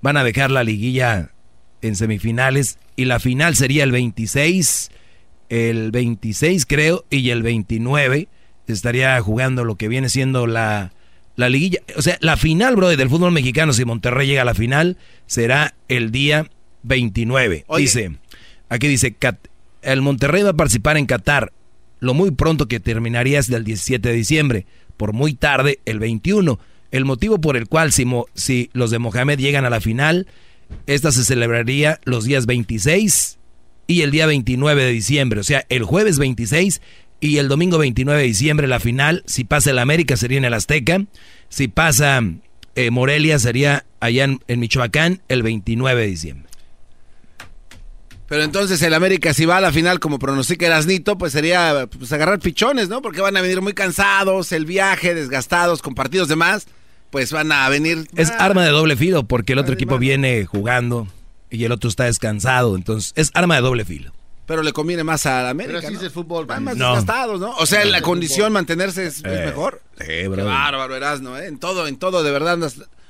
[0.00, 1.30] van a dejar la liguilla
[1.82, 4.90] en semifinales y la final sería el 26,
[5.50, 8.28] el 26 creo, y el 29
[8.66, 10.92] estaría jugando lo que viene siendo la,
[11.36, 11.80] la liguilla.
[11.96, 15.74] O sea, la final, bro, del fútbol mexicano, si Monterrey llega a la final, será
[15.88, 16.50] el día
[16.82, 17.64] 29.
[17.66, 17.82] Oye.
[17.82, 18.12] Dice,
[18.68, 19.16] aquí dice,
[19.82, 21.52] el Monterrey va a participar en Qatar
[22.02, 24.66] lo muy pronto que terminaría es del 17 de diciembre,
[24.96, 26.58] por muy tarde el 21.
[26.90, 28.04] El motivo por el cual si,
[28.34, 30.26] si los de Mohamed llegan a la final,
[30.88, 33.38] esta se celebraría los días 26
[33.86, 36.82] y el día 29 de diciembre, o sea, el jueves 26
[37.22, 40.54] y el domingo 29 de diciembre la final, si pasa el América sería en el
[40.54, 41.04] Azteca,
[41.48, 42.20] si pasa
[42.74, 46.48] eh, Morelia sería allá en, Michoacán el 29 de diciembre.
[48.26, 52.12] Pero entonces el América si va a la final como pronostica Erasnito, pues sería pues,
[52.12, 53.02] agarrar pichones, ¿no?
[53.02, 56.66] Porque van a venir muy cansados, el viaje, desgastados, con partidos de más,
[57.10, 58.08] pues van a venir...
[58.16, 61.06] Es arma de doble filo porque el otro equipo viene jugando
[61.50, 64.12] y el otro está descansado, entonces es arma de doble filo.
[64.46, 65.78] Pero le conviene más a América.
[65.80, 66.46] Pero así es el fútbol.
[66.46, 67.52] Van más desgastados, ¿no?
[67.56, 69.82] O sea, la condición mantenerse es, eh, mejor.
[70.00, 70.44] Sí, bro.
[70.44, 71.46] bárbaro, Erasno, ¿eh?
[71.46, 72.58] En todo, en todo, de verdad.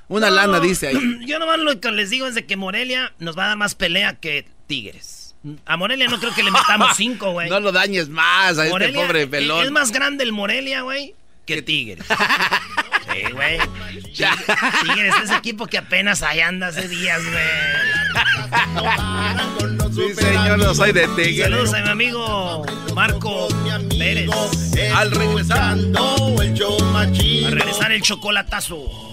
[0.08, 0.96] Una lana dice ahí.
[1.26, 3.74] Yo nomás lo que les digo es de que Morelia nos va a dar más
[3.74, 5.34] pelea que Tigres.
[5.66, 7.48] A Morelia no creo que le metamos cinco, güey.
[7.48, 9.64] No lo dañes más a este pobre pelón.
[9.64, 11.14] Es más grande el Morelia, güey,
[11.46, 12.04] que Tigres.
[13.12, 13.58] sí, güey.
[14.02, 18.92] Tigres es equipo que apenas ahí anda hace días, güey.
[19.94, 21.50] Sí, señor, no soy de Tigres.
[21.50, 22.64] Saludos a mi amigo
[22.94, 23.48] Marco
[23.98, 24.30] Pérez.
[24.94, 25.76] Al regresar.
[25.78, 29.12] A regresar el chocolatazo.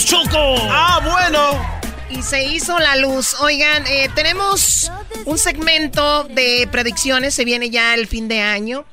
[0.00, 0.56] Luz, Choco.
[0.70, 1.80] Ah, bueno.
[2.10, 3.34] Y se hizo la luz.
[3.40, 4.90] Oigan, eh, tenemos
[5.24, 7.34] un segmento de predicciones.
[7.34, 8.84] Se viene ya el fin de año.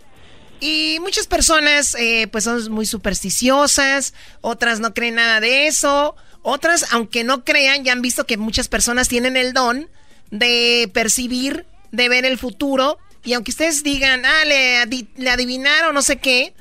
[0.59, 6.93] Y muchas personas eh, pues son muy supersticiosas, otras no creen nada de eso, otras
[6.93, 9.87] aunque no crean ya han visto que muchas personas tienen el don
[10.31, 14.83] de percibir, de ver el futuro y aunque ustedes digan, ah, le,
[15.15, 16.55] le adivinaron no sé qué,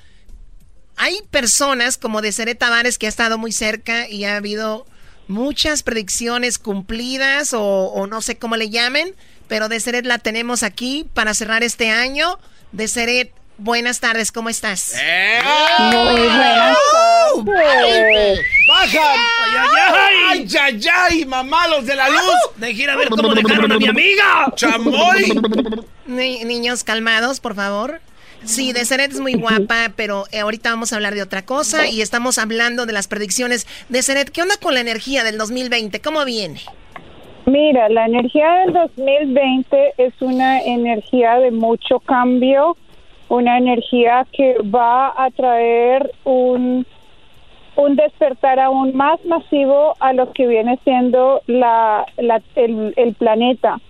[0.97, 4.87] hay personas como de Cere Tavares que ha estado muy cerca y ha habido
[5.29, 9.15] muchas predicciones cumplidas o, o no sé cómo le llamen,
[9.49, 12.39] pero de Seret la tenemos aquí para cerrar este año.
[12.73, 14.93] De Seret Buenas tardes, ¿cómo estás?
[15.01, 15.41] ¡Eh!
[15.79, 16.77] Muy buenas
[17.43, 18.41] tardes.
[18.69, 19.01] ¡Bajan!
[19.01, 19.69] ¡Ay, ay,
[20.29, 20.49] ay!
[20.61, 22.35] ¡Ay, ay, ¡Mamalos de la luz!
[22.57, 24.53] Deje ir a ver cómo dejaron a mi amiga.
[24.57, 25.41] ¡Chamoy!
[26.07, 28.03] niños, calmados, por favor.
[28.47, 31.89] Sí, de Seret es muy guapa, pero eh, ahorita vamos a hablar de otra cosa
[31.89, 34.31] y estamos hablando de las predicciones de Seret.
[34.31, 36.01] ¿Qué onda con la energía del 2020?
[36.01, 36.61] ¿Cómo viene?
[37.47, 42.77] Mira, la energía del 2020 es una energía de mucho cambio,
[43.29, 46.87] una energía que va a traer un,
[47.75, 53.81] un despertar aún más masivo a lo que viene siendo la, la, el, el planeta.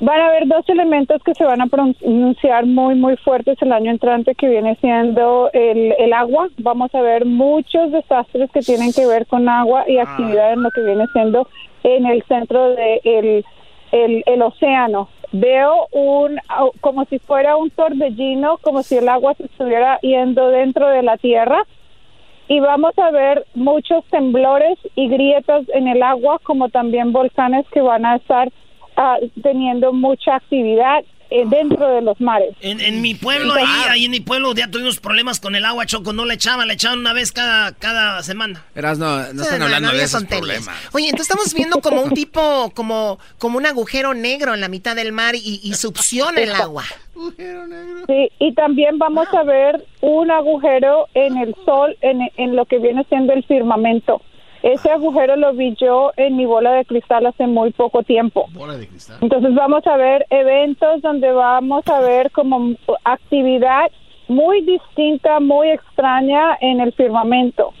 [0.00, 3.90] Van a haber dos elementos que se van a pronunciar muy, muy fuertes el año
[3.90, 6.48] entrante, que viene siendo el, el agua.
[6.58, 10.70] Vamos a ver muchos desastres que tienen que ver con agua y actividad en lo
[10.70, 11.48] que viene siendo
[11.82, 13.44] en el centro del de
[13.90, 15.08] el, el océano.
[15.32, 16.38] Veo un
[16.80, 21.16] como si fuera un torbellino, como si el agua se estuviera yendo dentro de la
[21.16, 21.64] tierra.
[22.46, 27.80] Y vamos a ver muchos temblores y grietas en el agua, como también volcanes que
[27.82, 28.48] van a estar
[28.98, 32.54] uh, teniendo mucha actividad eh, dentro de los mares.
[32.62, 35.84] En, en mi pueblo, ahí, ahí, en mi pueblo, ya tuvimos problemas con el agua,
[35.84, 36.14] Choco.
[36.14, 38.64] No le echaban, le echaban una vez cada, cada semana.
[38.74, 40.70] Verás, no, no están hablando de esos problemas.
[40.92, 44.96] Oye, entonces estamos viendo como un tipo, como, como un agujero negro en la mitad
[44.96, 46.84] del mar y, y succiona el agua.
[48.06, 52.78] Sí, y también vamos a ver un agujero en el sol, en, en lo que
[52.78, 54.22] viene siendo el firmamento.
[54.62, 58.46] Ese agujero lo vi yo en mi bola de cristal hace muy poco tiempo.
[58.52, 59.18] Bola de cristal.
[59.20, 63.90] Entonces vamos a ver eventos donde vamos a ver como actividad
[64.26, 67.72] muy distinta, muy extraña en el firmamento.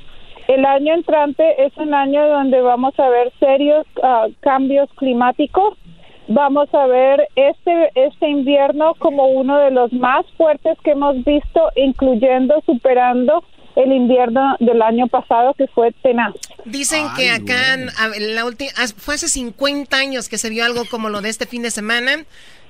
[0.46, 5.76] El año entrante es un año donde vamos a ver serios uh, cambios climáticos.
[6.28, 11.70] Vamos a ver este este invierno como uno de los más fuertes que hemos visto,
[11.76, 13.42] incluyendo superando
[13.78, 16.34] el invierno del año pasado que fue tenaz.
[16.64, 17.76] Dicen que acá
[18.18, 21.62] la última fue hace 50 años que se vio algo como lo de este fin
[21.62, 22.24] de semana.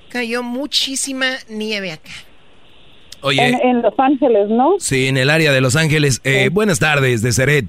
[0.09, 2.11] Cayó muchísima nieve acá.
[3.21, 4.75] Oye, en, en Los Ángeles, ¿no?
[4.79, 6.21] Sí, en el área de Los Ángeles.
[6.23, 7.65] Eh, buenas tardes, de Seret.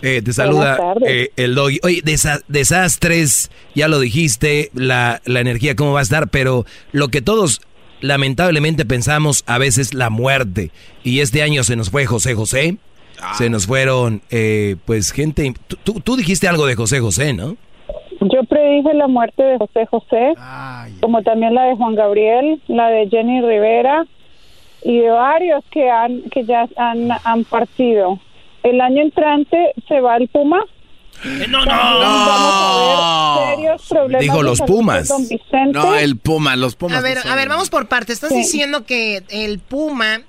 [0.00, 1.80] Eh, te saluda eh, el doggy.
[1.82, 7.08] Oye, desa desastres, ya lo dijiste, la, la energía cómo va a estar, pero lo
[7.08, 7.60] que todos
[8.04, 10.70] lamentablemente pensamos a veces la muerte.
[11.02, 12.76] Y este año se nos fue José José.
[13.38, 15.54] Se nos fueron, eh, pues, gente.
[15.84, 17.56] Tú, tú dijiste algo de José José, ¿no?
[18.20, 20.34] Yo predije la muerte de José José,
[21.00, 24.04] como también la de Juan Gabriel, la de Jenny Rivera,
[24.82, 28.18] y de varios que han que ya han, han partido.
[28.62, 30.64] El año entrante se va el Puma.
[31.22, 34.20] Eh, no, no, Vamos a ver serios problemas.
[34.20, 35.08] Dijo los Pumas.
[35.72, 36.98] No, el Puma, los Pumas.
[36.98, 38.16] A ver, a ver, vamos por partes.
[38.16, 38.36] Estás Sí.
[38.38, 40.20] diciendo que el Puma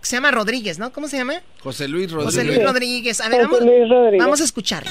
[0.00, 0.90] se llama Rodríguez, ¿no?
[0.92, 1.34] ¿Cómo se llama?
[1.62, 2.34] José Luis Rodríguez.
[2.34, 3.20] José Luis Rodríguez.
[3.20, 4.24] A ver, vamos, Luis Rodríguez.
[4.24, 4.84] vamos a escuchar.
[4.84, 4.90] de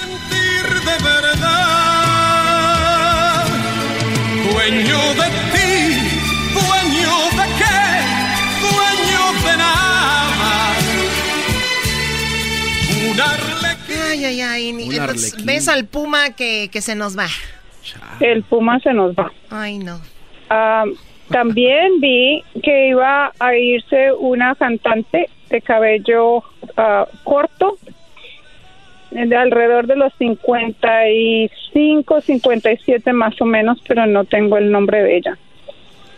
[1.03, 1.85] verdad.
[4.51, 5.69] Dueño de ti,
[6.53, 7.79] dueño de qué,
[8.61, 10.75] dueño de nada.
[13.11, 13.48] Un arlequín.
[14.25, 14.73] Ay, ay, ay.
[14.73, 15.45] ni- Un entonces, arlequín.
[15.45, 17.27] ves al Puma que, que se nos va.
[18.19, 19.31] El Puma se nos va.
[19.49, 19.99] Ay, no.
[20.49, 20.85] Ah,
[21.29, 26.43] también vi que iba a irse una cantante de cabello
[26.77, 27.77] ah, corto,
[29.11, 35.01] eh, de alrededor de los 55, 57 más o menos, pero no tengo el nombre
[35.03, 35.37] de ella.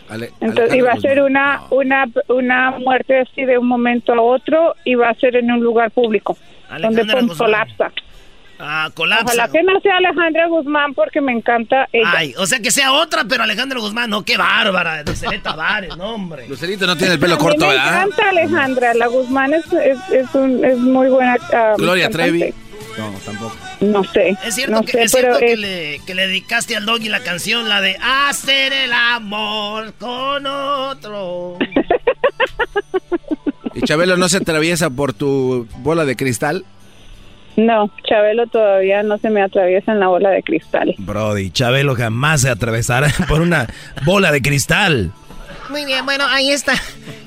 [0.08, 4.74] Ale- Entonces iba a ser una una una muerte así de un momento a otro
[4.84, 6.36] y va a ser en un lugar público
[6.74, 7.36] Alejandra Guzmán.
[7.38, 7.92] colapsa.
[8.64, 9.24] Ah, colapsa.
[9.24, 12.12] Ojalá que no sea Alejandra Guzmán porque me encanta ella.
[12.16, 15.02] Ay, o sea que sea otra, pero Alejandro Guzmán, no, qué bárbara.
[15.02, 16.46] De Celeta Tavares, no, hombre.
[16.48, 18.04] Lucerito no tiene el pelo corto, me ¿verdad?
[18.04, 18.94] encanta Alejandra.
[18.94, 21.36] La Guzmán es, es, es, un- es muy buena.
[21.52, 22.38] ah, Gloria cantante.
[22.38, 22.54] Trevi.
[22.98, 23.56] No, tampoco.
[23.80, 24.36] No sé.
[24.44, 26.84] Es cierto, no que, sé, es cierto pero que, es- le, que le dedicaste al
[26.86, 31.56] doggy la canción, la de Hacer el amor con otro.
[33.74, 36.64] ¿Y Chabelo no se atraviesa por tu bola de cristal?
[37.56, 40.94] No, Chabelo todavía no se me atraviesa en la bola de cristal.
[40.98, 43.66] Brody, Chabelo jamás se atravesará por una
[44.04, 45.12] bola de cristal.
[45.68, 46.74] Muy bien, bueno, ahí está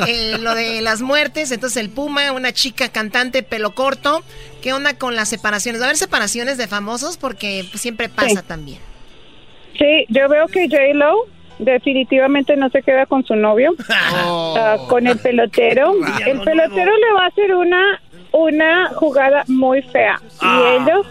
[0.08, 1.52] eh, lo de las muertes.
[1.52, 4.24] Entonces el Puma, una chica cantante, pelo corto.
[4.62, 5.80] ¿Qué onda con las separaciones?
[5.82, 7.18] ¿Va a haber separaciones de famosos?
[7.18, 8.48] Porque siempre pasa Sí.
[8.48, 8.80] también.
[9.78, 11.26] Sí, yo veo que J-Lo
[11.60, 15.94] definitivamente no se queda con su novio, ah, con el pelotero.
[16.26, 18.02] El pelotero le va a hacer una,
[18.32, 20.20] una jugada muy fea.
[20.42, 21.08] Y ellos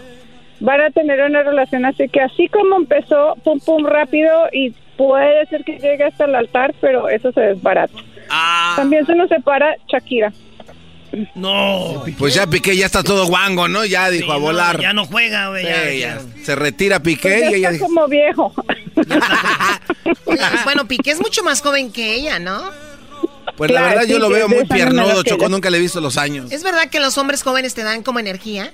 [0.59, 5.45] van a tener una relación así que así como empezó, pum, pum, rápido y puede
[5.47, 7.97] ser que llegue hasta el altar, pero eso se desbarata.
[8.75, 10.31] También se nos separa Shakira.
[11.35, 12.03] No.
[12.17, 13.85] Pues ya Piqué ya está todo guango, ¿no?
[13.85, 14.79] Ya dijo a volar.
[14.81, 15.63] ya no juega, güey.
[15.65, 16.19] ya, Sí, ya.
[16.19, 16.43] ya.
[16.45, 18.53] Se retira Pues Piqué ya y ella está dijo, como viejo.
[20.25, 22.69] Oye, bueno, Piqué es mucho más joven que ella, ¿no?
[23.57, 26.51] Pues la verdad yo lo veo muy piernudo, Choco, nunca le he visto los años.
[26.51, 28.71] ¿Es verdad que los hombres jóvenes te dan como energía?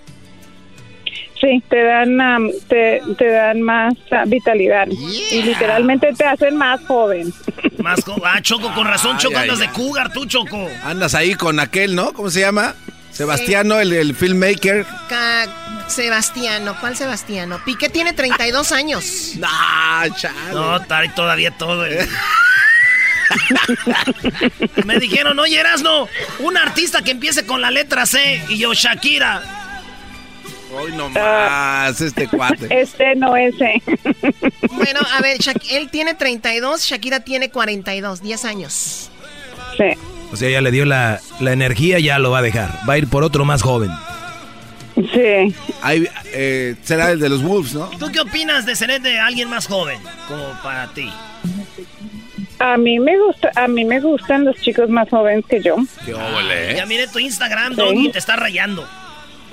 [1.41, 6.79] Sí, te dan, am, te, te dan más ah, vitalidad y literalmente te hacen más
[6.85, 7.33] joven.
[7.79, 9.67] Más co- ah, Choco, con razón, Choco, ay, andas ay.
[9.67, 10.69] de cougar, tú, Choco.
[10.83, 12.13] Andas ahí con aquel, ¿no?
[12.13, 12.75] ¿Cómo se llama?
[13.11, 14.85] Sebastiano, el, el filmmaker.
[15.09, 15.47] Ca-
[15.87, 17.59] Sebastiano, ¿cuál Sebastiano?
[17.65, 19.33] Piqué tiene 32 años.
[19.43, 20.35] Ah, chale.
[20.53, 20.79] No,
[21.15, 21.85] todavía todo.
[21.87, 22.07] el-
[24.85, 26.07] Me dijeron, oye, Erasno,
[26.39, 29.41] un artista que empiece con la letra C y yo, Shakira.
[30.73, 32.67] Hoy no más, este cuate.
[32.81, 33.81] Este no ese.
[34.71, 39.09] Bueno, a ver, Shak- él tiene 32, Shakira tiene 42, 10 años.
[39.77, 39.83] Sí.
[40.31, 42.79] O sea, ya le dio la, la energía, ya lo va a dejar.
[42.89, 43.91] Va a ir por otro más joven.
[44.95, 45.53] Sí.
[45.81, 47.89] Ahí, eh, será el de los Wolves, ¿no?
[47.99, 49.99] ¿Tú qué opinas de ser de alguien más joven?
[50.27, 51.11] Como para ti.
[52.59, 55.75] A mí me gusta, a mí me gustan los chicos más jóvenes que yo.
[56.05, 58.87] Qué óvole, Ya miré tu Instagram, Doggy, te está rayando.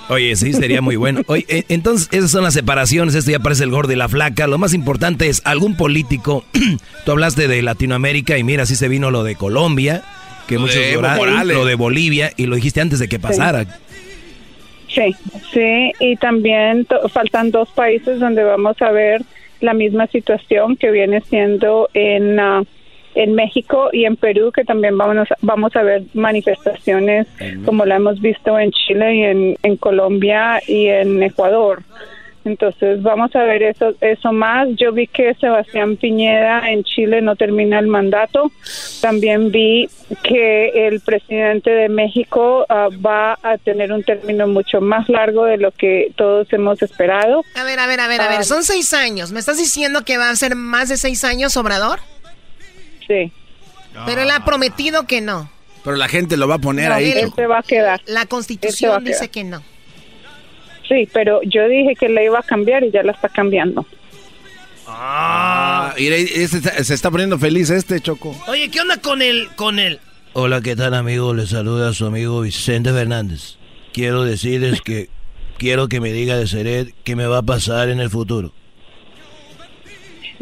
[0.09, 1.23] Oye, sí, sería muy bueno.
[1.27, 3.15] Oye, eh, entonces, esas son las separaciones.
[3.15, 4.47] Esto ya parece el gordo y la flaca.
[4.47, 6.45] Lo más importante es algún político.
[7.05, 10.03] Tú hablaste de Latinoamérica y mira, sí se vino lo de Colombia,
[10.47, 13.67] que Lo muchos de lloraron, lo de Bolivia, y lo dijiste antes de que pasara.
[14.89, 15.15] Sí,
[15.53, 19.23] sí, y también faltan dos países donde vamos a ver
[19.61, 22.63] la misma situación que viene siendo en ah,
[23.25, 27.27] en México y en Perú, que también vamos a, vamos a ver manifestaciones
[27.65, 31.83] como la hemos visto en Chile y en, en Colombia y en Ecuador.
[32.45, 34.69] Entonces vamos a ver eso, eso más.
[34.77, 38.51] Yo vi que Sebastián Piñera en Chile no termina el mandato.
[39.03, 39.91] También vi
[40.23, 45.59] que el presidente de México ah, va a tener un término mucho más largo de
[45.59, 47.45] lo que todos hemos esperado.
[47.55, 48.29] A ver, a ver, a ver, a Ah.
[48.31, 49.31] ver, son seis años.
[49.31, 51.99] ¿Me estás diciendo que va a ser más de seis años Obrador?
[53.09, 53.33] Sí.
[54.07, 55.51] Pero él ha prometido que no.
[55.83, 57.11] Pero la gente lo va a poner No, ahí.
[57.11, 58.01] él se va a quedar.
[58.07, 59.63] La Él constitución dice que no.
[60.89, 63.87] Sí, pero yo dije que la iba a cambiar y ya la está cambiando.
[64.87, 68.35] Ah, mira, se está poniendo feliz este, Choco.
[68.47, 70.01] Oye, ¿qué onda con el, con el?
[70.33, 71.35] Hola, ¿qué tal, amigo?
[71.35, 73.57] Le saluda a su amigo Vicente Fernández.
[73.93, 75.09] Quiero decirles que
[75.59, 78.53] quiero que me diga de Seret qué me va a pasar en el futuro.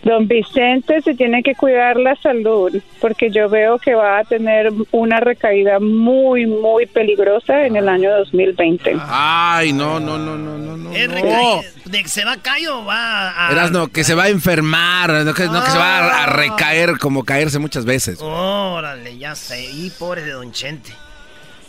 [0.06, 4.72] Don Vicente se tiene que cuidar la salud porque yo veo que va a tener
[4.92, 8.96] una recaída muy, muy peligrosa en el año 2020.
[9.00, 10.76] Ay, no, no, no, no, no.
[10.76, 10.92] no.
[10.92, 11.60] ¿Es recaída?
[11.86, 13.48] ¿De que se va a caer o va a...?
[13.48, 16.26] Verás, no, que se va a enfermar, no que, no, que se va a, a
[16.26, 18.20] recaer como caerse muchas veces.
[18.22, 19.64] Órale, ya sé.
[19.72, 20.92] Y pobre de Don Chente.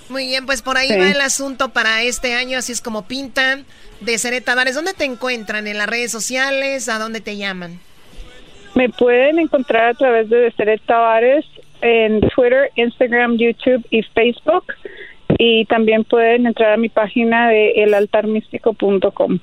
[0.09, 0.95] Muy bien, pues por ahí Sí.
[0.99, 3.65] va el asunto para este año, así es como pintan.
[3.99, 5.65] De Seré Tavares, ¿dónde te encuentran?
[5.65, 6.87] ¿En las redes sociales?
[6.87, 7.79] ¿A dónde te llaman?
[8.77, 11.43] Me pueden encontrar a través de Deseret Tavares
[11.81, 14.65] en Twitter, Instagram, YouTube y Facebook.
[15.39, 19.39] Y también pueden entrar a mi página de elaltarmístico.com.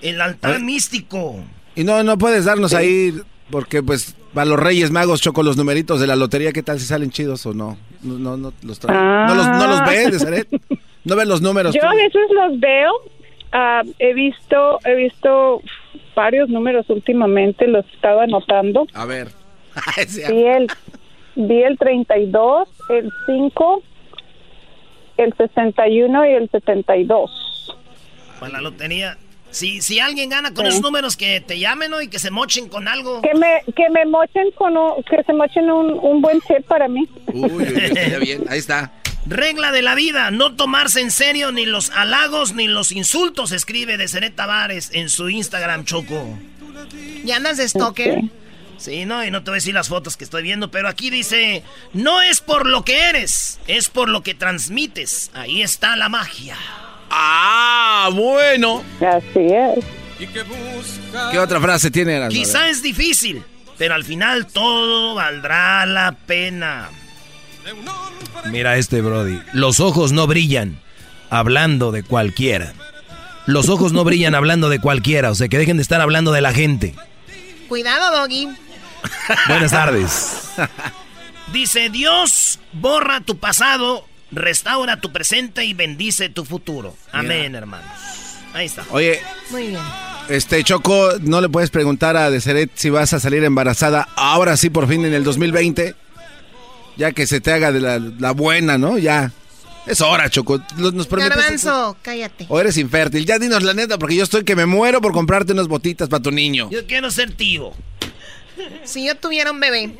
[0.00, 1.36] El altar místico.
[1.74, 3.12] Y no, no puedes darnos ahí,
[3.50, 6.86] porque pues a los Reyes Magos choco los numeritos de la lotería, ¿qué tal si
[6.86, 7.76] salen chidos o no?
[8.02, 9.26] No, no, no los traen.
[9.26, 10.48] ¿No los, no los ves, Deseret?
[11.04, 11.74] ¿No ves los números?
[11.74, 12.90] Yo a veces los veo.
[13.52, 15.62] Ah, he visto he visto
[16.18, 18.88] varios números últimamente, los estaba anotando.
[18.92, 19.28] A ver.
[20.28, 20.66] Vi el,
[21.36, 23.82] vi el 32, el 5,
[25.18, 27.76] el 61 y el 72.
[28.40, 29.16] Para la lotería.
[29.50, 32.02] Si, si alguien gana con esos números, que te llamen ¿no?
[32.02, 33.22] y que se mochen con algo.
[33.22, 36.88] Que me, que me mochen con un, que se mochen un, un buen tip para
[36.88, 37.08] mí.
[37.28, 38.44] Uy, uy, uy, bien.
[38.50, 38.90] Ahí está.
[39.28, 43.98] Regla de la vida, no tomarse en serio ni los halagos ni los insultos, escribe
[43.98, 46.38] de Seret Tavares en su Instagram, Choco.
[47.24, 48.22] ¿Y andas de stalker?
[48.78, 51.10] Sí, no, y no te voy a decir las fotos que estoy viendo, pero aquí
[51.10, 55.30] dice, no es por lo que eres, es por lo que transmites.
[55.34, 56.56] Ahí está la magia.
[57.10, 58.82] Ah, bueno.
[59.00, 59.84] Así es.
[61.30, 62.28] ¿Qué otra frase tiene?
[62.28, 63.42] Quizá es difícil,
[63.76, 66.88] pero al final todo valdrá la pena.
[68.50, 69.40] Mira este Brody.
[69.52, 70.80] Los ojos no brillan
[71.30, 72.72] hablando de cualquiera.
[73.46, 75.30] Los ojos no brillan hablando de cualquiera.
[75.30, 76.94] O sea, que dejen de estar hablando de la gente.
[77.68, 78.48] Cuidado, Doggy.
[79.48, 80.50] Buenas tardes.
[81.52, 86.94] Dice, Dios borra tu pasado, restaura tu presente y bendice tu futuro.
[87.12, 87.90] Amén, hermanos.
[88.52, 88.84] Ahí está.
[88.90, 89.20] Oye,
[89.50, 89.80] Muy bien.
[90.28, 94.68] este Choco, ¿no le puedes preguntar a Deseret si vas a salir embarazada ahora sí
[94.68, 95.94] por fin en el 2020?
[96.98, 98.98] Ya que se te haga de la, la buena, ¿no?
[98.98, 99.32] Ya.
[99.86, 100.60] Es hora, Choco.
[100.76, 102.44] Nos prometes- Garbanzo, cállate.
[102.50, 103.24] O eres infértil.
[103.24, 106.22] Ya dinos la neta, porque yo estoy que me muero por comprarte unas botitas para
[106.22, 106.68] tu niño.
[106.70, 107.72] Yo quiero ser tío.
[108.84, 109.94] Si yo tuviera un bebé,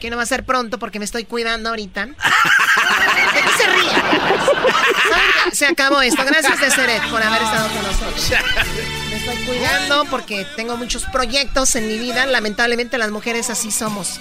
[0.00, 2.06] que no va a ser pronto porque me estoy cuidando ahorita.
[2.06, 5.52] ¿De qué se ríe?
[5.52, 6.24] Se acabó esto.
[6.24, 8.32] Gracias, Deseret, por haber estado con nosotros.
[9.20, 12.24] Estoy cuidando porque tengo muchos proyectos en mi vida.
[12.26, 14.18] Lamentablemente las mujeres así somos.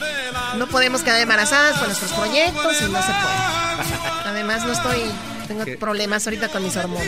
[0.58, 4.26] No podemos quedar embarazadas con nuestros proyectos y no se puede.
[4.26, 5.00] Además no estoy...
[5.48, 7.08] Tengo problemas ahorita con mis hormonas.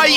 [0.00, 0.16] Ay,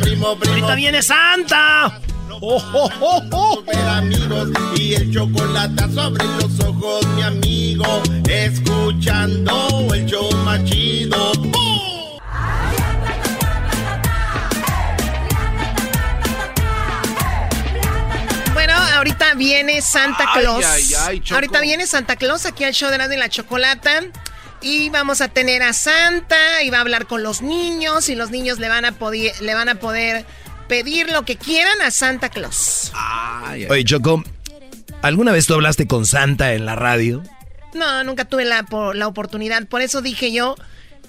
[0.00, 0.38] primo.
[0.46, 2.00] Ahorita viene Santa.
[2.40, 3.62] Oh, oh, oh, oh.
[3.88, 11.32] Amigos y el chocolate sobre los ojos, mi amigo, escuchando el show más chido.
[11.34, 11.93] ¡Bum!
[18.96, 20.64] Ahorita viene Santa Claus.
[20.64, 21.34] ay, ay, Choco.
[21.34, 24.02] ahorita viene Santa Claus aquí al show de Erasmo y la Chocolata.
[24.60, 28.30] Y vamos a tener a Santa y va a hablar con los niños y los
[28.30, 30.24] niños le van a poder, le van a poder
[30.68, 32.90] pedir lo que quieran a Santa Claus.
[33.68, 34.24] Oye, Choco,
[35.02, 37.22] ¿alguna vez tú hablaste con Santa en la radio?
[37.74, 39.66] No, nunca tuve la, por- la oportunidad.
[39.66, 40.54] Por eso dije yo,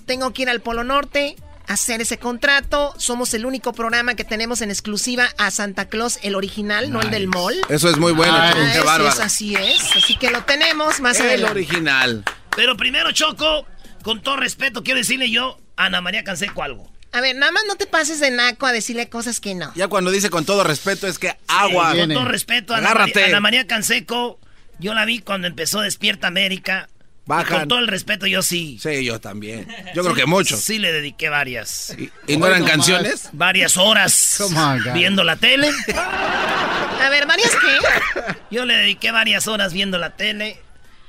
[0.06, 1.38] tengo que ir al Polo Norte,
[1.68, 2.94] hacer ese contrato.
[2.98, 7.10] Somos el único programa que tenemos en exclusiva a Santa Claus, el original, no el
[7.12, 7.56] del mall.
[7.70, 8.66] Eso es muy bueno, Ah, Choco.
[8.72, 9.10] Qué es- bárbaro.
[9.14, 9.96] es así es.
[9.96, 11.52] Así que lo tenemos más El adelante.
[11.52, 12.24] original.
[12.56, 13.66] Pero primero, Choco,
[14.04, 16.92] con todo respeto, quiero decirle yo a Ana María Canseco algo.
[17.12, 19.72] A ver, nada más no te pases de naco a decirle cosas que no.
[19.76, 21.94] Ya cuando dice con todo respeto es que agua.
[21.96, 23.14] Con todo respeto, Ana Agárrate.
[23.14, 24.40] María, Ana María Canseco,
[24.80, 26.90] yo la vi cuando empezó Despierta América.
[27.28, 28.78] Y con todo el respeto, yo sí.
[28.82, 29.68] Sí, yo también.
[29.96, 30.60] Yo creo que muchos.
[30.60, 31.96] Sí, le dediqué varias.
[32.28, 33.30] ¿Y no eran canciones?
[33.34, 35.70] Varias horas on, viendo la tele.
[35.98, 38.24] A ver, ¿varias qué?
[38.52, 40.60] Yo le dediqué varias horas viendo la tele.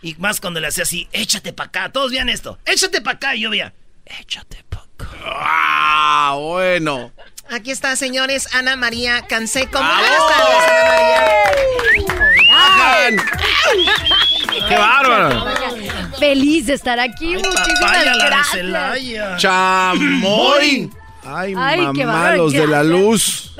[0.02, 1.92] Y más cuando le hacía así, échate para acá.
[1.92, 2.58] Todos vean esto.
[2.64, 3.34] Échate para acá.
[3.36, 3.72] Y yo veía,
[5.24, 7.12] Ah, bueno.
[7.50, 9.80] Aquí está, señores, Ana María Canseco.
[9.80, 11.26] Muy buenas tardes, Ana María.
[14.68, 15.46] ¡Qué bárbaro!
[16.18, 17.34] Feliz de estar aquí.
[17.36, 19.40] Muchísimas la gracias.
[19.40, 20.90] ¡Chamoy!
[21.28, 23.52] Ay, Ay, qué mamá, de la luz.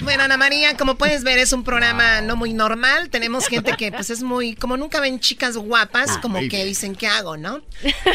[0.00, 3.10] Bueno, Ana María, como puedes ver, es un programa no muy normal.
[3.10, 4.54] Tenemos gente que, pues, es muy...
[4.54, 7.60] Como nunca ven chicas guapas, como que dicen, ¿qué hago, no?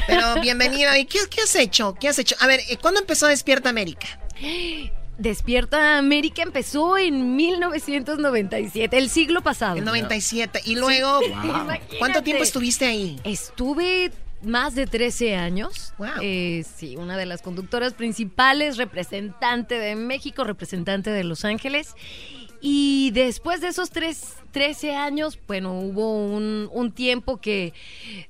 [0.07, 0.98] Pero bienvenida.
[0.98, 1.95] ¿Y qué, qué has hecho?
[1.99, 2.36] ¿Qué has hecho?
[2.40, 4.07] A ver, ¿eh, ¿cuándo empezó Despierta América?
[5.20, 9.76] Despierta América empezó en 1997, el siglo pasado.
[9.76, 10.62] El 97.
[10.64, 11.20] Y luego,
[12.00, 13.20] ¿cuánto tiempo estuviste ahí?
[13.26, 15.94] Estuve más de 13 años.
[16.22, 21.96] Eh, sí, una de las conductoras principales, representante de México, representante de Los Ángeles.
[22.62, 27.74] Y después de esos tres, 13 años, bueno, hubo un, un tiempo que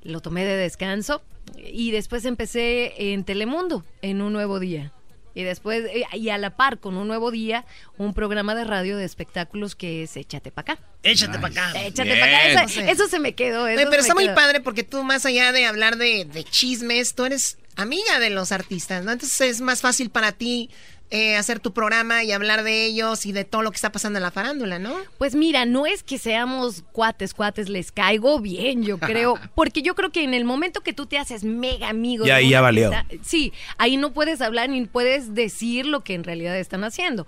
[0.02, 1.22] lo tomé de descanso
[1.56, 4.92] y después empecé en Telemundo, en un nuevo día.
[5.40, 7.64] Y después, eh, y a la par con un nuevo día,
[7.98, 10.78] un programa de radio de espectáculos que es Échate pa' acá.
[11.02, 11.72] Échate pa' acá.
[11.84, 12.64] Échate pa' acá.
[12.64, 13.66] Eso, eso se me quedó.
[13.66, 14.34] eso Oye, pero está muy quedó.
[14.34, 18.52] padre porque tú, más allá de hablar de, de chismes, tú eres amiga de los
[18.52, 19.12] artistas, ¿no?
[19.12, 20.70] Entonces es más fácil para ti
[21.10, 24.18] eh, hacer tu programa y hablar de ellos y de todo lo que está pasando
[24.18, 24.94] en la farándula, ¿no?
[25.18, 29.94] Pues mira, no es que seamos cuates, cuates, les caigo bien, yo creo, porque yo
[29.94, 32.90] creo que en el momento que tú te haces mega amigo, Ya ahí ya valió.
[33.22, 37.26] sí, ahí no puedes hablar ni puedes decir lo que en realidad están haciendo.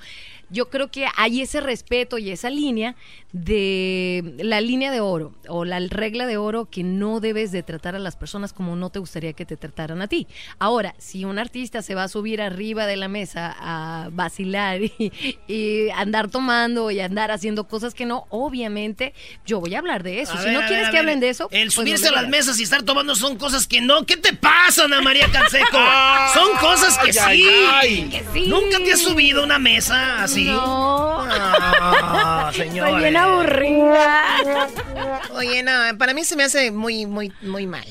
[0.52, 2.94] Yo creo que hay ese respeto y esa línea
[3.32, 7.94] de la línea de oro o la regla de oro que no debes de tratar
[7.96, 10.26] a las personas como no te gustaría que te trataran a ti.
[10.58, 15.12] Ahora, si un artista se va a subir arriba de la mesa a vacilar y,
[15.48, 19.14] y andar tomando y andar haciendo cosas que no, obviamente
[19.46, 20.34] yo voy a hablar de eso.
[20.34, 22.22] A si ver, no quieres ver, que hablen de eso, El pues subirse no a
[22.22, 24.04] las mesas y estar tomando son cosas que no.
[24.04, 25.78] ¿Qué te pasa, Ana María Canseco?
[26.34, 27.48] son cosas que Ay, sí.
[27.72, 28.46] ay, que sí.
[28.48, 30.41] ¿Nunca te has subido a una mesa así?
[30.46, 31.18] No.
[31.20, 32.50] Ah,
[32.98, 34.22] bien aburrida.
[35.34, 37.86] Oye, no, para mí se me hace muy, muy, muy mal.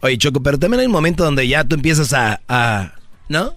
[0.00, 2.94] Oye, Choco, pero también hay un momento donde ya tú empiezas a, a
[3.28, 3.54] ¿no?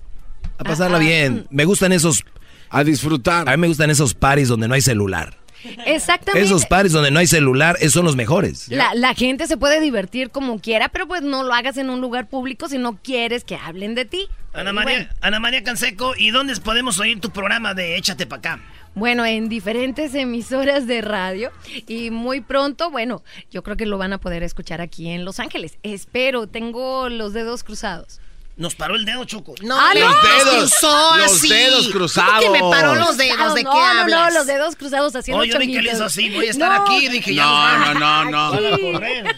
[0.57, 1.45] A pasarla bien.
[1.49, 2.23] Me gustan esos...
[2.69, 3.47] A disfrutar.
[3.47, 5.37] A mí me gustan esos paris donde no hay celular.
[5.85, 6.45] Exactamente.
[6.45, 8.67] Esos paris donde no hay celular, esos son los mejores.
[8.69, 12.01] La, la gente se puede divertir como quiera, pero pues no lo hagas en un
[12.01, 14.27] lugar público si no quieres que hablen de ti.
[14.53, 18.37] Ana María, bueno, Ana María Canseco, ¿y dónde podemos oír tu programa de Échate pa'
[18.37, 18.59] acá?
[18.95, 21.51] Bueno, en diferentes emisoras de radio
[21.85, 25.39] y muy pronto, bueno, yo creo que lo van a poder escuchar aquí en Los
[25.39, 25.77] Ángeles.
[25.83, 28.19] Espero, tengo los dedos cruzados.
[28.57, 29.53] Nos paró el dedo, Choco.
[29.61, 30.07] No, Ah, le- no.
[30.09, 31.49] los Dedos, cruzó los así.
[31.49, 32.43] dedos cruzados.
[32.43, 33.53] ¿Cómo que me paró los dedos?
[33.53, 34.33] ¿De no, qué no, no, hablas?
[34.33, 36.83] los dedos cruzados haciendo Oh, yo vi que le hizo así, voy a estar No.
[36.85, 38.77] aquí, dije, ya No, no, no, no.
[38.93, 39.35] correr.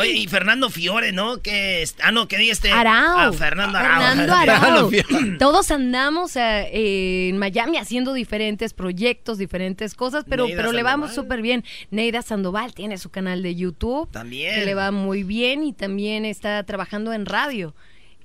[0.00, 1.40] Oye, y Fernando Fiore, ¿no?
[1.40, 2.72] Que ah, no, que di este.
[2.72, 3.18] Arau.
[3.18, 4.02] Ah, Fernando Arau.
[4.16, 4.90] Fernando Arau.
[5.38, 11.14] Todos andamos eh, en Miami haciendo diferentes proyectos, diferentes cosas, pero, Neida pero le vamos
[11.14, 11.64] súper bien.
[11.92, 14.10] Neida Sandoval tiene su canal de YouTube.
[14.10, 14.56] También.
[14.56, 17.72] Que le va muy bien y también está trabajando en radio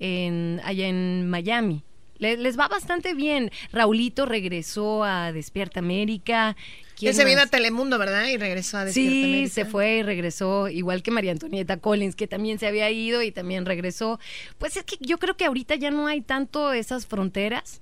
[0.02, 1.84] en, allá en Miami.
[2.18, 3.50] Le- les va bastante bien.
[3.72, 6.56] Raulito regresó a Despierta América.
[6.98, 7.48] ¿Quién Él se vino a?
[7.48, 8.28] Telemundo, ¿verdad?
[8.28, 9.50] Y regresó a Despierta Sí, América.
[9.54, 13.32] se fue y regresó, igual que María Antonieta Collins, que también se había ido y
[13.32, 14.20] también regresó.
[14.60, 17.82] Pues es que yo creo que ahorita ya no hay tanto esas fronteras.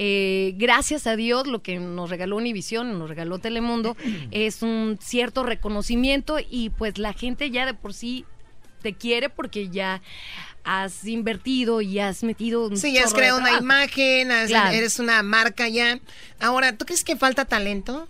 [0.00, 3.96] Eh, gracias a Dios, lo que nos regaló Univisión, nos regaló Telemundo,
[4.30, 8.24] es un cierto reconocimiento y pues la gente ya de por sí
[8.82, 10.00] te quiere porque ya
[10.70, 14.74] has invertido y has metido un Sí, ya has creado una imagen, has- Claro.
[14.76, 15.98] eres una marca ya.
[16.40, 18.06] Ahora, ¿tú crees que falta talento?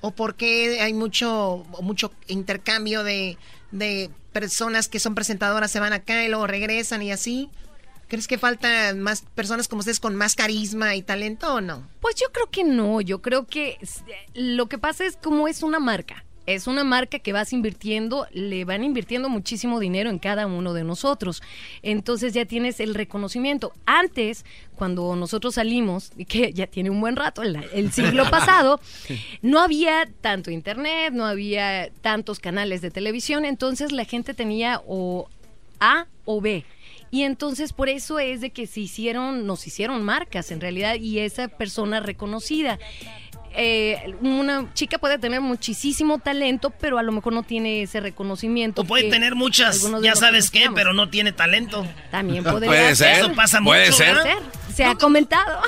[0.00, 3.36] ¿O por qué hay mucho, mucho intercambio de,
[3.70, 7.50] de personas que son presentadoras, se van acá y luego regresan y así?
[8.08, 11.86] ¿Crees que faltan más personas como ustedes con más carisma y talento o no?
[12.00, 13.78] Pues yo creo que no, yo creo que
[14.34, 16.24] lo que pasa es como es una marca.
[16.46, 20.84] Es una marca que vas invirtiendo, le van invirtiendo muchísimo dinero en cada uno de
[20.84, 21.42] nosotros.
[21.82, 23.72] Entonces ya tienes el reconocimiento.
[23.86, 24.44] Antes,
[24.74, 28.80] cuando nosotros salimos, que ya tiene un buen rato, el, el siglo pasado,
[29.40, 35.28] no había tanto internet, no había tantos canales de televisión, entonces la gente tenía o
[35.78, 36.64] A o B.
[37.12, 41.18] Y entonces por eso es de que se hicieron, nos hicieron marcas en realidad y
[41.18, 42.78] esa persona reconocida.
[43.54, 48.82] Eh, una chica puede tener muchísimo talento, pero a lo mejor no tiene ese reconocimiento.
[48.82, 51.86] O puede tener muchas, ya sabes qué, pero no tiene talento.
[52.10, 53.18] También podría Puede ser.
[53.18, 54.14] Eso pasa Puede mucho, ser.
[54.16, 54.38] ¿verdad?
[54.74, 55.60] Se ha comentado.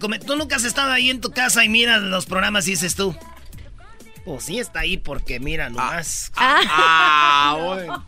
[0.00, 2.96] Come- tú nunca has estado ahí en tu casa y miras los programas y dices
[2.96, 3.14] tú.
[4.24, 6.30] Pues sí está ahí porque mira nomás.
[6.36, 8.04] Ah, bueno.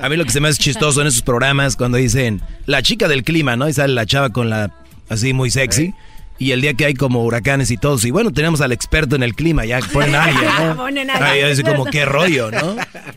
[0.00, 3.08] A mí lo que se me hace chistoso en esos programas cuando dicen la chica
[3.08, 3.68] del clima, ¿no?
[3.68, 4.74] Y sale la chava con la
[5.08, 5.94] así muy sexy.
[6.38, 9.22] Y el día que hay como huracanes y todo, y bueno, tenemos al experto en
[9.22, 10.76] el clima, ya ponen a alguien, ¿no?
[10.76, 12.76] Ponen a Ahí como qué rollo, ¿no?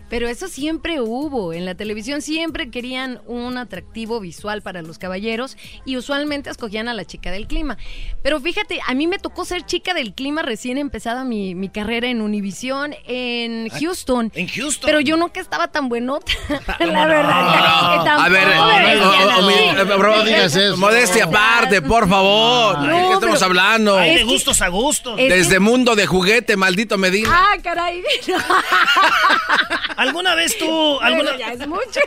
[0.10, 1.54] Pero eso siempre hubo.
[1.54, 6.94] En la televisión siempre querían un atractivo visual para los caballeros y usualmente escogían a
[6.94, 7.78] la chica del clima.
[8.24, 12.08] Pero fíjate, a mí me tocó ser chica del clima recién empezada mi, mi carrera
[12.08, 14.32] en Univisión en Houston.
[14.36, 14.88] En Houston.
[14.88, 16.32] Pero yo nunca estaba tan buenota.
[16.80, 18.08] la verdad.
[18.08, 22.78] A ver, eh, oh, oh, eh, modestia aparte, por favor.
[23.12, 23.98] Qué estamos pero- hablando?
[23.98, 25.16] Ay, de que- gustos a gustos.
[25.18, 27.30] que- Desde mundo de juguete, maldito Medina.
[27.32, 28.04] Ah, caray.
[29.98, 32.00] ¿Alguna vez tú, alguna, ya es mucho.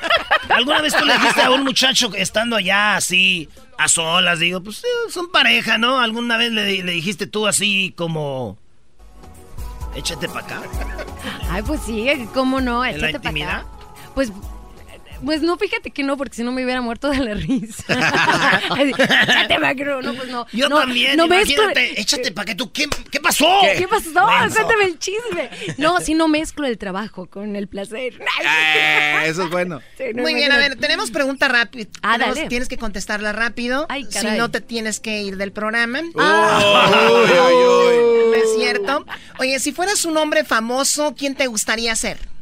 [0.48, 3.48] alguna vez tú le dijiste a un muchacho estando allá así,
[3.78, 6.00] a solas, digo, pues son pareja, ¿no?
[6.00, 8.58] ¿Alguna vez le, le dijiste tú así como,
[9.94, 10.62] échate para acá?
[11.50, 12.84] Ay, pues sí, ¿cómo no?
[12.84, 13.28] ¿En la Échate pa' acá.
[13.28, 13.62] intimidad?
[14.14, 14.32] Pues,
[15.24, 17.84] pues no, fíjate que no, porque si no me hubiera muerto de la risa.
[18.70, 20.46] Así, Échate acá, no, pues no.
[20.52, 23.46] Yo no, también, no mezclo- échate para que tú, ¿qué, qué pasó?
[23.76, 24.26] ¿Qué, pasó?
[24.26, 24.56] Menso.
[24.56, 25.50] Cuéntame el chisme.
[25.78, 28.14] No, si no mezclo el trabajo con el placer.
[28.44, 29.80] Eh, eso es bueno.
[29.96, 31.88] Sí, no, Muy bien, a ver, tenemos pregunta rápida.
[32.02, 32.18] Ah.
[32.48, 33.86] Tienes que contestarla rápido.
[33.90, 34.38] si caray.
[34.38, 36.00] no te tienes que ir del programa.
[36.00, 37.94] Uy, uy.
[38.30, 39.06] No es cierto.
[39.38, 42.33] Oye, si fueras un hombre famoso, ¿quién te gustaría ser?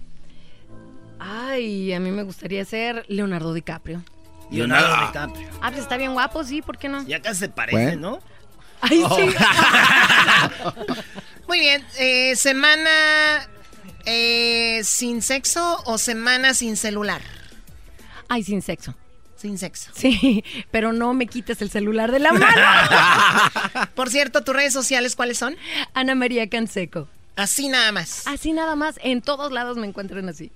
[1.24, 4.02] Ay, a mí me gustaría ser Leonardo DiCaprio.
[4.50, 5.06] Leonardo Ah.
[5.06, 5.48] DiCaprio.
[5.62, 7.04] Ah, pues está bien guapo, sí, ¿por qué no?
[7.06, 8.10] Ya casi se parece, Bueno.
[8.12, 8.18] ¿no?
[8.80, 9.34] Ay, sí.
[11.48, 11.84] Muy bien.
[11.98, 13.48] eh, ¿Semana
[14.04, 17.22] eh, sin sexo o semana sin celular?
[18.28, 18.94] Ay, sin sexo.
[19.36, 19.90] Sin sexo.
[19.94, 23.86] Sí, pero no me quites el celular de la mano.
[23.94, 25.56] Por cierto, ¿tus redes sociales cuáles son?
[25.94, 27.08] Ana María Canseco.
[27.36, 28.26] Así nada más.
[28.26, 30.52] Así nada más, en todos lados me encuentran así.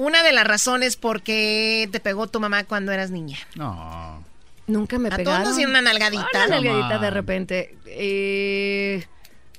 [0.00, 3.36] Una de las razones por qué te pegó tu mamá cuando eras niña.
[3.54, 4.24] No.
[4.66, 5.44] Nunca me A todos pegaron.
[5.44, 6.26] nos dieron una nalgadita.
[6.32, 7.76] Una nalgadita de repente.
[7.84, 9.06] Eh,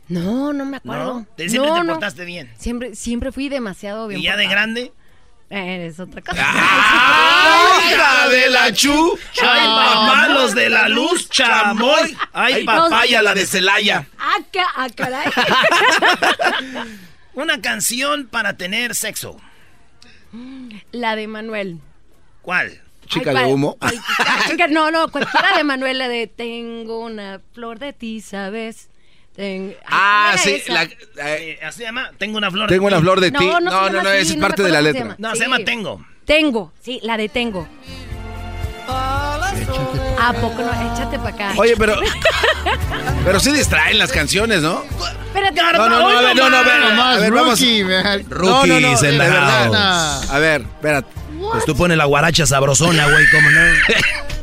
[0.07, 1.13] no, no me acuerdo.
[1.19, 1.27] ¿No?
[1.37, 1.93] Te- siempre No, te no.
[1.93, 2.51] portaste bien.
[2.57, 4.91] Siempre, siempre fui demasiado bien ¿Y ya de grande?
[5.51, 6.41] Eh, es otra cosa.
[6.43, 9.19] ¡Ay, hija de la chu!
[9.43, 12.17] ¡Ay, papá, los de la luz, chamoy!
[12.33, 14.07] ¡Ay, papaya, la de Celaya!
[14.17, 14.37] Ah,
[14.75, 15.29] ah, caray.
[17.35, 19.37] Una canción para tener sexo.
[20.91, 21.79] La de Manuel.
[22.41, 22.81] ¿Cuál?
[23.07, 23.77] Chica Ay, de humo.
[24.49, 28.89] chica- no, no, cualquiera de Manuel, la de Tengo una flor de ti, ¿sabes?
[29.35, 30.71] Ten- Ay, Ah, ¿cuál era sí.
[30.71, 32.11] la- Eh, ¿Así se llama?
[32.17, 32.69] Tengo una flor.
[32.69, 32.93] de tengo ti.
[32.93, 33.45] una flor de No, ti.
[33.45, 35.15] no No, no, no, así, es parte de la letra.
[35.17, 36.05] No, se llama Tengo.
[36.25, 37.67] Tengo, sí, la de Tengo.
[38.87, 40.93] ¿A poco no?
[40.93, 41.53] Échate para acá.
[41.57, 41.95] Oye, pero.
[43.23, 44.83] Pero sí distraen las canciones, ¿no?
[45.27, 47.59] Espérate, No, no, no, a ver, no, no, a ver, a Nomás, ver, vamos.
[47.59, 48.25] rookie, man.
[48.29, 49.71] No, no, no, Rookies de in the verdad.
[49.71, 50.29] house.
[50.31, 51.07] A ver, espérate.
[51.51, 53.59] Pues tú pones la guaracha sabrosona, güey, ¿cómo no?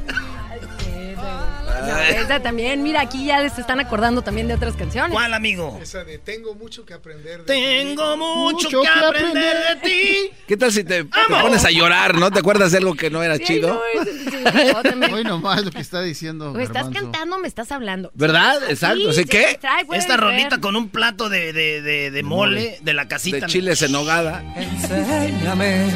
[1.89, 2.83] No, esa también.
[2.83, 5.13] Mira, aquí ya se están acordando también de otras canciones.
[5.13, 5.79] ¿Cuál, amigo?
[5.83, 7.45] Esa de tengo mucho que aprender.
[7.45, 10.31] De Tengo mucho, Mucho que que aprender de ti.
[10.47, 12.31] ¿Qué tal si te, pones a llorar, no?
[12.31, 13.81] ¿Te acuerdas de algo que no era Sí, chido?
[13.95, 15.13] no, es-.
[15.13, 16.53] Hoy nomás lo que está diciendo.
[16.53, 18.11] O estás cantando, me estás hablando.
[18.15, 18.59] ¿Verdad?
[18.69, 19.13] Exacto.
[19.13, 19.47] Sí, ¿Sí
[19.87, 23.39] puede Esta rolita con un plato de, de, de, de mole de la casita.
[23.39, 24.45] De chiles en nogada.
[24.57, 25.87] Enséñame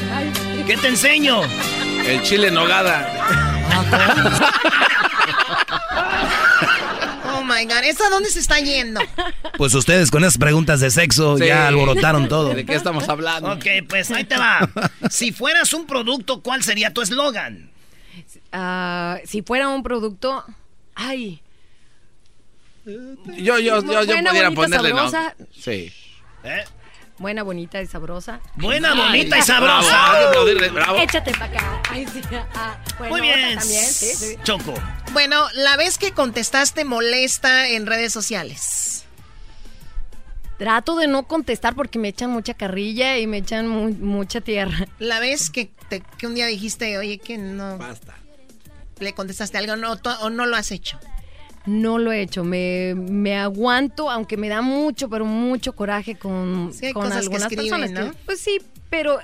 [0.66, 1.40] ¿Qué te enseño?
[2.06, 3.09] El chile en nogada.
[7.52, 7.84] My God.
[7.84, 9.00] ¿Esta dónde se está yendo?
[9.56, 11.46] Pues ustedes con esas preguntas de sexo Sí.
[11.46, 12.54] ya alborotaron todo.
[12.54, 13.52] ¿De qué estamos hablando?
[13.52, 14.68] Ok, pues ahí te va.
[15.10, 17.70] Si fueras un producto, ¿cuál sería tu eslogan?
[18.52, 20.44] Ah, si fuera un producto.
[20.94, 21.40] Ay.
[22.84, 25.10] Yo, yo, yo, yo pudiera ponerle no.
[25.52, 25.92] Sí.
[26.44, 26.64] ¿Eh?
[27.23, 28.40] Buena, bonita y sabrosa.
[28.57, 30.28] Buena, bonita y sabrosa.
[30.73, 30.99] bravo.
[30.99, 31.82] Échate para acá.
[31.89, 32.20] Ay, sí.
[32.55, 33.59] ah, bueno, Muy bien.
[33.59, 34.36] También, sí, sí.
[34.43, 34.74] Choco.
[35.12, 39.05] Bueno, la vez que contestaste molesta en redes sociales.
[40.59, 44.86] Trato de no contestar porque me echan mucha carrilla y me echan mu- mucha tierra.
[44.99, 47.78] La vez que, te- que un día dijiste, oye, que no.
[47.78, 48.15] Basta.
[49.01, 50.99] Le contestaste algo no, o no lo has hecho.
[51.66, 56.72] No lo he hecho, me, me aguanto, aunque me da mucho, pero mucho coraje con,
[56.72, 58.06] Sí, hay con cosas que algunas escriben, personas.
[58.06, 58.10] ¿no?
[58.12, 58.59] que- pues sí,
[58.90, 59.18] pero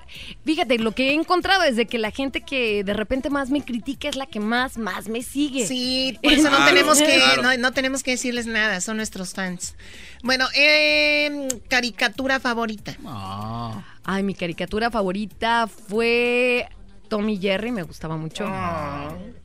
[0.44, 3.62] fíjate, lo que he encontrado es de que la gente que de repente más me
[3.62, 5.66] critica es la que más, más me sigue.
[5.66, 7.42] Sí, por eso no Claro, tenemos que claro.
[7.42, 9.74] no, no tenemos que decirles nada, son nuestros fans.
[10.22, 12.96] Bueno, eh, caricatura favorita.
[13.04, 16.66] Ah, Ay, mi caricatura favorita fue
[17.08, 18.44] Tommy Jerry, me gustaba mucho.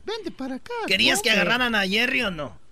[0.06, 0.72] vente para acá.
[0.86, 2.63] ¿Querías que agarraran a Jerry o no?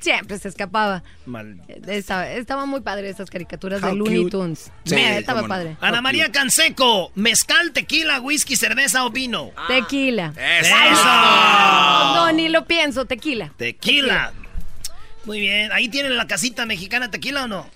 [0.00, 1.02] Siempre se escapaba.
[1.24, 1.60] Mal.
[1.86, 4.30] Estaba, estaba muy padre esas caricaturas How de Looney cute.
[4.32, 4.70] Tunes.
[4.84, 5.48] Sí, Eh, estaba no.
[5.48, 5.76] padre.
[5.80, 9.50] Ana María Canseco, mezcal, tequila, whisky, cerveza o vino.
[9.66, 10.34] Tequila.
[10.36, 11.04] ¡Eso!
[12.16, 13.52] No, ni lo pienso, tequila.
[13.56, 14.32] Tequila.
[15.24, 15.72] Muy bien.
[15.72, 17.66] Ahí tienen la casita mexicana tequila o no?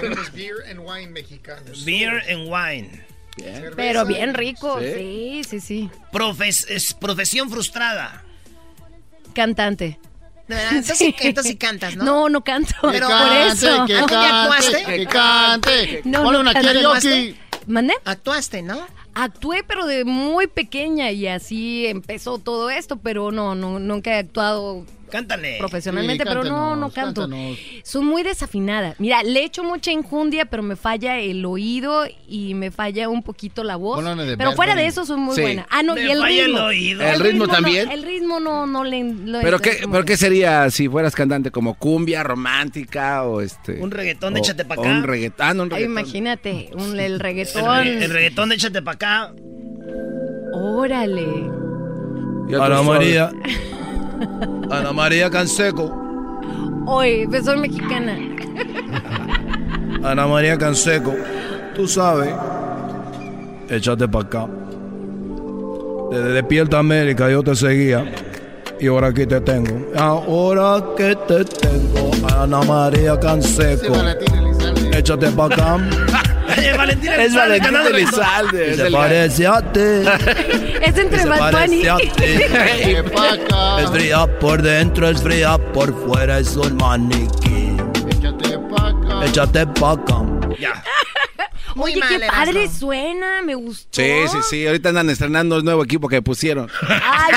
[0.00, 1.84] Tenemos beer and wine mexicanos.
[1.84, 3.04] Beer and wine.
[3.76, 5.42] Pero bien rico, Sí.
[5.42, 5.90] sí, sí, sí.
[6.12, 8.22] Profes- es profesión frustrada.
[9.34, 9.98] Cantante.
[10.48, 12.04] De verdad, Entonces, sí, entonces sí cantas, ¿no?
[12.04, 12.74] No, no canto.
[12.80, 13.84] Que Pero- por cante, eso.
[13.86, 16.02] que cante, que cante.
[16.04, 17.36] No, Ponle no una karaoke.
[17.66, 17.94] ¿Mandé?
[18.06, 18.78] Actuaste, ¿no?
[19.14, 24.18] Actué, pero de muy pequeña y así empezó todo esto, pero no, no nunca he
[24.20, 25.56] actuado Cántale.
[25.58, 27.22] profesionalmente, Sí, pero no, no canto.
[27.22, 27.58] cántanos.
[27.84, 28.94] Soy muy desafinada.
[28.98, 33.64] Mira, le echo mucha injundia, pero me falla el oído y me falla un poquito
[33.64, 34.04] la voz.
[34.36, 35.40] Pero fuera de eso soy muy Sí.
[35.42, 35.66] buena.
[35.70, 36.64] Ah, no, Me y el falla el ritmo.
[36.66, 37.02] oído.
[37.02, 37.90] ¿El ritmo no, también?
[37.90, 39.04] el ritmo no, no le...
[39.04, 41.50] lo- ¿Pero qué, ¿pero qué sería si fueras cantante?
[41.50, 43.80] ¿Como cumbia romántica o este...?
[43.80, 44.88] Un reggaetón de o- échate pa' o acá.
[44.90, 45.46] Un reggaetón.
[45.46, 45.92] Ah, no, un Ay, reggaetón.
[46.00, 47.84] imagínate, un- el El, reggaetón.
[47.84, 49.32] re- el reggaetón de échate para acá.
[50.52, 51.26] Órale.
[52.60, 52.82] Ana.
[52.82, 53.30] María.
[54.70, 55.92] Ana María Canseco.
[56.86, 58.16] Oye, pues soy mexicana.
[60.02, 61.14] Ana María Canseco.
[61.74, 62.34] Tú sabes.
[63.68, 64.48] Échate para acá.
[66.10, 68.10] Desde Despierta América yo te seguía.
[68.80, 69.90] Y ahora aquí te tengo.
[69.96, 72.10] Ahora que te tengo.
[72.36, 73.94] Ana María Canseco.
[74.92, 75.78] Échate para acá.
[76.56, 77.76] Eh, Valentín Es Valentín.
[77.76, 78.76] Elizalde.
[78.76, 79.80] Se parece a ti.
[80.82, 81.82] Es entre Se Bad Bunny.
[83.82, 87.76] Es fría por dentro, es fría por fuera, es un maniquí.
[88.08, 89.24] Échate pa' acá.
[89.26, 90.22] Échate pa' acá.
[90.58, 90.82] Ya.
[91.74, 92.36] Muy Oye, mal, qué Erasmo.
[92.44, 93.88] padre suena, me gustó.
[93.92, 94.66] Sí, sí, sí.
[94.66, 96.70] Ahorita andan estrenando el nuevo equipo que pusieron.
[96.88, 97.34] Ay,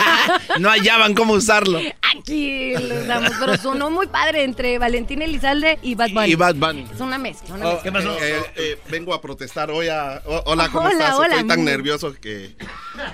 [0.60, 1.78] No hallaban cómo usarlo.
[2.18, 2.72] aquí
[3.06, 6.32] damos, pero sonó muy padre entre Valentín Elizalde y Bad Bunny.
[6.32, 6.86] Y Bad Bunny.
[6.92, 7.82] Es una mezcla, una Oh, mezcla.
[7.82, 8.16] ¿Qué pasó?
[8.24, 10.22] eh, eh, vengo a protestar hoy a...
[10.46, 11.14] hola, ¿cómo Hola, estás?
[11.14, 12.56] hola, Estoy tan nervioso que...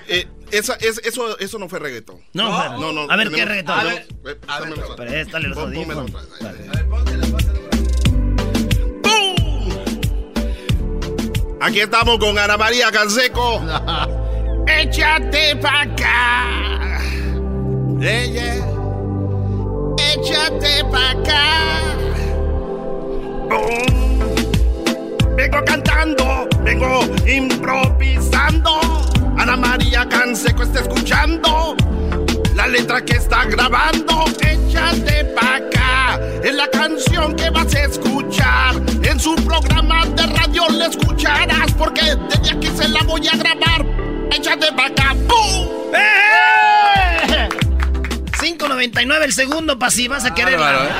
[0.07, 2.19] eh, esa- es- eso, eso no fue reggaetón.
[2.33, 2.49] No,
[2.79, 3.05] no, no.
[3.05, 3.11] no.
[3.11, 3.79] A ver, ¿qué reggaetón?
[3.79, 5.13] tenemos- eh, pásamelo otra vez.
[5.13, 6.11] Préstale los audífonos.
[6.11, 6.87] otra vez.
[6.87, 7.22] ¡Bum!
[11.63, 13.61] Aquí estamos con Ana María Canseco.
[14.67, 16.99] Échate pa' acá.
[18.01, 18.55] Ella.
[19.97, 21.45] Échate pa' acá.
[23.49, 24.19] ¡Bum!
[25.37, 28.81] Vengo cantando, vengo improvisando.
[29.37, 31.77] Ana María Canseco está escuchando
[32.55, 34.25] la letra que está grabando.
[34.41, 36.19] Échate pa' acá.
[36.43, 38.75] Es la canción que vas a escuchar.
[39.03, 41.71] En su programa de radio la escucharás.
[41.77, 43.85] Porque desde aquí se la voy a grabar.
[44.31, 45.15] Échate pa' acá.
[45.27, 45.93] ¡Pum!
[45.93, 47.42] ¡Eh!
[48.43, 50.59] 5.99 el segundo para si vas a querer.
[50.59, 50.91] Bárbaro, ¿eh?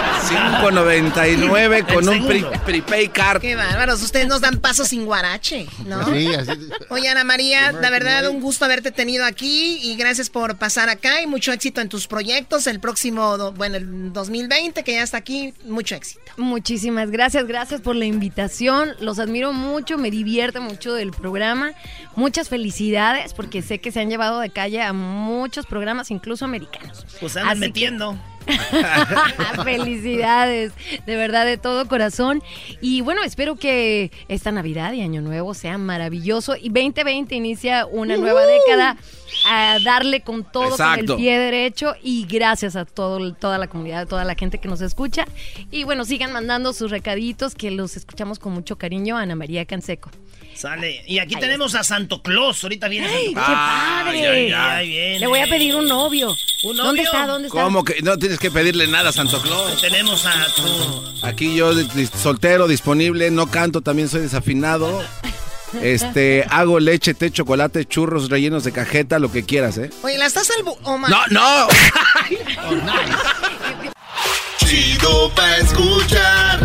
[0.62, 3.42] 5.99 con un pre- prepaid card.
[3.42, 6.06] Qué bárbaros, ustedes nos dan paso sin guarache, ¿no?
[6.14, 6.52] Sí, así.
[6.90, 11.22] Oye, Ana María, la verdad, un gusto haberte tenido aquí y gracias por pasar acá
[11.22, 12.68] y mucho éxito en tus proyectos.
[12.68, 16.22] El próximo, bueno, el 2020 que ya está aquí, mucho éxito.
[16.38, 18.92] Muchísimas gracias, gracias por la invitación.
[19.00, 21.74] Los admiro mucho, me divierte mucho del programa.
[22.16, 27.06] Muchas felicidades porque sé que se han llevado de calle a muchos programas, incluso americanos.
[27.20, 28.18] Pues se andan Así que- metiendo.
[29.64, 30.74] Felicidades,
[31.06, 32.44] de verdad, de todo corazón.
[32.82, 36.56] Y bueno, espero que esta Navidad y Año Nuevo sea maravilloso.
[36.56, 38.98] Y 2020 inicia una nueva década
[39.46, 41.96] a darle con todo, con el pie derecho.
[42.02, 45.26] Y gracias a todo, toda la comunidad, a toda la gente que nos escucha.
[45.72, 49.18] Y bueno, sigan mandando sus recaditos que los escuchamos con mucho cariño.
[49.18, 50.12] Ana María Canseco.
[50.56, 51.04] Sale.
[51.08, 52.64] Y aquí tenemos a Santo Claus.
[52.64, 54.20] Ahorita viene ¡Ay, Santo qué padre!
[54.20, 55.20] Ay, ay, ay, viene.
[55.20, 56.34] Le voy a pedir un novio.
[56.64, 57.26] ¿Un ¿Dónde está?
[57.26, 57.64] ¿Dónde está?
[57.64, 59.82] ¿Cómo que no tienes que pedirle nada a Santo Claus?
[59.82, 61.26] Tenemos a tu.
[61.26, 61.74] Aquí yo
[62.16, 65.04] soltero, disponible, no canto, también soy desafinado.
[65.82, 69.90] Este, hago leche, té, chocolate, churros rellenos de cajeta, lo que quieras, ¿eh?
[70.04, 70.66] Oye, ¿la estás al...
[70.84, 71.68] oh, No, no.
[74.58, 76.60] Chido pa' escuchar.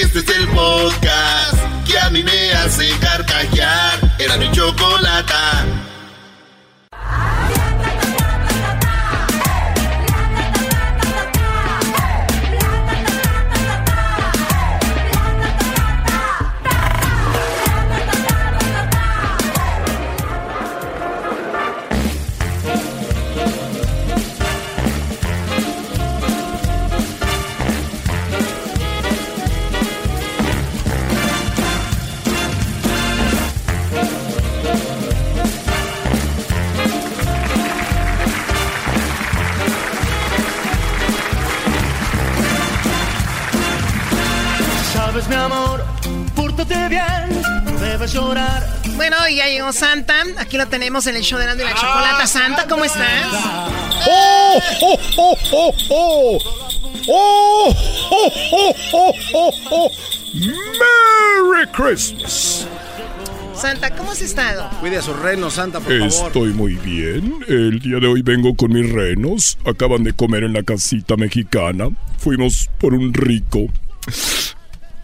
[0.00, 1.54] Este es el podcast
[1.86, 4.16] que a mí me hace carcajear.
[4.18, 5.64] Era mi chocolata.
[49.28, 50.14] Y ya llegó Santa.
[50.38, 52.26] Aquí lo tenemos en el show de Nando y la Chocolata.
[52.26, 53.26] Santa, ¿cómo estás?
[54.06, 56.38] ¡Oh, oh, oh, oh, oh!
[57.06, 57.74] ¡Oh,
[58.10, 59.90] oh, oh, oh, oh, oh!
[60.34, 62.66] ¡Merry Christmas!
[63.54, 64.68] Santa, ¿cómo has estado?
[64.80, 66.06] Cuide a sus renos, Santa, por favor.
[66.26, 67.44] Estoy muy bien.
[67.46, 69.58] El día de hoy vengo con mis renos.
[69.64, 71.88] Acaban de comer en la casita mexicana.
[72.18, 73.60] Fuimos por un rico,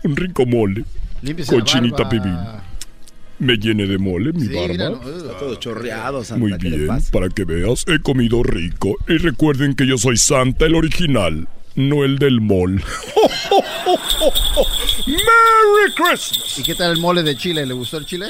[0.03, 0.85] un rico mole.
[1.23, 2.11] Límpiese Con la chinita barba.
[2.11, 2.37] pibil.
[3.41, 4.69] Me llene de mole mi Sí, barba?
[4.69, 6.39] mira, no, está todo chorreado, Santa.
[6.41, 7.11] Muy ¿qué le bien, pasa?
[7.11, 8.97] para que veas, he comido rico.
[9.09, 12.83] Y recuerden que yo soy Santa, el original, no el del mall.
[15.07, 16.59] ¡Merry Christmas!
[16.59, 17.65] ¿Y qué tal el mole de Chile?
[17.67, 18.27] ¿Le gustó el chile?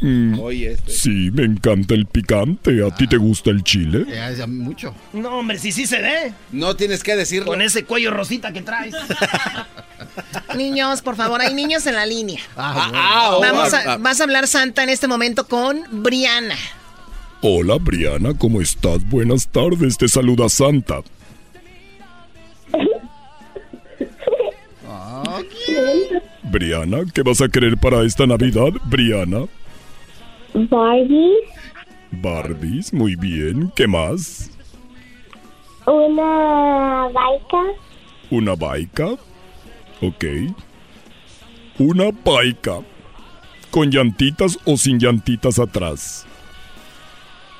[0.00, 0.92] Mm, este.
[0.92, 2.84] Sí, me encanta el picante.
[2.84, 4.04] ¿A ti te gusta el chile?
[4.08, 4.94] Eh, mucho.
[5.12, 6.32] No, hombre, si sí se ve.
[6.52, 7.46] No tienes que decirlo.
[7.46, 8.94] Con ese cuello rosita que traes.
[10.56, 12.40] Niños, por favor, hay niños en la línea.
[12.56, 13.96] Ah, ah, Vamos oh, a, ah.
[13.98, 16.56] vas a hablar Santa en este momento con Briana.
[17.42, 19.08] Hola, Briana, ¿cómo estás?
[19.08, 21.02] Buenas tardes, te saluda Santa.
[26.44, 29.46] Briana, ¿qué vas a querer para esta Navidad, Briana?
[30.54, 31.34] Barbie,
[32.10, 33.70] Barbies, muy bien.
[33.76, 34.50] ¿Qué más?
[35.86, 37.62] una baica,
[38.30, 39.16] ¿Una baica?
[40.00, 40.24] Ok.
[41.78, 42.80] Una baica.
[43.70, 46.26] ¿Con llantitas o sin llantitas atrás?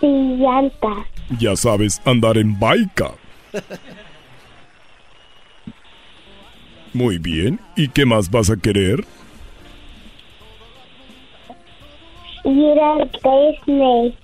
[0.01, 1.07] sin llanta,
[1.39, 3.13] Ya sabes, andar en baica.
[6.93, 7.59] Muy bien.
[7.77, 9.05] ¿Y qué más vas a querer?
[12.45, 14.15] ir al Disney,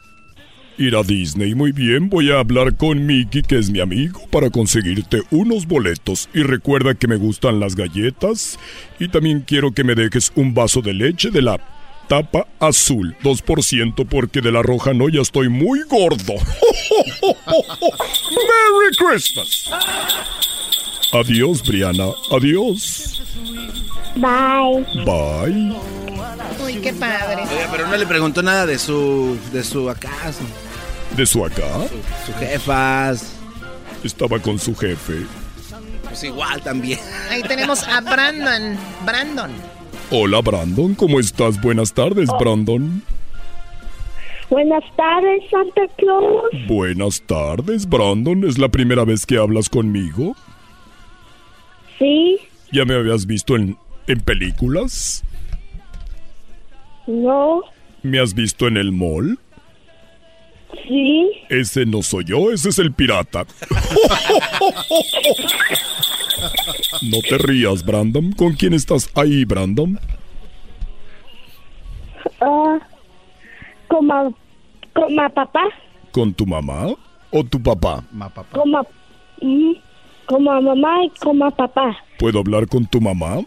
[0.78, 1.54] Ir a Disney.
[1.54, 2.08] Muy bien.
[2.08, 6.28] Voy a hablar con Mickey, que es mi amigo, para conseguirte unos boletos.
[6.34, 8.58] Y recuerda que me gustan las galletas.
[8.98, 11.60] Y también quiero que me dejes un vaso de leche de la
[12.08, 13.16] tapa azul.
[13.22, 16.34] 2% porque de la roja no, ya estoy muy gordo.
[18.30, 19.70] ¡Merry Christmas!
[21.12, 22.10] Adiós, Briana.
[22.30, 23.20] Adiós.
[24.16, 24.84] bye.
[25.04, 26.11] Bye.
[26.64, 27.42] Uy, qué padre.
[27.42, 29.38] Oiga, pero no le preguntó nada de su.
[29.52, 30.10] de su acá.
[30.32, 31.86] Su, ¿De su acá?
[32.26, 33.34] su jefas.
[34.04, 35.24] Estaba con su jefe.
[36.04, 36.98] Pues igual también.
[37.30, 38.76] Ahí tenemos a Brandon.
[39.04, 39.50] Brandon.
[40.10, 40.94] Hola, Brandon.
[40.94, 41.60] ¿Cómo estás?
[41.60, 43.02] Buenas tardes, Brandon.
[44.50, 46.44] Buenas tardes, Santa Claus.
[46.68, 48.44] Buenas tardes, Brandon.
[48.46, 50.36] ¿Es la primera vez que hablas conmigo?
[51.98, 52.38] Sí,
[52.72, 53.76] ¿Ya me habías visto en,
[54.06, 55.22] en películas?
[57.06, 57.62] No,
[58.02, 59.38] ¿Me has visto en el mall?
[60.88, 63.46] sí, Ese no soy yo, ese es el pirata.
[67.02, 68.32] No te rías, Brandon.
[68.32, 69.98] ¿Con quién estás ahí, Brandon?
[72.40, 72.78] ah,
[73.88, 74.34] como,
[74.92, 75.64] como papá,
[76.10, 76.86] ¿Con tu mamá
[77.30, 78.04] o tu papá?
[78.52, 78.86] como,
[79.40, 79.72] mm,
[80.26, 83.40] como mamá y como papá, ¿Puedo hablar con tu mamá?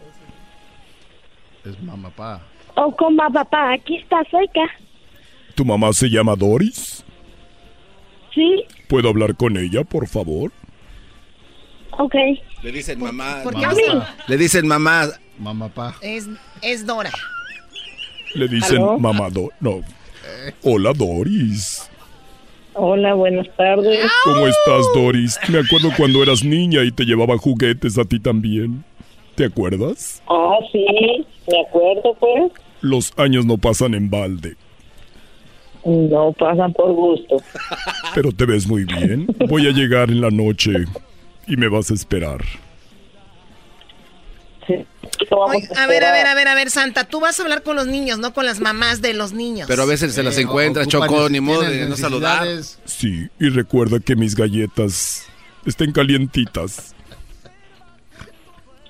[1.64, 2.40] Es mamá, pa.
[2.76, 4.62] O como papá, aquí está cerca,
[5.54, 7.02] ¿Tu mamá se llama Doris?
[8.34, 10.52] sí, ¿Puedo hablar con ella, por favor?
[11.98, 12.14] ok,
[12.62, 13.40] Le dicen mamá.
[13.42, 14.14] por qué mamá.
[14.28, 15.06] Le dicen mamá.
[15.38, 15.94] Mamá, pa.
[16.02, 16.26] Es,
[16.62, 17.10] es Dora.
[18.34, 18.98] Le dicen ¿Aló?
[18.98, 19.80] mamá Do- No.
[20.62, 21.88] Hola, Doris.
[22.74, 25.38] hola, buenas tardes, ¿Cómo estás, Doris?
[25.48, 28.84] Me acuerdo cuando eras niña y te llevaba juguetes a ti también.
[29.34, 30.22] ¿Te acuerdas?
[30.28, 30.84] ah, sí,
[31.50, 34.56] me acuerdo pues, Los años no pasan en balde,
[35.84, 37.36] no pasan por gusto,
[38.14, 39.26] pero te ves muy bien.
[39.48, 40.72] Voy a llegar en la noche
[41.46, 42.40] y me vas a esperar.
[45.30, 47.76] Oye, a ver, a ver, a ver, a ver, Santa, tú vas a hablar con
[47.76, 49.68] los niños, no con las mamás de los niños.
[49.68, 52.46] Pero a veces se las Eh, encuentra, Choco, ni modo de no saludar.
[52.84, 55.26] Sí, y recuerda que mis galletas
[55.64, 56.94] estén calientitas.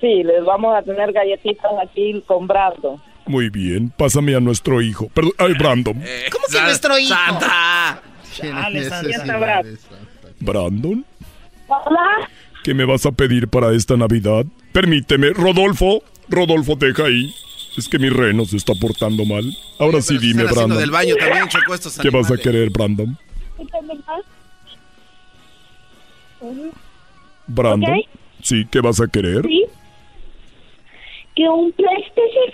[0.01, 5.09] sí, les vamos a tener galletitas aquí comprando, Muy bien, pásame a nuestro hijo.
[5.09, 5.95] Perdón, ay, Brandon.
[6.31, 7.13] ¿Cómo que nuestro hijo?
[7.13, 8.01] ¡Santa!
[8.33, 8.89] Chale.
[10.39, 11.03] Brandon,
[11.67, 12.29] hola,
[12.63, 14.45] ¿qué me vas a pedir para esta Navidad?
[14.71, 16.03] Permíteme, Rodolfo.
[16.29, 17.33] Rodolfo, deja ahí.
[17.77, 19.45] Es que mi reno se está portando mal.
[19.79, 20.77] Ahora sí, dime, Brandon.
[20.77, 23.17] del baño también, Choco, estos ¿Qué vas a querer, Brandon?
[27.47, 27.91] Brandon.
[27.91, 28.09] Ok.
[28.41, 29.43] Sí, ¿qué vas a querer?
[29.43, 29.65] sí,
[31.37, 32.51] que un PlayStation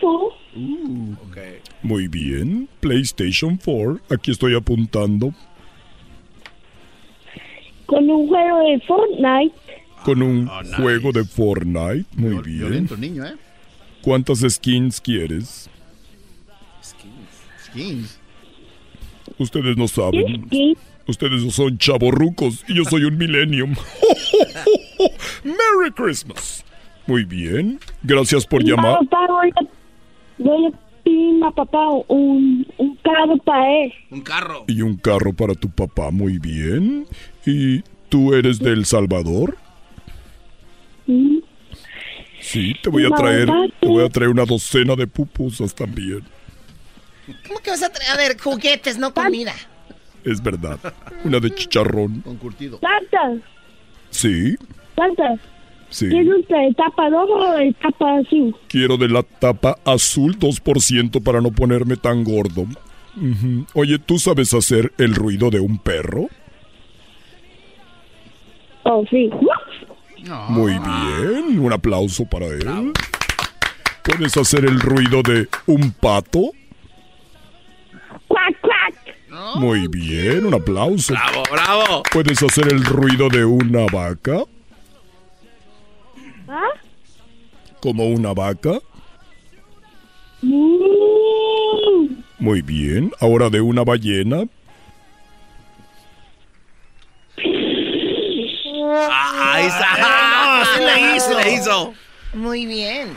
[0.51, 2.67] 4 Muy bien.
[2.81, 3.99] PlayStation 4.
[4.09, 5.33] Aquí estoy apuntando.
[7.85, 9.55] con un juego de Fortnite,
[10.03, 12.05] Con un juego de Fortnite.
[12.17, 12.59] Muy bien.
[12.59, 13.35] Violento niño, ¿eh?
[14.01, 15.69] ¿Cuántas skins quieres?
[16.81, 18.19] Skins.
[19.37, 20.49] Ustedes no saben.
[21.07, 23.75] Ustedes no son chavorrucos y yo soy un millennium.
[25.43, 26.65] ¡Merry Christmas!
[27.07, 27.79] Muy bien.
[28.01, 28.97] Gracias por llamar.
[31.43, 34.65] a, papá un, un carro para él, Un carro.
[34.67, 36.11] Y un carro para tu papá.
[36.11, 37.05] Muy bien.
[37.45, 39.57] ¿Y tú eres de El Salvador?
[41.07, 41.39] Mm,
[42.39, 43.49] Sí, te voy a traer,
[43.79, 46.21] te voy a traer una docena de pupusas también.
[47.47, 48.11] ¿Cómo que vas a traer?
[48.11, 49.53] A ver, juguetes, no comida.
[50.25, 50.77] Es verdad.
[51.23, 52.19] Una de chicharrón.
[52.21, 52.79] Con curtido.
[52.81, 53.41] Santa,
[54.09, 54.55] Sí,
[54.95, 55.35] Santa.
[55.93, 56.09] Sí.
[56.09, 58.55] ¿Quieres usted de tapa roja o de tapa azul?
[58.67, 62.65] Quiero de la tapa azul 2% para no ponerme tan gordo.
[63.73, 66.27] Oye, ¿tú sabes hacer el ruido de un perro?
[68.83, 69.29] Oh, sí.
[70.49, 72.93] Muy bien, un aplauso para él.
[74.03, 76.51] ¿Puedes hacer el ruido de un pato?
[78.27, 79.55] ¡Cuac, cuac!
[79.55, 81.13] Muy bien, un aplauso.
[81.13, 82.03] Bravo, bravo.
[82.11, 84.43] ¿Puedes hacer el ruido de una vaca?
[86.55, 86.69] ¿Ah?
[87.81, 88.79] ¿Como una vaca?
[90.41, 92.05] Mm.
[92.39, 93.11] Muy bien.
[93.19, 94.43] Ahora de una ballena.
[98.85, 99.97] Ah, ahí está.
[99.99, 101.27] No, sí le hizo.
[101.29, 101.93] Sí le hizo.
[102.33, 103.09] Muy bien.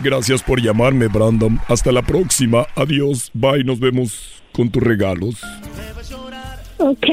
[0.00, 1.60] Gracias por llamarme, Brandon.
[1.68, 2.66] Hasta la próxima.
[2.76, 3.30] Adiós.
[3.34, 3.64] Bye.
[3.64, 5.40] Nos vemos con tus regalos.
[6.78, 7.06] Ok,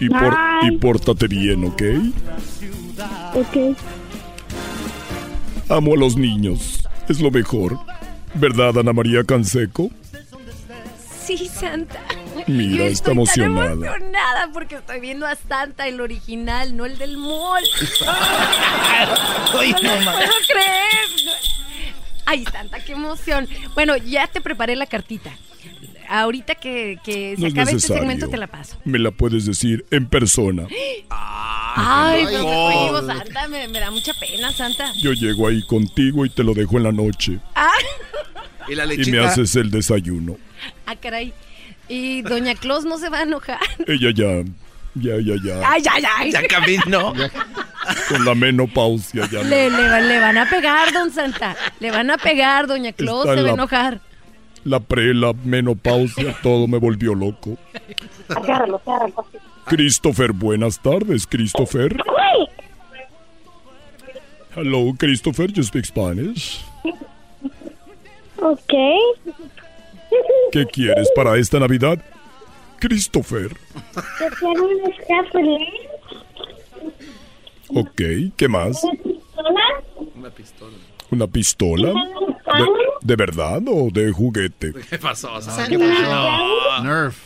[0.00, 1.82] Y, por- y pórtate bien, ¿ok?
[3.34, 3.76] ok.
[5.68, 6.84] Amo a los niños.
[7.08, 7.78] Es lo mejor.
[8.34, 9.90] ¿Verdad, Ana María Canseco?
[11.24, 12.00] Sí, Santa.
[12.46, 13.68] Mira, Yo está estoy emocionada.
[13.68, 17.64] Tan emocionada porque estoy viendo a Santa, el original, no el del mall.
[19.58, 20.12] Oye, no lo mamá.
[20.12, 21.36] puedo creer.
[22.24, 23.46] Ay, Santa, qué emoción.
[23.74, 25.30] Bueno, ya te preparé la cartita.
[26.08, 28.76] Ahorita que, que se No es acabe este segmento te la paso.
[28.84, 30.66] Me la puedes decir en persona.
[31.10, 32.70] Ay, pero no.
[32.70, 34.92] digo, Santa, me, me da mucha pena, Santa.
[34.94, 37.38] Yo llego ahí contigo y te lo dejo en la noche.
[37.54, 37.70] Ah,
[38.68, 40.36] Y la Y me haces el desayuno.
[40.86, 41.32] ah, caray.
[41.88, 43.58] Y Doña Claus no se va a enojar.
[43.86, 44.42] Ella ya,
[44.94, 45.70] ya, ya, ya.
[45.70, 46.32] Ay, ay, ay.
[46.32, 47.12] Ya caminó.
[48.08, 49.42] Con la menopausia ya.
[49.42, 49.48] no.
[49.48, 51.56] Le, le, va- le van a pegar, don Santa.
[51.80, 54.00] Le van a pegar, Doña Claus Está se va a enojar.
[54.68, 57.56] La pre, la menopausia, todo me volvió loco.
[58.28, 59.26] Agárralo, agárralo.
[59.64, 61.96] Christopher, buenas tardes, Christopher.
[64.54, 66.62] Hello, Christopher, you speak Spanish.
[68.42, 68.74] Ok.
[70.52, 71.98] ¿Qué quieres para esta Navidad?
[72.78, 73.48] Christopher.
[74.20, 74.82] Yo quiero un.
[77.68, 78.02] Ok,
[78.36, 78.82] ¿qué más?
[80.14, 80.76] Una pistola.
[81.10, 81.94] ¿Una pistola?
[82.56, 82.66] ¿De,
[83.02, 84.72] de verdad o de juguete?
[84.88, 85.68] ¿Qué pasó, Santa?
[85.68, 86.02] ¿qué pasó?
[86.02, 86.84] No.
[86.84, 87.18] Nerf.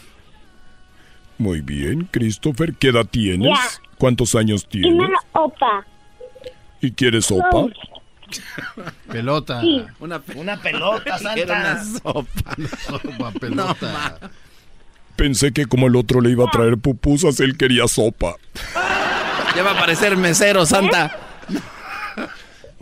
[1.39, 3.49] Muy bien, Christopher, ¿qué edad tienes?
[3.49, 3.83] Ya.
[3.99, 4.93] ¿Cuántos años tienes?
[4.93, 5.87] una opa.
[6.81, 7.67] ¿Y quieres sopa?
[9.11, 9.61] Pelota.
[9.61, 9.85] Sí.
[10.01, 11.35] Una, una pelota, Santa.
[11.41, 12.57] Era una sopa.
[12.87, 14.19] Sopa, pelota.
[15.17, 18.35] Pensé que como el otro le iba a traer pupusas, él quería sopa.
[19.55, 21.17] Ya va a aparecer mesero, Santa.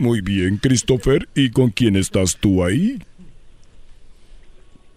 [0.01, 1.29] Muy bien, Christopher.
[1.35, 2.97] ¿Y con quién estás tú ahí?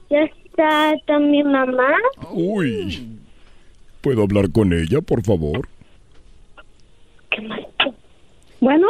[0.09, 1.94] Ya está también mamá.
[2.32, 3.10] Uy.
[4.01, 5.68] ¿Puedo hablar con ella, por favor?
[8.60, 8.86] Bueno,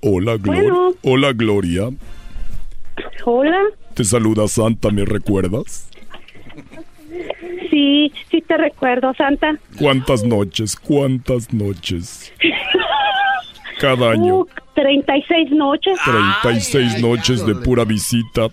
[0.00, 0.62] Hola, Gloria.
[0.72, 0.94] Bueno.
[1.04, 1.90] Hola, Gloria.
[3.24, 3.60] hola.
[3.94, 5.88] Te saluda Santa, ¿me recuerdas?
[7.70, 9.56] Sí, sí te recuerdo, Santa.
[9.78, 10.74] ¿Cuántas noches?
[10.74, 12.32] ¿Cuántas noches?
[13.78, 14.40] Cada año.
[14.40, 15.98] Uh, 36 noches.
[16.42, 18.48] 36 noches de pura visita.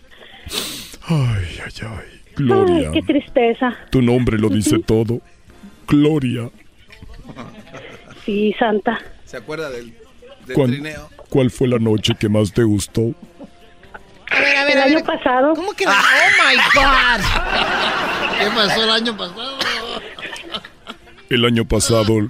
[1.07, 2.21] Ay, ay, ay.
[2.35, 2.89] Gloria.
[2.89, 3.77] Ay, qué tristeza.
[3.89, 5.21] Tu nombre lo dice todo.
[5.87, 6.49] Gloria.
[8.25, 8.99] Sí, Santa.
[9.25, 9.93] ¿Se acuerda del,
[10.47, 10.95] del.
[11.29, 13.13] ¿Cuál fue la noche que más te gustó?
[14.31, 15.03] A ver, a ver, El a año ver.
[15.05, 15.53] pasado.
[15.55, 15.85] ¿Cómo que?
[15.85, 18.39] Oh my God.
[18.39, 19.57] ¿Qué pasó el año pasado?
[21.29, 22.29] El año pasado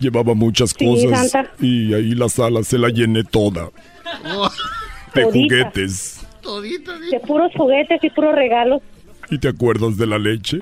[0.00, 1.52] llevaba muchas Sí, cosas Santa.
[1.60, 3.66] y ahí la sala se la llené toda
[5.14, 5.30] de Todita.
[5.32, 6.26] juguetes.
[6.42, 7.10] Todita, ¿sí?
[7.10, 8.82] De puros juguetes y puros regalos.
[9.30, 10.60] ¿Y te acuerdas de la leche?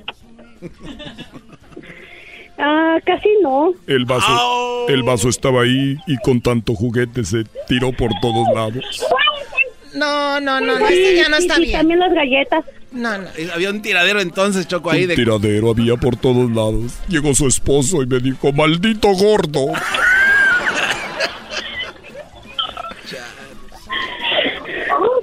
[2.59, 3.73] Ah, casi no.
[3.87, 8.85] El vaso, el vaso estaba ahí y con tanto juguete se tiró por todos lados.
[9.99, 11.73] No, no, no, no, Sí, este ya no está y bien.
[11.73, 12.65] también las galletas.
[12.93, 13.29] No, no.
[13.37, 15.15] Eh, Había un tiradero entonces, Choco, ahí Un de...
[15.17, 16.95] tiradero había por todos lados.
[17.09, 19.67] Llegó su esposo y me dijo, maldito gordo.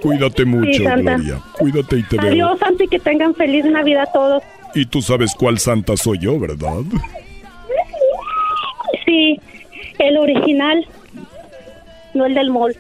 [0.02, 0.84] Cuídate mucho, Sí.
[0.84, 1.39] Gloria.
[1.57, 2.27] Cuídate y te veo.
[2.31, 4.43] Adiós, Santa, y que tengan feliz Navidad todos.
[4.76, 6.84] Y tú sabes cuál santa soy yo, ¿verdad?
[9.06, 9.39] Sí,
[9.99, 10.85] el original.
[12.14, 12.76] No el del mall.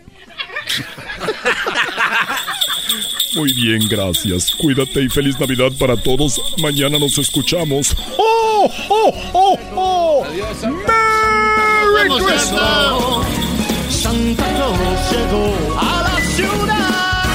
[3.35, 4.51] Muy bien, gracias.
[4.55, 6.41] Cuídate y feliz Navidad para todos.
[6.61, 7.93] Mañana nos escuchamos.
[8.17, 10.25] ¡Oh, oh, oh, oh!
[10.63, 13.25] ¡Merry Christmas!
[13.89, 14.79] Santa Claus
[15.11, 17.25] llegó a la ciudad.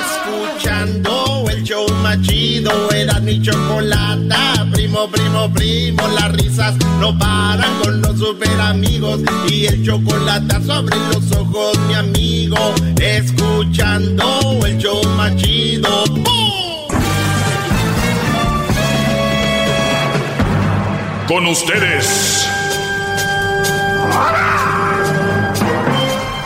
[0.00, 4.34] Escuchando el show machido, era mi chocolate
[4.94, 9.22] Primo, primo, primo, las risas no paran con los super amigos.
[9.48, 12.56] Y el chocolate sobre los ojos, mi amigo.
[13.00, 15.32] Escuchando el show más.
[21.26, 22.48] Con ustedes.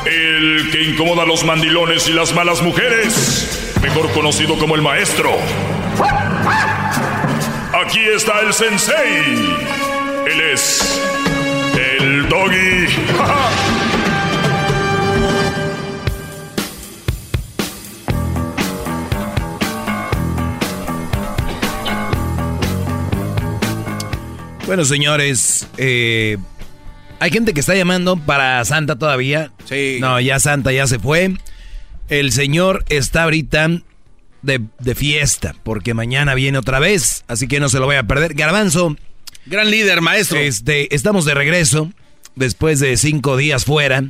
[0.07, 3.75] El que incomoda a los mandilones y las malas mujeres.
[3.83, 5.37] Mejor conocido como el maestro.
[7.85, 9.25] Aquí está el sensei.
[10.27, 11.01] Él es
[11.77, 12.87] el doggy.
[24.67, 26.37] Bueno, señores, eh,
[27.21, 29.51] hay gente que está llamando para Santa todavía.
[29.65, 29.97] Sí.
[29.99, 31.39] No, ya Santa ya se fue.
[32.11, 33.81] El señor está ahorita
[34.43, 38.05] de, de fiesta, porque mañana viene otra vez, así que no se lo voy a
[38.05, 38.35] perder.
[38.35, 38.97] Garbanzo.
[39.47, 40.39] Gran líder, maestro.
[40.39, 41.91] Este, estamos de regreso,
[42.35, 44.05] después de cinco días fuera.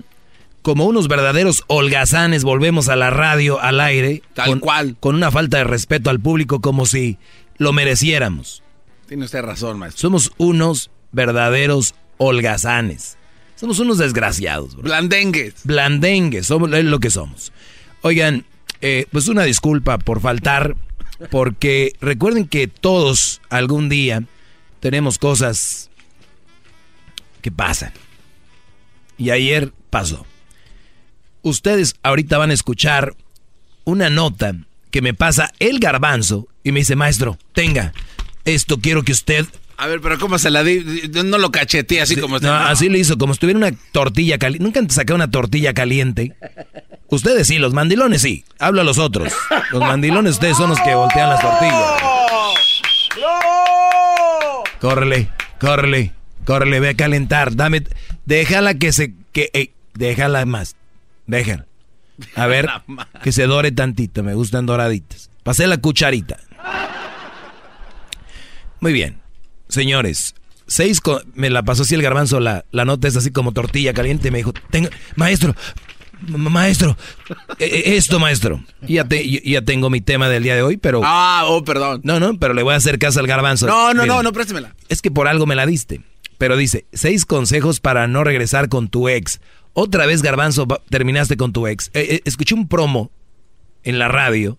[0.63, 4.23] Como unos verdaderos holgazanes volvemos a la radio, al aire.
[4.35, 4.97] Tal cual.
[4.99, 7.17] Con una falta de respeto al público como si
[7.57, 8.63] lo mereciéramos.
[9.07, 10.01] Tiene usted razón, maestro.
[10.01, 13.17] Somos unos verdaderos holgazanes.
[13.55, 14.75] Somos unos desgraciados.
[14.75, 14.83] Bro.
[14.85, 15.55] Blandengues.
[15.65, 17.53] Blandengues, somos es lo que somos.
[18.03, 18.45] Oigan,
[18.81, 20.77] eh, pues una disculpa por faltar,
[21.31, 24.25] porque recuerden que todos algún día
[24.81, 25.91] tenemos cosas
[27.43, 27.93] que pasan.
[29.17, 30.27] Y ayer pasó.
[31.43, 33.15] Ustedes ahorita van a escuchar
[33.85, 34.55] una nota
[34.91, 37.93] que me pasa el garbanzo y me dice, maestro, tenga,
[38.45, 39.47] esto quiero que usted...
[39.79, 41.09] A ver, pero ¿cómo se la di?
[41.25, 42.41] No lo cacheteé así como...
[42.41, 44.65] No, así le hizo, como si tuviera una tortilla caliente.
[44.65, 46.35] Nunca te saqué una tortilla caliente.
[47.07, 48.45] Ustedes sí, los mandilones sí.
[48.59, 49.33] Hablo a los otros.
[49.71, 52.03] Los mandilones ustedes son los que voltean las tortillas.
[54.81, 55.29] Córrele,
[55.61, 56.13] córrele,
[56.45, 57.55] córrele, ve a calentar.
[57.55, 57.85] Dame,
[58.27, 59.15] déjala que se...
[59.31, 60.75] que eh, Déjala más.
[61.29, 61.67] Déjala.
[62.35, 62.69] A ver,
[63.23, 64.25] que se dore tantito.
[64.25, 65.31] Me gustan doraditas.
[65.45, 66.37] Pasé la cucharita.
[68.81, 69.28] Muy bien.
[69.69, 70.35] Señores,
[70.67, 71.01] seis
[71.35, 74.31] me la pasó así el garbanzo, la, la nota es así como tortilla caliente.
[74.31, 75.55] Me dijo, tengo, maestro,
[76.27, 76.97] maestro,
[77.59, 78.63] esto maestro.
[78.83, 81.01] Ya, te, ya tengo mi tema del día de hoy, pero...
[81.05, 82.01] Ah, oh, perdón.
[82.05, 83.67] No, no, pero le voy a hacer caso al garbanzo.
[83.67, 84.75] No, no, Miren, no, no, préstemela.
[84.89, 86.01] Es que por algo me la diste.
[86.39, 89.41] Pero dice, seis consejos para no regresar con tu ex.
[89.73, 91.89] Otra vez, garbanzo, terminaste con tu ex.
[91.95, 93.11] Eh, eh, escuché un promo
[93.83, 94.59] en la radio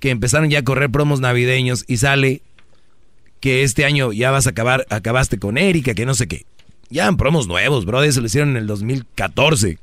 [0.00, 2.42] que empezaron ya a correr promos navideños y sale
[3.42, 6.46] que este año ya vas a acabar, acabaste con Erika, que no sé qué.
[6.88, 9.78] Ya en promos nuevos, bro, eso lo hicieron en el 2014.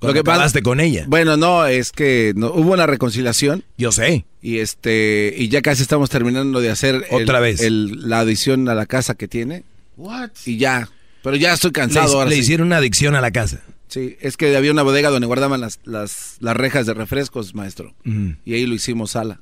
[0.00, 1.06] Lo que acabaste con ella.
[1.08, 3.64] Bueno, no, es que no, hubo una reconciliación.
[3.76, 4.26] Yo sé.
[4.40, 8.68] Y este y ya casi estamos terminando de hacer otra el, vez el, la adición
[8.68, 9.64] a la casa que tiene.
[9.96, 10.30] What?
[10.44, 10.88] Y ya,
[11.22, 12.06] pero ya estoy cansado.
[12.08, 12.42] Le, ahora le sí.
[12.42, 13.62] hicieron una adicción a la casa.
[13.88, 17.92] Sí, es que había una bodega donde guardaban las, las, las rejas de refrescos, maestro.
[18.04, 18.32] Mm.
[18.44, 19.40] Y ahí lo hicimos sala.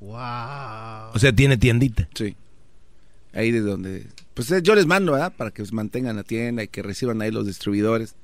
[0.00, 1.10] Wow.
[1.14, 2.08] O sea, tiene tiendita.
[2.14, 2.34] Sí.
[3.32, 4.06] Ahí de donde...
[4.34, 5.32] Pues eh, yo les mando, ¿verdad?
[5.36, 8.14] Para que mantengan la tienda y que reciban ahí los distribuidores.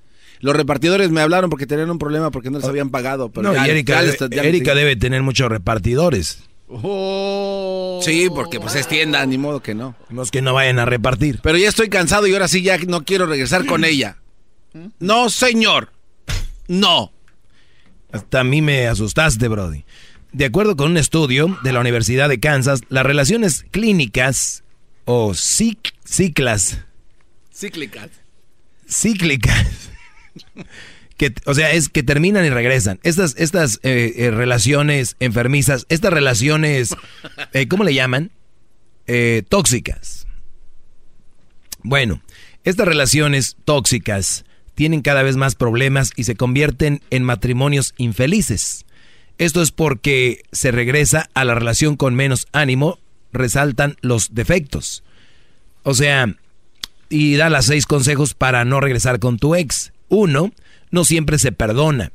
[0.40, 3.30] Los repartidores me hablaron porque tenían un problema porque no les habían pagado.
[3.30, 6.42] Pero no, ya, y Erika, ya debe, les- ya Erika debe tener muchos repartidores.
[6.68, 8.00] Oh.
[8.02, 9.94] Sí, porque pues es tienda, ni modo que no.
[10.10, 11.40] Los que no vayan a repartir.
[11.42, 14.16] Pero ya estoy cansado y ahora sí ya no quiero regresar con ella.
[14.98, 15.92] No, señor.
[16.68, 17.12] No.
[18.12, 19.84] Hasta a mí me asustaste, Brody.
[20.36, 24.64] De acuerdo con un estudio de la Universidad de Kansas, las relaciones clínicas
[25.06, 26.78] o cic- ciclas,
[27.50, 28.10] Cíclicas.
[28.86, 29.66] cíclicas,
[31.16, 33.00] que, o sea, es que terminan y regresan.
[33.02, 36.94] Estas, estas eh, eh, relaciones enfermizas, estas relaciones,
[37.54, 38.30] eh, ¿cómo le llaman?
[39.06, 40.26] Eh, tóxicas.
[41.82, 42.20] Bueno,
[42.64, 44.44] estas relaciones tóxicas
[44.74, 48.84] tienen cada vez más problemas y se convierten en matrimonios infelices.
[49.38, 52.98] Esto es porque se regresa a la relación con menos ánimo,
[53.32, 55.02] resaltan los defectos.
[55.82, 56.34] O sea,
[57.08, 59.92] y da las seis consejos para no regresar con tu ex.
[60.08, 60.52] Uno,
[60.90, 62.12] no siempre se perdona.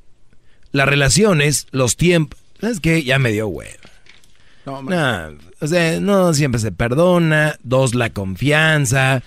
[0.71, 2.39] Las relaciones, los tiempos...
[2.59, 3.03] ¿Sabes qué?
[3.03, 3.71] Ya me dio huevo.
[4.65, 7.57] No, No, o sea, no siempre se perdona.
[7.63, 9.23] Dos, la confianza.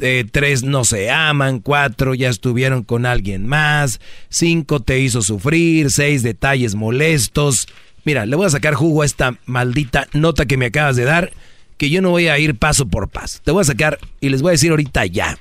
[0.00, 1.60] Eh, tres, no se aman.
[1.60, 4.00] Cuatro, ya estuvieron con alguien más.
[4.28, 5.90] Cinco, te hizo sufrir.
[5.90, 7.66] Seis, detalles molestos.
[8.04, 11.32] Mira, le voy a sacar jugo a esta maldita nota que me acabas de dar,
[11.76, 13.40] que yo no voy a ir paso por paso.
[13.44, 15.36] Te voy a sacar y les voy a decir ahorita ya.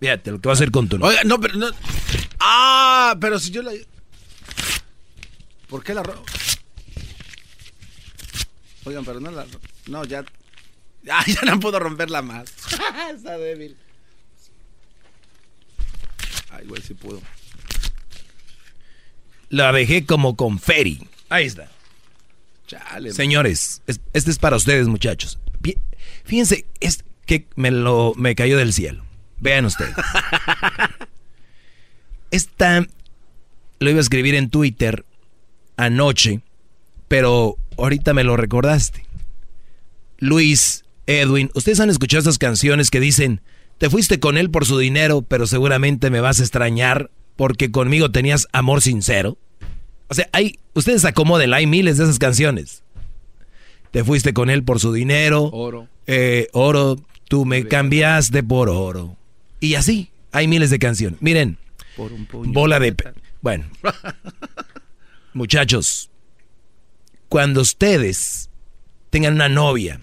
[0.00, 1.08] Fíjate lo que va a hacer con tu nota.
[1.10, 1.66] Oiga, no, pero no.
[2.40, 3.72] Ah, pero si yo la.
[5.68, 6.22] ¿Por qué la ro-
[8.84, 9.46] Oigan, pero no la...
[9.86, 10.24] No, ya...
[11.10, 12.52] Ah, ya no puedo romperla más.
[13.14, 13.76] Está débil.
[16.50, 17.20] Ay, güey, sí pudo.
[19.48, 21.06] La dejé como con Ferry.
[21.28, 21.68] Ahí está.
[22.66, 23.12] Chale.
[23.12, 25.38] Señores, es- este es para ustedes, muchachos.
[26.24, 29.04] Fíjense, es que me lo me cayó del cielo.
[29.40, 29.94] Vean ustedes.
[32.30, 32.86] Esta
[33.80, 35.04] lo iba a escribir en Twitter
[35.76, 36.40] anoche,
[37.08, 39.04] pero ahorita me lo recordaste.
[40.18, 43.40] Luis, Edwin, ustedes han escuchado estas canciones que dicen,
[43.78, 48.10] te fuiste con él por su dinero, pero seguramente me vas a extrañar porque conmigo
[48.10, 49.38] tenías amor sincero.
[50.08, 52.82] O sea, hay, ustedes acomoden, hay miles de esas canciones.
[53.90, 55.44] Te fuiste con él por su dinero.
[55.52, 55.88] Oro.
[56.06, 56.96] eh, oro,
[57.28, 59.16] tú me cambiaste por oro.
[59.60, 61.20] Y así, hay miles de canciones.
[61.22, 61.58] Miren,
[61.96, 62.52] Por un puño.
[62.52, 62.92] bola de...
[62.92, 63.66] pe- Bueno,
[65.32, 66.10] muchachos,
[67.28, 68.50] cuando ustedes
[69.10, 70.00] tengan una novia,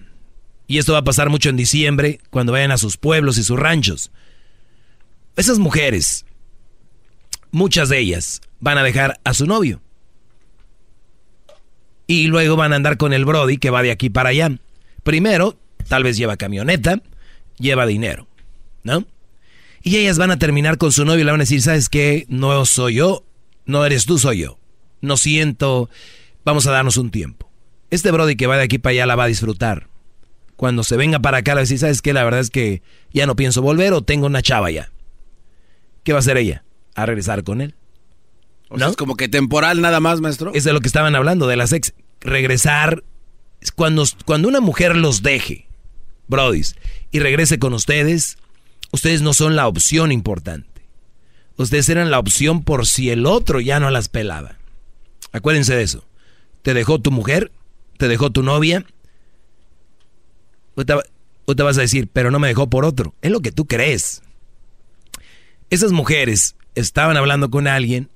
[0.70, 3.58] y esto va a pasar mucho en diciembre, cuando vayan a sus pueblos y sus
[3.58, 4.12] ranchos,
[5.34, 6.24] esas mujeres,
[7.50, 9.82] muchas de ellas, van a dejar a su novio.
[12.06, 14.60] Y luego van a andar con el Brody que va de aquí para allá.
[15.02, 17.02] Primero, tal vez lleva camioneta,
[17.58, 18.28] lleva dinero,
[18.84, 19.04] ¿no?
[19.82, 22.26] Y ellas van a terminar con su novio y le van a decir, ¿sabes qué?
[22.28, 23.24] No soy yo,
[23.66, 24.60] no eres tú, soy yo.
[25.00, 25.90] No siento,
[26.44, 27.50] vamos a darnos un tiempo.
[27.90, 29.89] Este Brody que va de aquí para allá la va a disfrutar.
[30.60, 32.12] Cuando se venga para acá, le decir, ¿sabes qué?
[32.12, 32.82] La verdad es que
[33.14, 34.92] ya no pienso volver o tengo una chava ya.
[36.04, 36.64] ¿Qué va a hacer ella?
[36.94, 37.74] A regresar con él.
[38.68, 40.52] O sea, es como que temporal nada más, maestro.
[40.52, 41.94] Es de lo que estaban hablando, de las ex.
[42.20, 43.04] Regresar.
[43.74, 45.66] Cuando, cuando una mujer los deje,
[46.28, 46.76] brodis,
[47.10, 48.36] y regrese con ustedes,
[48.92, 50.82] ustedes no son la opción importante.
[51.56, 54.58] Ustedes eran la opción por si el otro ya no las pelaba.
[55.32, 56.04] Acuérdense de eso.
[56.60, 57.50] Te dejó tu mujer,
[57.96, 58.84] te dejó tu novia.
[60.80, 61.02] Ahorita
[61.46, 63.14] ahorita vas a decir, pero no me dejó por otro.
[63.20, 64.22] Es lo que tú crees.
[65.68, 68.08] Esas mujeres estaban hablando con alguien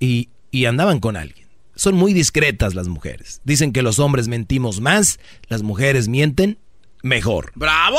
[0.00, 1.46] y, y andaban con alguien.
[1.74, 3.42] Son muy discretas las mujeres.
[3.44, 6.58] Dicen que los hombres mentimos más, las mujeres mienten
[7.02, 7.52] mejor.
[7.54, 7.98] ¡Bravo!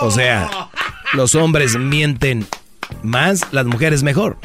[0.00, 0.70] O sea,
[1.14, 2.46] los hombres mienten
[3.02, 4.38] más, las mujeres mejor.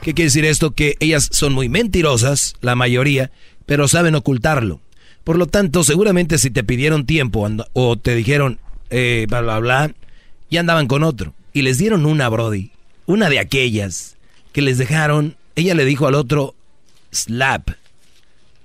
[0.00, 0.74] ¿Qué quiere decir esto?
[0.74, 3.32] Que ellas son muy mentirosas, la mayoría,
[3.66, 4.80] pero saben ocultarlo.
[5.24, 8.58] Por lo tanto, seguramente si te pidieron tiempo o te dijeron
[8.90, 9.94] eh, bla, bla, bla,
[10.50, 11.34] ya andaban con otro.
[11.52, 12.70] Y les dieron una, Brody,
[13.06, 14.16] una de aquellas
[14.52, 16.54] que les dejaron, ella le dijo al otro,
[17.10, 17.70] slap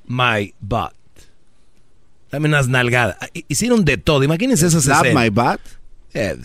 [0.08, 0.92] my butt.
[2.32, 3.16] Dame unas nalgadas.
[3.22, 4.24] Ah, hi- Hicieron de todo.
[4.24, 5.24] Imagínense esas Slap escenas.
[5.24, 5.60] my butt.
[6.14, 6.36] Eh,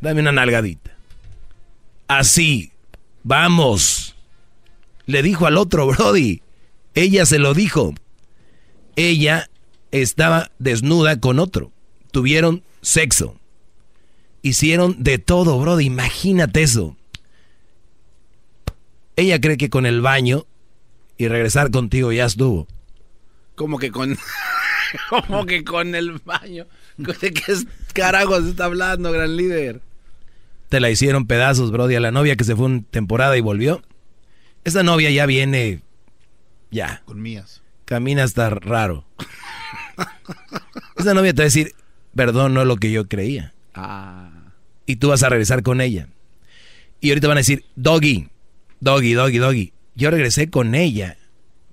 [0.00, 0.92] Dame una nalgadita.
[2.06, 2.70] Así.
[3.24, 4.14] Vamos.
[5.06, 6.42] Le dijo al otro Brody.
[6.94, 7.94] Ella se lo dijo.
[8.98, 9.48] Ella
[9.92, 11.70] estaba desnuda con otro.
[12.10, 13.36] Tuvieron sexo.
[14.42, 15.84] Hicieron de todo, Brody.
[15.86, 16.96] Imagínate eso.
[19.14, 20.46] Ella cree que con el baño
[21.16, 22.66] y regresar contigo ya estuvo.
[23.54, 24.16] Como que con.
[25.10, 26.66] como que con el baño.
[26.96, 29.80] ¿De qué es- carajos está hablando, gran líder?
[30.68, 33.80] Te la hicieron pedazos, Brody, a la novia que se fue una temporada y volvió.
[34.64, 35.82] Esa novia ya viene.
[36.70, 37.02] Ya.
[37.04, 37.62] Con mías.
[37.88, 39.06] Camina hasta raro.
[40.98, 41.74] Esa novia te va a decir,
[42.14, 43.54] perdón, no es lo que yo creía.
[43.72, 44.52] Ah.
[44.84, 46.06] Y tú vas a regresar con ella.
[47.00, 48.28] Y ahorita van a decir, doggy,
[48.80, 49.72] doggy, doggy, doggy.
[49.94, 51.16] Yo regresé con ella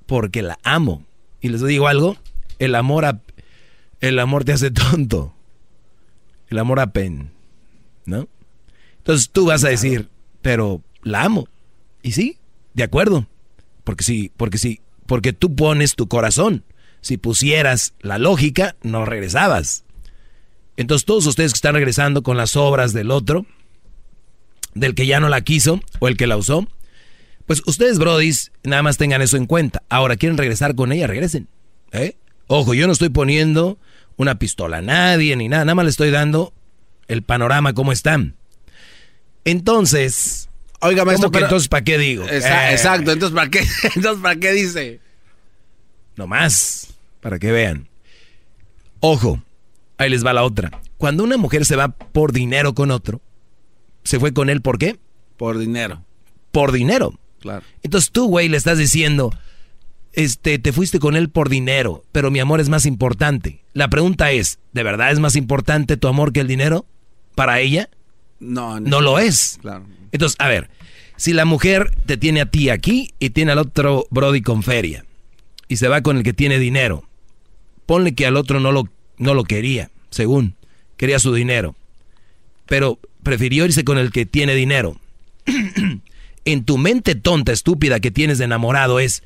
[0.05, 1.05] porque la amo.
[1.41, 2.15] Y les digo algo,
[2.59, 3.21] el amor a,
[3.99, 5.35] el amor te hace tonto.
[6.47, 7.31] El amor a pen,
[8.05, 8.29] ¿no?
[8.99, 10.07] Entonces tú vas a decir,
[10.41, 11.49] pero la amo.
[12.01, 12.37] Y sí,
[12.73, 13.27] de acuerdo.
[13.83, 16.63] Porque sí, porque sí, porque tú pones tu corazón.
[17.01, 19.83] Si pusieras la lógica, no regresabas.
[20.77, 23.45] Entonces todos ustedes que están regresando con las obras del otro,
[24.73, 26.67] del que ya no la quiso o el que la usó,
[27.45, 29.83] pues ustedes, brodis, nada más tengan eso en cuenta.
[29.89, 31.07] Ahora, ¿quieren regresar con ella?
[31.07, 31.47] Regresen.
[31.91, 32.17] ¿eh?
[32.47, 33.77] Ojo, yo no estoy poniendo
[34.17, 36.53] una pistola a nadie ni nada, nada más le estoy dando
[37.07, 38.35] el panorama como están.
[39.43, 40.49] Entonces,
[40.81, 42.25] Oiga, maestro, ¿cómo que pero- entonces para qué digo?
[42.27, 42.37] Eh,
[42.71, 43.59] Exacto, entonces ¿para qué?
[43.95, 44.99] Entonces, ¿para qué dice?
[46.15, 46.87] Nomás,
[47.21, 47.87] para que vean.
[48.99, 49.41] Ojo,
[49.97, 50.71] ahí les va la otra.
[50.97, 53.21] Cuando una mujer se va por dinero con otro,
[54.03, 54.97] ¿se fue con él por qué?
[55.37, 56.03] Por dinero.
[56.51, 57.19] Por dinero.
[57.41, 57.63] Claro.
[57.83, 59.31] Entonces tú, güey, le estás diciendo,
[60.13, 63.63] este, te fuiste con él por dinero, pero mi amor es más importante.
[63.73, 66.85] La pregunta es, ¿de verdad es más importante tu amor que el dinero?
[67.35, 67.89] ¿Para ella?
[68.39, 69.57] No, No lo es.
[69.61, 69.85] Claro.
[70.11, 70.69] Entonces, a ver,
[71.17, 75.05] si la mujer te tiene a ti aquí y tiene al otro Brody con feria,
[75.67, 77.03] y se va con el que tiene dinero.
[77.85, 80.55] Ponle que al otro no lo, no lo quería, según,
[80.97, 81.75] quería su dinero.
[82.67, 84.99] Pero prefirió irse con el que tiene dinero.
[86.45, 89.23] en tu mente tonta, estúpida que tienes de enamorado es,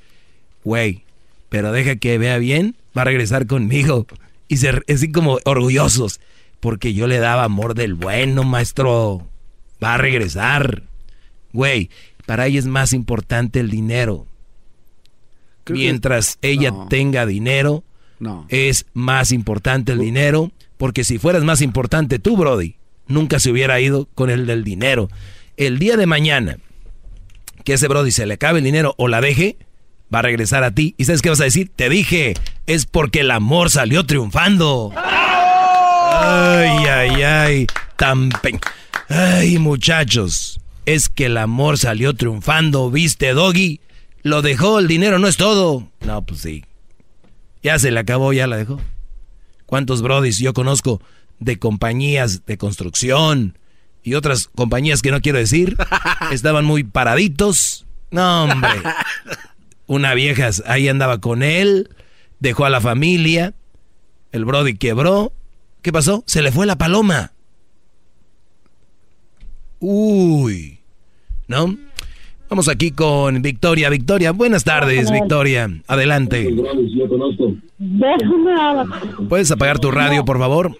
[0.64, 1.04] güey,
[1.50, 4.06] pero deja que vea bien, va a regresar conmigo.
[4.48, 6.20] Y ser así como orgullosos,
[6.60, 9.28] porque yo le daba amor del bueno, maestro.
[9.84, 10.84] Va a regresar.
[11.54, 11.90] Güey,
[12.26, 14.28] para ella es más importante el dinero.
[15.68, 17.84] Mientras ella tenga dinero,
[18.20, 18.46] no.
[18.50, 22.76] es más importante el dinero, porque si fueras más importante tú, Brody,
[23.08, 25.10] nunca se hubiera ido con el del dinero.
[25.58, 26.58] El día de mañana,
[27.64, 29.58] que ese Brody se le acabe el dinero o la deje,
[30.14, 30.96] va a regresar a ti.
[30.98, 31.72] ¿Y sabes qué vas a decir?
[31.76, 32.34] Te dije,
[32.66, 34.92] es porque el amor salió triunfando.
[36.12, 37.68] Ay, ay, ay.
[37.96, 38.30] Tan
[39.10, 40.60] Ay, muchachos.
[40.86, 43.80] Es que el amor salió triunfando, ¿viste, Doggy?
[44.24, 45.88] Lo dejó, el dinero no es todo.
[46.02, 46.66] No, pues sí.
[47.62, 48.80] Ya se le acabó, ya la dejó.
[49.66, 51.02] ¿Cuántos brodis yo conozco
[51.40, 53.58] de compañías de construcción
[54.02, 55.78] y otras compañías que no quiero decir?
[56.32, 57.86] Estaban muy paraditos.
[58.12, 58.72] No, hombre.
[59.86, 61.90] Una vieja ahí andaba con él,
[62.40, 63.54] dejó a la familia,
[64.32, 65.34] el Brody quebró.
[65.82, 66.24] ¿Qué pasó?
[66.26, 67.32] Se le fue la paloma.
[69.80, 70.80] Uy,
[71.48, 71.76] ¿no?
[72.50, 73.90] Vamos aquí con Victoria.
[73.90, 75.70] Victoria, buenas tardes, Victoria.
[75.88, 76.54] Adelante.
[79.30, 80.76] ¿Puedes apagar tu radio, por favor?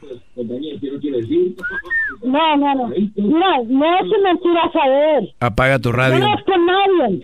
[2.24, 2.88] No, no, no.
[2.90, 5.34] Mira, no es mentira saber.
[5.40, 6.20] Apaga tu radio.
[6.20, 7.22] Yo no es con nadie.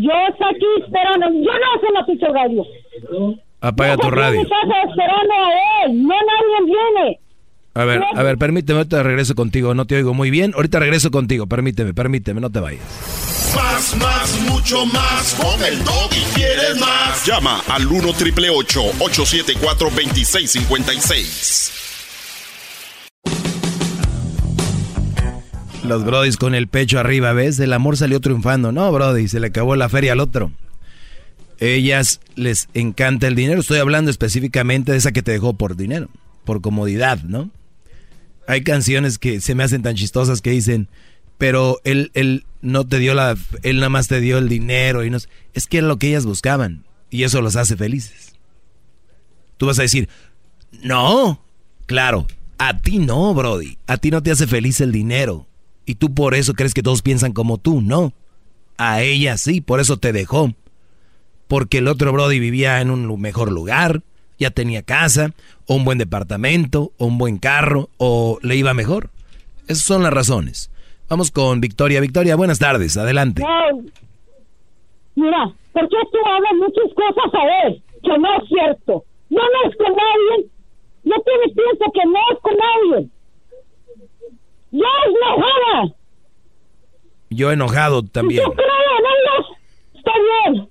[0.00, 1.26] Yo estoy aquí esperando.
[1.26, 2.64] Yo no soy la pinche radio.
[3.60, 4.40] Apaga tu radio.
[4.42, 6.02] esperando a él.
[6.02, 7.20] No nadie viene.
[7.74, 9.74] A ver, a ver, permíteme, ahorita regreso contigo.
[9.74, 10.52] No te oigo muy bien.
[10.54, 11.46] Ahorita regreso contigo.
[11.46, 12.82] Permíteme, permíteme, no te vayas.
[13.54, 15.34] Más, más, mucho más.
[15.34, 17.24] Con el y quieres más.
[17.26, 21.74] Llama al 1 triple 874 2656.
[25.84, 27.58] Los brodis con el pecho arriba, ¿ves?
[27.60, 28.72] El amor salió triunfando.
[28.72, 30.50] No, brody, se le acabó la feria al otro.
[31.58, 33.60] Ellas les encanta el dinero.
[33.60, 36.08] Estoy hablando específicamente de esa que te dejó por dinero,
[36.44, 37.50] por comodidad, ¿no?
[38.46, 40.88] Hay canciones que se me hacen tan chistosas que dicen,
[41.36, 45.10] pero él, él no te dio la, él nada más te dio el dinero y
[45.10, 45.18] no,
[45.52, 48.34] es que era lo que ellas buscaban y eso los hace felices.
[49.56, 50.08] Tú vas a decir,
[50.82, 51.42] no,
[51.86, 52.26] claro,
[52.58, 55.48] a ti no, Brody, a ti no te hace feliz el dinero,
[55.88, 58.12] y tú por eso crees que todos piensan como tú, no.
[58.76, 60.54] A ella sí, por eso te dejó.
[61.48, 64.02] Porque el otro Brody vivía en un mejor lugar,
[64.38, 65.32] ya tenía casa,
[65.66, 69.10] o un buen departamento, o un buen carro, o le iba mejor.
[69.66, 70.70] Esas son las razones.
[71.08, 72.00] Vamos con Victoria.
[72.00, 73.42] Victoria, buenas tardes, adelante.
[75.14, 77.80] Mira, ¿por qué tú hablas muchas cosas a ver?
[78.02, 79.04] Que no es cierto.
[79.30, 80.50] No, no es con nadie.
[81.04, 83.08] No tienes tiempo que no es con nadie.
[84.70, 85.94] ¡Ya es enojada!
[87.30, 88.44] Yo enojado también.
[88.44, 90.12] Yo creo, no, está
[90.52, 90.68] bien.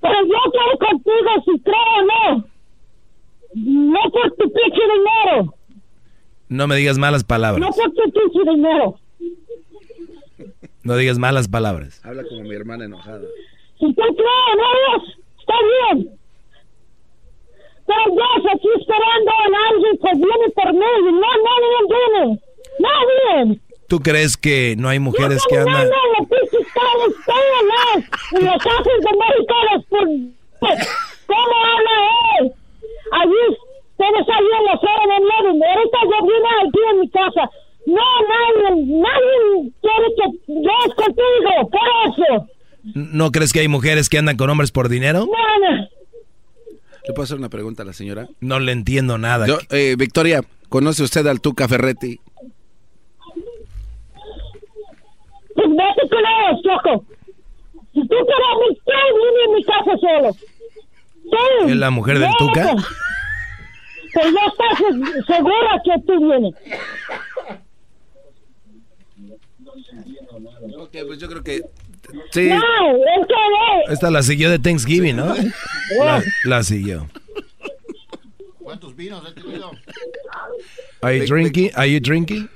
[0.00, 2.44] Pero yo quiero contigo si creo o no.
[3.54, 5.54] No por tu pinche dinero.
[6.48, 7.60] No me digas malas palabras.
[7.60, 8.98] No por tu pinche dinero.
[10.82, 12.00] No digas malas palabras.
[12.04, 13.26] Habla como mi hermana enojada.
[13.78, 14.96] Si tú crees, no,
[15.38, 15.54] está
[15.94, 16.10] bien.
[17.86, 21.12] Pero yo aquí esperando a alguien que viene por mí.
[21.12, 22.40] No, nadie viene.
[22.78, 23.60] Nadie.
[23.90, 25.88] ¿Tú crees que no hay mujeres que andan?
[25.88, 25.96] No, no,
[28.38, 29.84] en los casos de mexicanos.
[31.26, 31.90] ¿Cómo habla
[32.38, 32.52] él?
[33.10, 33.44] Allí,
[33.90, 35.50] ustedes salían los en el medio.
[35.68, 37.50] Ahorita yo vine aquí en mi casa.
[37.86, 38.68] No, nadie,
[39.02, 42.30] nadie quiere que veas contigo, por eso.
[42.94, 45.26] ¿No crees que hay mujeres que andan con hombres por dinero?
[45.26, 45.88] No, no.
[47.08, 48.28] ¿Le puedo hacer una pregunta a la señora?
[48.38, 49.48] No le entiendo nada.
[49.48, 52.20] Yo, eh, Victoria, ¿conoce usted al Tuca Ferretti?
[55.60, 57.04] Pues vete con ellos, Choco.
[57.92, 58.78] Si tú quieres mi
[59.18, 61.68] viene en mi casa solo.
[61.68, 62.74] ¿Es la mujer del Tuca?
[64.14, 66.54] Pues ya estás segura que tú vienes.
[70.78, 71.62] Ok, pues yo creo que
[72.32, 72.48] Sí.
[72.48, 75.34] No, es que Esta la siguió de Thanksgiving, ¿no?
[75.98, 77.06] La, la siguió.
[78.58, 79.70] ¿Cuántos vinos he tenido?
[81.02, 81.70] Are you drinking?
[81.74, 82.48] Are you drinking?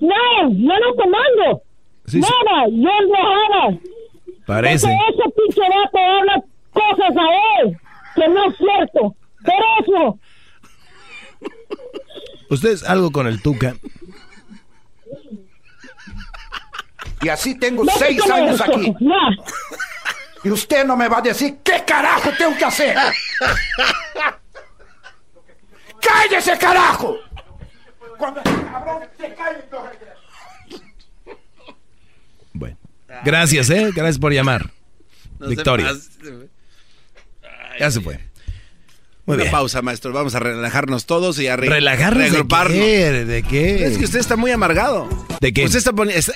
[0.00, 1.62] No, yo no tomando.
[2.06, 3.80] Sí, Nada, yo no
[4.46, 4.86] Parece.
[4.86, 7.78] Porque ese pinche vato habla cosas a él
[8.14, 9.16] que no es cierto.
[9.44, 10.18] Por eso.
[12.50, 13.76] ¿Ustedes algo con el Tuca?
[17.22, 18.94] Y así tengo seis años aquí.
[20.42, 22.96] Y usted no me va a decir qué carajo tengo que hacer.
[26.00, 27.18] ¡Cállese, carajo!
[28.20, 29.58] Cuando cabrón se calle,
[32.52, 32.76] Bueno.
[33.24, 33.90] Gracias, ¿eh?
[33.94, 34.70] Gracias por llamar.
[35.38, 35.92] No Victoria.
[37.78, 38.20] Ya se fue.
[39.26, 39.52] Muy Una bien.
[39.52, 40.12] pausa, maestro.
[40.12, 43.24] Vamos a relajarnos todos y a re- ¿Relajarnos de qué?
[43.24, 43.84] ¿De qué?
[43.86, 45.08] Es que usted está muy amargado.
[45.40, 45.64] ¿De qué?
[45.64, 45.92] Usted está,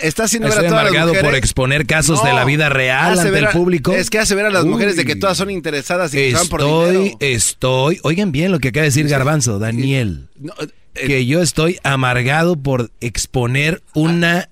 [0.06, 1.24] está, haciendo ver Estoy a todas amargado las mujeres.
[1.30, 3.92] por exponer casos de No, la vida real hace ante el a- público.
[3.94, 6.36] Es que hace ver a las mujeres de que todas son interesadas y que se
[6.36, 7.16] van por Estoy, dinero.
[7.20, 10.28] estoy, oigan bien lo que acaba de decir Garbanzo, Daniel,
[10.60, 14.48] eh, que yo estoy amargado por exponer una,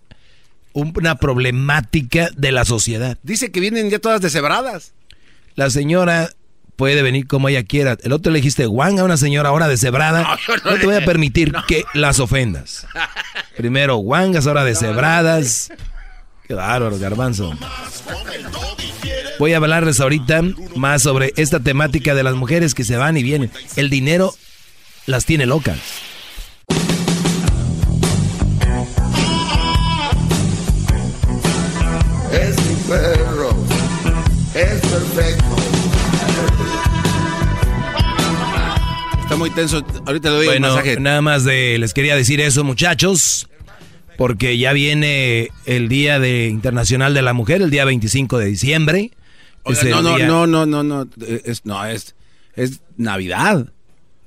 [0.73, 3.19] una problemática de la sociedad.
[3.23, 4.93] Dice que vienen ya todas deshebradas.
[5.55, 6.31] La señora
[6.77, 7.97] puede venir como ella quiera.
[8.02, 10.23] El otro le dijiste Juan a una señora ahora deshebrada.
[10.23, 12.86] No, yo no No, te voy a permitir que las ofendas.
[13.56, 15.73] Primero guangas, ahora deshebradas.
[16.47, 17.56] Qué bárbaro, Garbanzo.
[19.39, 20.43] Voy a hablarles ahorita
[20.77, 23.51] más sobre esta temática de las mujeres que se van y vienen.
[23.77, 24.35] El dinero
[25.06, 25.78] las tiene locas.
[32.93, 33.51] Perro.
[34.55, 35.44] Es perfecto.
[39.23, 39.85] Está muy tenso.
[40.06, 41.01] Ahorita le doy Bueno, masaje.
[41.01, 43.48] nada más de les quería decir eso, muchachos,
[44.19, 49.10] porque ya viene el Día de Internacional de la Mujer, el día 25 de diciembre.
[49.64, 51.06] Oiga, no, no, día- no, no, no, no.
[51.44, 52.14] Es, no, es,
[52.56, 53.69] es Navidad.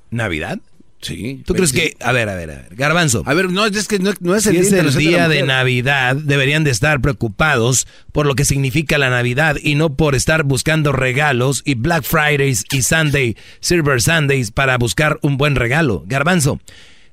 [0.09, 0.59] ¿Navidad?
[1.05, 1.43] Sí.
[1.45, 3.21] ¿Tú crees que, a ver, a ver, a ver, Garbanzo?
[3.27, 5.39] A ver, no, es que no, no es Si el es Día el Internacional día
[5.39, 5.43] de.
[5.45, 10.43] Navidad, deberían de estar preocupados por lo que significa la Navidad y no por estar
[10.43, 16.03] buscando regalos y Black Fridays y Sunday, Silver Sundays para buscar un buen regalo.
[16.07, 16.59] Garbanzo,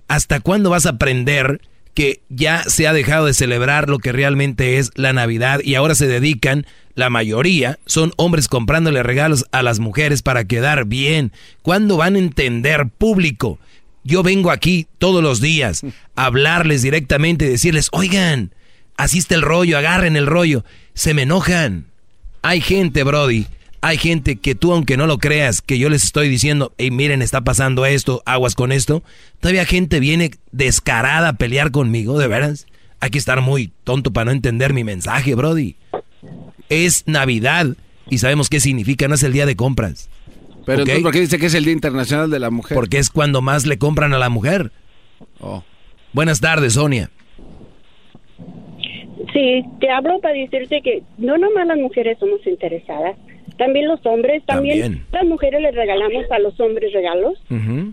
[0.08, 1.60] ¿hasta cuándo vas a aprender
[1.92, 5.94] que ya se ha dejado de celebrar lo que realmente es la Navidad y ahora
[5.94, 11.32] se dedican, la mayoría, son hombres comprándole regalos a las mujeres para quedar bien?
[11.60, 13.58] ¿Cuándo van a entender público?
[14.04, 15.82] Yo vengo aquí todos los días
[16.16, 18.54] a hablarles directamente y decirles, oigan,
[18.96, 20.64] así está el rollo, agarren el rollo.
[20.94, 21.86] Se me enojan.
[22.42, 23.46] Hay gente, Brody,
[23.80, 27.22] hay gente que tú, aunque no lo creas, que yo les estoy diciendo, hey, miren,
[27.22, 29.02] está pasando esto, aguas con esto.
[29.40, 32.66] Todavía gente viene descarada a pelear conmigo, de veras.
[33.00, 35.76] Hay que estar muy tonto para no entender mi mensaje, Brody.
[36.68, 37.76] Es Navidad
[38.08, 40.08] y sabemos qué significa, no es el día de compras.
[40.64, 40.88] Pero ¿Ok?
[40.88, 42.74] entonces, ¿por qué dice que es el Día Internacional de la Mujer?
[42.74, 44.70] Porque es cuando más le compran a la mujer.
[45.40, 45.62] Oh.
[46.12, 47.10] Buenas tardes, Sonia.
[49.32, 53.16] Sí, te hablo para decirte que no nomás las mujeres somos interesadas,
[53.56, 55.06] también los hombres, también, También.
[55.12, 57.38] las mujeres le regalamos a los hombres regalos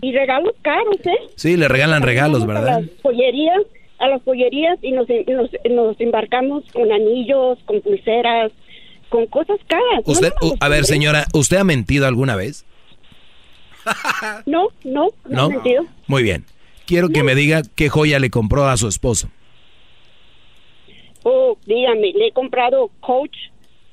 [0.02, 1.18] y regalos caros, ¿eh?
[1.36, 2.68] Sí, le regalan regalos, ¿verdad?
[2.68, 3.60] A las pollerías,
[3.98, 8.52] a las pollerías y nos, nos, nos embarcamos con anillos, con pulseras,
[9.10, 10.02] con cosas caras.
[10.06, 10.12] ¿no?
[10.12, 12.64] Usted, Los u- a ver, señora, ¿usted ha mentido alguna vez?
[14.46, 15.46] No, no, no, ¿No?
[15.46, 15.84] he mentido.
[16.06, 16.44] Muy bien.
[16.86, 19.28] Quiero que me diga qué joya le compró a su esposo.
[21.22, 23.36] Oh, dígame, le he comprado Coach,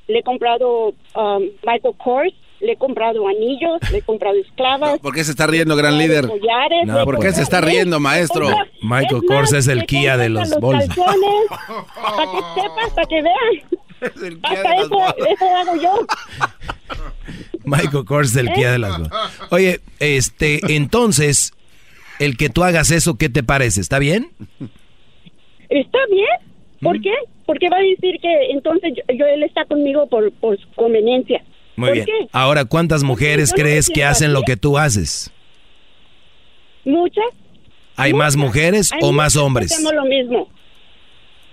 [0.08, 5.00] le he comprado um, Michael Kors, le he comprado anillos, le he comprado esclavas.
[5.00, 6.28] ¿Por qué se está riendo, gran líder?
[6.28, 8.48] collares, No, ¿Por qué se está riendo, maestro?
[8.82, 10.96] Michael es Kors más, es el Kia de los a bolsos.
[10.96, 13.82] para que sepas, para que vean.
[14.44, 16.06] Hasta eso, eso hago yo.
[17.66, 18.98] Michael Kors es el Kia de las...
[19.50, 21.52] Oye, este, entonces,
[22.20, 23.82] el que tú hagas eso, ¿qué te parece?
[23.82, 24.32] ¿Está bien?
[25.70, 26.28] Está bien.
[26.80, 26.84] Mm.
[26.86, 27.14] ¿Por qué?
[27.46, 31.44] Porque va a decir que entonces yo, yo- él está conmigo por, por conveniencia.
[31.76, 32.06] Muy ¿Por bien.
[32.06, 32.28] qué?
[32.32, 35.32] Ahora, ¿cuántas mujeres no crees que hacen lo que tú haces?
[36.86, 37.26] Muchas.
[37.98, 39.72] ¿Hay más mujeres Hay o más muchas hombres?
[39.74, 40.50] Hacemos lo mismo.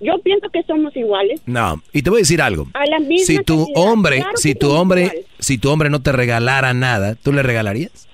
[0.00, 1.40] Yo pienso que somos iguales.
[1.46, 2.68] No, y te voy a decir algo.
[2.74, 6.12] A la misma Si tu hombre, Claro si tu hombre, si tu hombre no te
[6.12, 8.08] regalara nada, ¿tú le regalarías?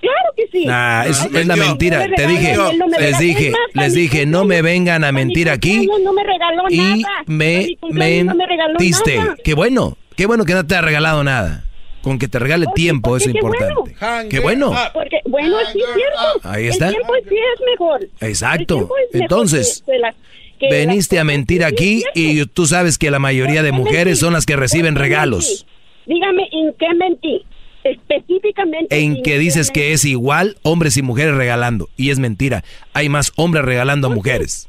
[0.00, 0.66] Claro que sí.
[0.66, 1.98] Nah, es, Ay, es la no, mentira.
[2.00, 5.12] no me Te dije, no me les dije, más, les dije, no me vengan a
[5.12, 7.24] mentir aquí No me regaló y nada.
[7.26, 7.76] Me
[8.24, 9.16] no mentiste.
[9.16, 9.36] nada.
[9.42, 11.64] Qué bueno, qué bueno que no te ha regalado nada.
[12.04, 13.74] Con que te regale tiempo es qué importante.
[13.74, 14.28] bueno.
[14.30, 14.72] Qué bueno.
[14.92, 16.48] Porque, bueno, sí es cierto.
[16.48, 16.88] Ahí está.
[16.88, 18.08] El tiempo sí es mejor.
[18.20, 18.74] Exacto.
[18.76, 20.14] es mejor Entonces, que- que la-
[20.60, 23.78] que veniste a mentir Sí, aquí es y tú sabes que la mayoría de ¿Por
[23.78, 25.66] qué mujeres son las que reciben ¿Por qué regalos.
[26.06, 27.42] Dígame, ¿en qué mentí?
[27.82, 28.96] Específicamente.
[29.02, 31.88] En que qué dices que es igual hombres y mujeres regalando.
[31.96, 32.62] Y es mentira.
[32.92, 34.68] Hay más hombres regalando a mujeres.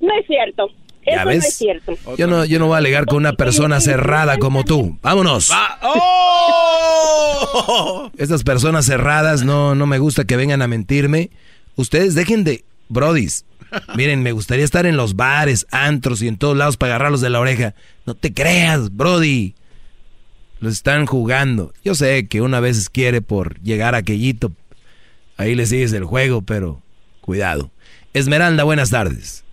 [0.00, 0.68] No es cierto.
[1.06, 1.44] ¿Ya Eso no ves?
[1.44, 1.96] es cierto.
[2.16, 4.98] Yo no, yo no voy a alegar con una persona cerrada como tú.
[5.02, 5.50] ¡Vámonos!
[5.82, 8.10] ¡Oh!
[8.16, 11.30] Estas personas cerradas no, no me gusta que vengan a mentirme.
[11.76, 12.64] Ustedes dejen de...
[12.88, 13.44] Brodis,
[13.96, 17.30] Miren, me gustaría estar en los bares, antros y en todos lados para agarrarlos de
[17.30, 17.74] la oreja.
[18.06, 19.54] No te creas, Brody.
[20.60, 21.72] Los están jugando.
[21.84, 24.52] Yo sé que una vez quiere por llegar a aquellito.
[25.36, 26.80] Ahí le sigues el juego, pero
[27.20, 27.70] cuidado.
[28.12, 29.43] Esmeralda, buenas tardes.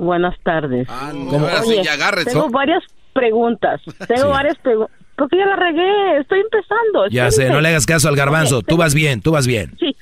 [0.00, 0.86] Buenas tardes.
[0.90, 1.46] Ah, ¿Cómo?
[1.46, 1.82] Oye,
[2.24, 2.82] tengo varias
[3.12, 3.80] preguntas.
[4.08, 4.28] Tengo Sí.
[4.28, 4.96] varias preguntas.
[5.16, 6.18] Porque ya la regué.
[6.20, 7.06] Estoy empezando.
[7.10, 8.58] Ya sé, no le hagas caso al garbanzo.
[8.58, 9.76] Oye, Tú vas bien, tú vas bien.
[9.78, 9.94] Sí.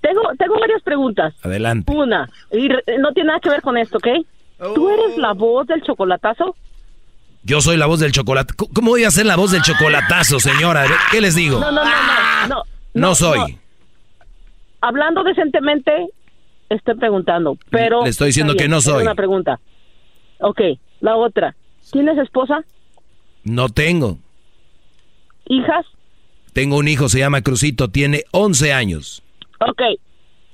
[0.00, 1.34] Tengo, tengo varias preguntas.
[1.42, 1.92] Adelante.
[1.92, 2.68] Una, y
[2.98, 4.08] no tiene nada que ver con esto, ¿ok?
[4.74, 6.56] ¿Tú eres la voz del chocolatazo?
[7.44, 8.54] Yo soy la voz del chocolate.
[8.56, 10.86] ¿Cómo- ¿Cómo voy a ser la voz del chocolatazo, señora?
[11.10, 11.60] ¿Qué les digo?
[11.60, 12.62] No, no, no, no, no.
[12.94, 13.58] No soy.
[14.80, 15.92] Hablando decentemente,
[16.74, 18.04] estoy preguntando, pero...
[18.04, 19.02] Le estoy diciendo que no soy.
[19.02, 19.60] una pregunta.
[20.40, 20.60] Ok,
[21.00, 21.54] la otra.
[21.90, 22.64] ¿Tienes esposa?
[23.44, 24.18] No tengo.
[25.46, 25.84] ¿Hijas?
[26.52, 29.22] Tengo un hijo, se llama Crucito, tiene 11 años.
[29.60, 29.82] Ok.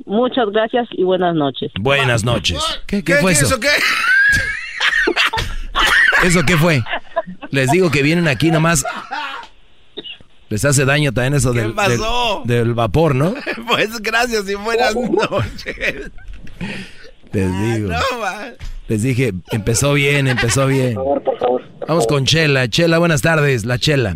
[0.06, 1.72] Muchas gracias y buenas noches.
[1.80, 2.58] Buenas noches.
[2.86, 3.46] ¿Qué, qué ¿Qué, fue qué, eso?
[3.46, 3.68] eso qué?
[6.26, 6.82] ¿Eso qué fue?
[7.50, 8.84] Les digo que vienen aquí nomás.
[10.48, 12.00] Les hace daño también eso del, del,
[12.44, 13.34] del vapor, ¿no?
[13.66, 16.10] Pues gracias y buenas noches.
[17.32, 17.90] Les digo.
[17.90, 17.98] No.
[18.88, 20.96] Les dije, empezó bien, empezó bien.
[21.86, 22.68] Vamos con Chela.
[22.68, 24.14] Chela, buenas tardes, la Chela.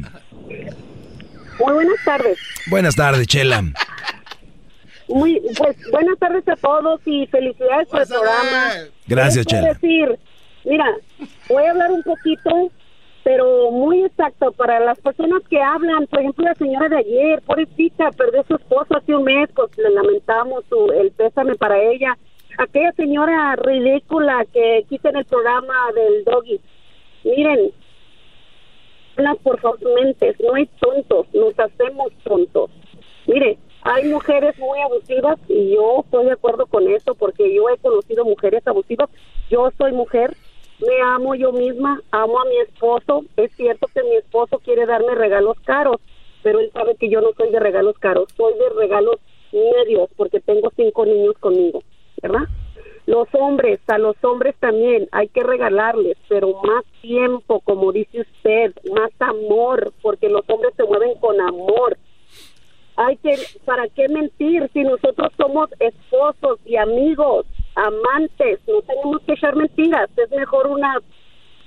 [1.59, 2.39] Muy buenas tardes.
[2.69, 3.63] Buenas tardes, Chela.
[5.09, 8.71] Muy, pues buenas tardes a todos y felicidades por el programa.
[9.07, 10.07] Gracias, ¿Qué les puedo Chela.
[10.09, 10.19] decir?
[10.65, 10.87] Mira,
[11.51, 12.71] voy a hablar un poquito,
[13.24, 16.07] pero muy exacto para las personas que hablan.
[16.07, 19.77] Por ejemplo, la señora de ayer, pobrecita, perdió a su esposo hace un mes, pues
[19.78, 22.16] le lamentamos su, el pésame para ella.
[22.59, 26.61] Aquella señora ridícula que quita en el programa del doggy.
[27.24, 27.73] Miren,
[29.43, 32.70] por sus mentes, no hay tontos, nos hacemos tontos.
[33.27, 37.78] Mire, hay mujeres muy abusivas y yo estoy de acuerdo con eso porque yo he
[37.78, 39.11] conocido mujeres abusivas.
[39.51, 40.36] Yo soy mujer,
[40.87, 43.25] me amo yo misma, amo a mi esposo.
[43.37, 45.97] Es cierto que mi esposo quiere darme regalos caros,
[46.43, 49.17] pero él sabe que yo no soy de regalos caros, soy de regalos
[49.53, 51.83] medios porque tengo cinco niños conmigo,
[52.23, 52.49] ¿verdad?
[53.07, 58.73] Los hombres, a los hombres también hay que regalarles, pero más tiempo, como dice usted,
[58.95, 61.99] más amor, porque los hombres se mueven con amor.
[62.97, 68.61] Hay que, ¿para qué mentir si nosotros somos esposos y amigos, amantes?
[68.66, 70.11] No tenemos que echar mentiras.
[70.16, 70.99] Es mejor una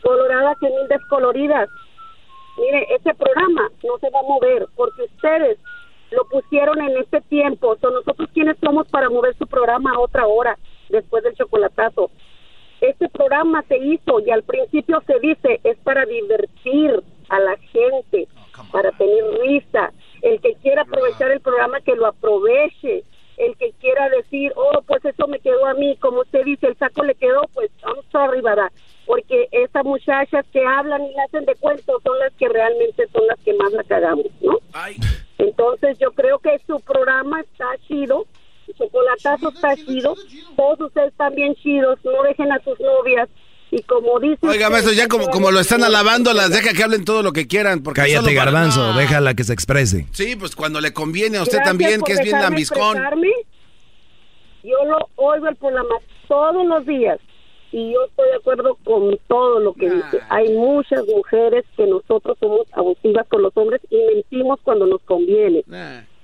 [0.01, 1.69] colorada que mil descoloridas.
[2.57, 5.57] Mire, ese programa no se va a mover porque ustedes
[6.11, 7.75] lo pusieron en este tiempo.
[7.81, 10.57] Son nosotros quienes somos para mover su programa a otra hora
[10.89, 12.09] después del chocolatazo.
[12.81, 18.27] Este programa se hizo y al principio se dice es para divertir a la gente,
[18.71, 19.91] para tener risa.
[20.21, 23.03] El que quiera aprovechar el programa que lo aproveche.
[23.37, 27.03] El que quiera decir, oh, eso me quedó a mí, como usted dice, el saco
[27.03, 28.71] le quedó, pues vamos a arribar.
[29.05, 33.27] Porque esas muchachas que hablan y le hacen de cuentos son las que realmente son
[33.27, 34.57] las que más la cagamos, ¿no?
[35.37, 38.25] Entonces yo creo que su programa está chido,
[38.65, 40.15] su chocolatazo está chido,
[40.55, 43.29] todos ustedes están bien chidos, no dejen a sus novias.
[43.71, 44.37] Y como dice...
[44.47, 47.45] Oiga, maestro, ya como, como lo están alabando, las deja que hablen todo lo que
[47.47, 47.83] quieran.
[47.83, 50.07] Porque Cállate, solo para- garbanzo, déjala que se exprese.
[50.13, 52.95] Sí, pues cuando le conviene a usted Gracias también, que es bien lambiscón.
[52.97, 53.31] expresarme.
[54.65, 55.95] Yo lo oigo el programa
[56.27, 57.19] todos los días
[57.71, 60.21] y yo estoy de acuerdo con todo lo que dice.
[60.29, 65.63] Hay muchas mujeres que nosotros somos abusivas con los hombres y mentimos cuando nos conviene.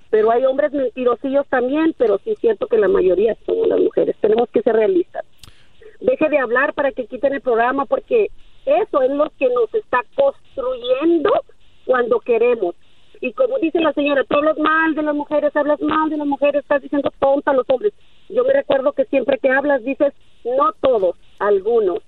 [0.10, 4.16] Pero hay hombres mentirosillos también, pero sí es cierto que la mayoría somos las mujeres.
[4.20, 5.24] Tenemos que ser realistas.
[6.00, 8.32] Deje de hablar para que quiten el programa porque
[8.66, 11.32] eso es lo que nos está construyendo
[11.86, 12.74] cuando queremos.
[13.20, 16.26] Y como dice la señora, tú hablas mal de las mujeres, hablas mal de las
[16.26, 17.94] mujeres, estás diciendo tonta a los hombres.
[18.34, 20.14] Yo me recuerdo que siempre que hablas dices,
[20.46, 22.00] no todos, algunos.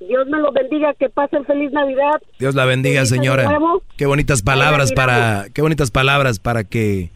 [0.00, 2.20] Dios me los bendiga, que pasen feliz Navidad.
[2.38, 3.58] Dios la bendiga, señora.
[3.96, 7.10] Qué bonitas palabras para, qué bonitas palabras para que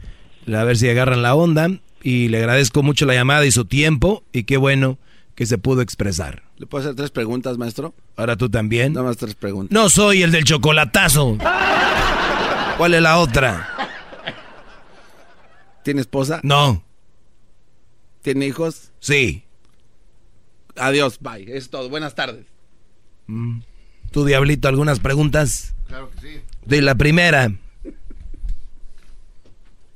[0.52, 1.68] a ver si agarran la onda
[2.02, 4.98] y le agradezco mucho la llamada y su tiempo y qué bueno
[5.34, 6.42] que se pudo expresar.
[6.56, 7.94] ¿Le puedo hacer tres preguntas, maestro?
[8.16, 8.94] Ahora tú también.
[8.94, 9.72] Nada más tres preguntas.
[9.72, 11.38] No soy el del chocolatazo.
[12.76, 13.68] ¿Cuál es la otra?
[15.82, 16.40] ¿Tiene esposa?
[16.42, 16.82] No.
[18.22, 18.92] ¿Tiene hijos?
[19.00, 19.44] Sí.
[20.76, 21.44] Adiós, bye.
[21.56, 21.88] Es todo.
[21.88, 22.46] Buenas tardes.
[23.26, 23.60] Mm.
[24.10, 25.74] ¿Tú, Diablito, algunas preguntas?
[25.86, 26.40] Claro que sí.
[26.64, 27.52] De la primera,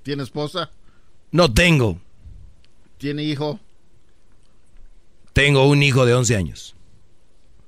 [0.02, 0.70] ¿Tiene esposa?
[1.32, 1.98] no tengo.
[2.98, 3.58] ¿Tiene hijo?
[5.32, 6.76] Tengo un hijo de 11 años.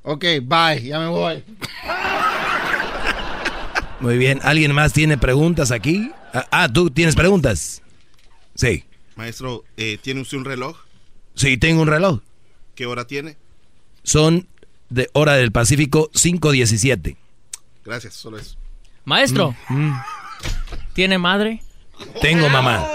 [0.03, 1.43] Ok, bye, ya me voy.
[4.01, 4.39] Muy bien.
[4.43, 6.13] ¿Alguien más tiene preguntas aquí?
[6.33, 7.83] Ah, ah, ¿tú tienes preguntas?
[8.55, 8.85] Sí.
[9.17, 10.77] Maestro, eh, ¿tiene usted un reloj?
[11.35, 12.21] Sí, tengo un reloj.
[12.75, 13.37] ¿Qué hora tiene?
[14.03, 14.47] Son
[14.91, 17.17] de hora del Pacífico 5.17.
[17.85, 18.57] Gracias, solo eso.
[19.05, 19.93] Maestro, Mm,
[20.93, 21.63] ¿tiene madre?
[22.21, 22.87] Tengo mamá.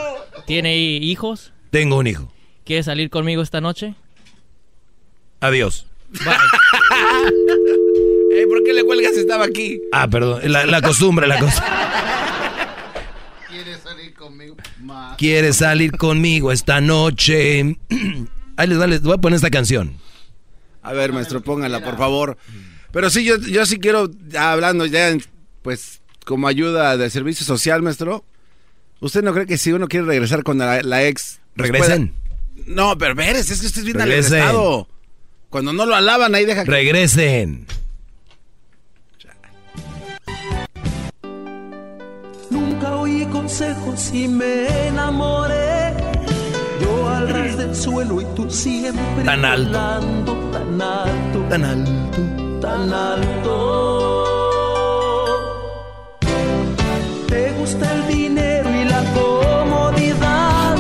[0.46, 1.54] ¿Tiene hijos?
[1.72, 2.32] Tengo un hijo.
[2.66, 3.96] ¿Quiere salir conmigo esta noche?
[5.40, 5.88] Adiós.
[8.34, 9.82] Eh, ¿Por qué le cuelgas si estaba aquí?
[9.92, 10.40] Ah, perdón.
[10.52, 11.70] La, la costumbre, la costumbre.
[14.22, 14.58] ¿Quieres salir conmigo?
[14.82, 15.16] Ma.
[15.18, 17.78] ¿Quieres salir conmigo esta noche?
[18.58, 19.94] Ahí les, va, les voy a poner esta canción.
[20.84, 22.38] A ver, maestro, póngala, por favor.
[22.92, 25.16] Pero sí, yo, yo sí quiero, hablando ya,
[25.62, 28.24] pues, como ayuda de servicio social, maestro.
[29.00, 31.40] ¿Usted no cree que si uno quiere regresar con la, la ex...
[31.56, 32.14] pues, Regresen.
[32.56, 34.44] pueda- No, pero veres, es que usted es bien Regresen.
[35.50, 36.70] Cuando no lo alaban, ahí deja que...
[36.72, 37.66] Regresen.
[43.52, 45.94] Consejos y me enamoré.
[46.82, 49.70] Yo al ras del suelo y tú siempre Tan alto.
[49.72, 52.62] volando tan alto, Tan alto.
[52.62, 53.58] tan alto.
[57.28, 60.78] Te gusta el dinero y la comodidad,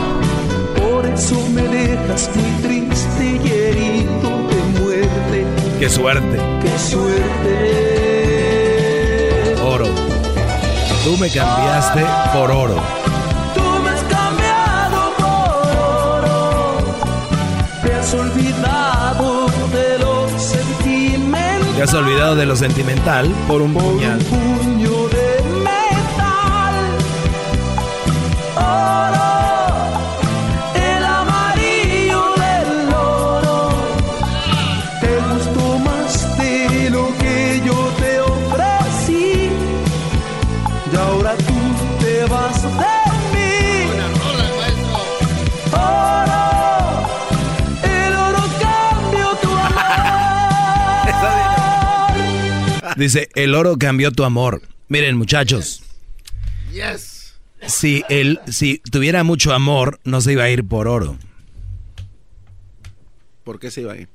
[0.77, 5.45] por eso me dejas muy triste y herido de muerte.
[5.77, 6.37] Qué suerte.
[6.61, 8.10] Qué suerte.
[11.03, 12.75] Tú me cambiaste por oro.
[13.55, 16.77] Tú me has cambiado por oro,
[17.81, 21.75] te has olvidado de los sentimientos.
[21.75, 24.19] Te has olvidado de lo sentimental por un puñal.
[24.19, 26.75] Puño de metal,
[28.55, 29.40] oro,
[52.97, 54.61] Dice, el oro cambió tu amor.
[54.87, 55.83] Miren, muchachos,
[56.71, 57.35] Yes.
[57.67, 61.17] si, él, si tuviera mucho amor, no se iba a ir por oro.
[63.43, 64.07] ¿Por qué se iba ahí?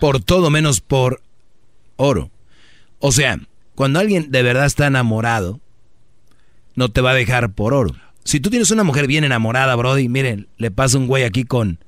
[0.00, 1.22] Por todo menos por
[1.96, 2.30] oro.
[2.98, 3.38] O sea,
[3.74, 5.60] cuando alguien de verdad está enamorado,
[6.74, 7.94] no te va a dejar por oro.
[8.24, 11.78] Si tú tienes una mujer bien enamorada, Brody, miren, le pasa un güey aquí con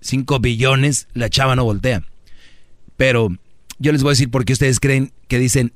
[0.00, 2.04] 5 billones, la chava no voltea.
[3.00, 3.30] Pero
[3.78, 5.72] yo les voy a decir por qué ustedes creen que dicen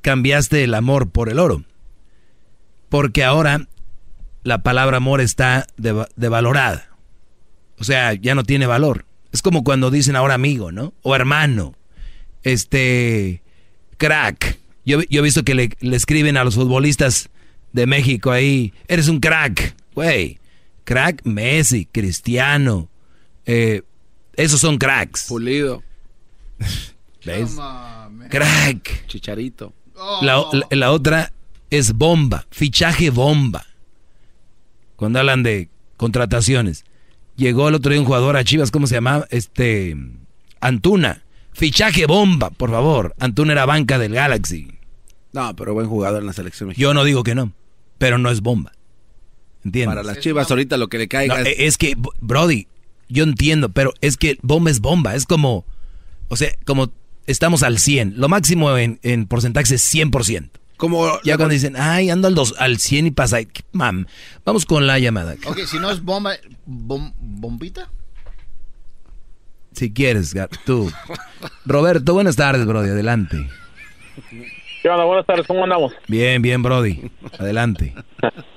[0.00, 1.62] cambiaste el amor por el oro.
[2.88, 3.68] Porque ahora
[4.44, 6.88] la palabra amor está deva- devalorada.
[7.78, 9.04] O sea, ya no tiene valor.
[9.30, 10.94] Es como cuando dicen ahora amigo, ¿no?
[11.02, 11.74] O hermano.
[12.44, 13.42] Este,
[13.98, 14.58] crack.
[14.86, 17.28] Yo, yo he visto que le, le escriben a los futbolistas
[17.74, 19.74] de México ahí, eres un crack.
[19.94, 20.38] Güey,
[20.84, 22.88] crack Messi, Cristiano.
[23.44, 23.82] eh,
[24.36, 25.26] esos son cracks.
[25.28, 25.82] Pulido.
[27.24, 27.56] ¿Ves?
[28.30, 29.06] Crack.
[29.06, 29.72] Chicharito.
[30.22, 31.32] La, la- la otra
[31.70, 33.64] es bomba, fichaje bomba.
[34.96, 36.84] Cuando hablan de contrataciones.
[37.36, 39.26] Llegó el otro día un jugador a Chivas, ¿cómo se llamaba?
[39.30, 39.96] Este,
[40.60, 41.22] Antuna.
[41.52, 43.14] Fichaje bomba, por favor.
[43.18, 44.78] Antuna era banca del Galaxy.
[45.32, 46.82] No, pero buen jugador en la selección mexicana.
[46.90, 47.52] Yo no digo que no,
[47.98, 48.72] pero no es bomba.
[49.64, 49.96] ¿Entiendes?
[49.96, 51.54] Para las chivas ahorita lo que le caiga No, es...
[51.58, 52.68] es que, Brody,
[53.08, 55.14] yo entiendo, pero es que bomba es bomba.
[55.14, 55.64] Es como,
[56.34, 56.90] o sea, como
[57.26, 58.14] estamos al 100.
[58.16, 60.50] Lo máximo en, en porcentaje es 100%.
[60.76, 64.06] Como ya cuando dicen, ay, ando al, dos, al 100 y pasa, ¿qué mam,
[64.44, 65.36] vamos con la llamada.
[65.46, 66.32] Ok, si no es bomba,
[66.66, 67.88] bom- bombita.
[69.72, 70.34] Si quieres,
[70.64, 70.90] tú.
[71.64, 73.48] Roberto, buenas tardes, Brody, adelante.
[74.82, 75.04] ¿Qué onda?
[75.04, 75.92] Buenas tardes, ¿cómo andamos?
[76.08, 77.94] Bien, bien, Brody, adelante.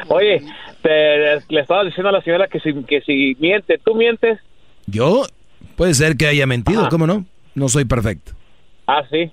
[0.09, 0.43] Oye,
[0.83, 4.39] te- le estaba diciendo a la señora que si, que si miente, ¿tú mientes?
[4.87, 5.25] Yo,
[5.75, 7.25] puede ser que haya mentido, ¿cómo no?
[7.57, 8.33] No soy perfecto.
[8.85, 9.31] Ah, sí.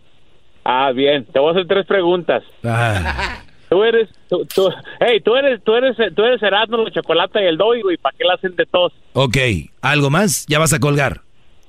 [0.65, 1.27] Ah, bien.
[1.27, 2.43] Te voy a hacer tres preguntas.
[2.65, 4.69] Ah, Tú eres, tú, tú,
[5.01, 7.97] hey, tú eres, tú eres, tú eres Erasmo, la chocolate y el doy, güey.
[7.97, 8.93] ¿Para qué la hacen de tos?
[9.15, 9.37] ok,
[9.81, 10.47] ¿algo más?
[10.47, 11.23] Ya vas a colgar.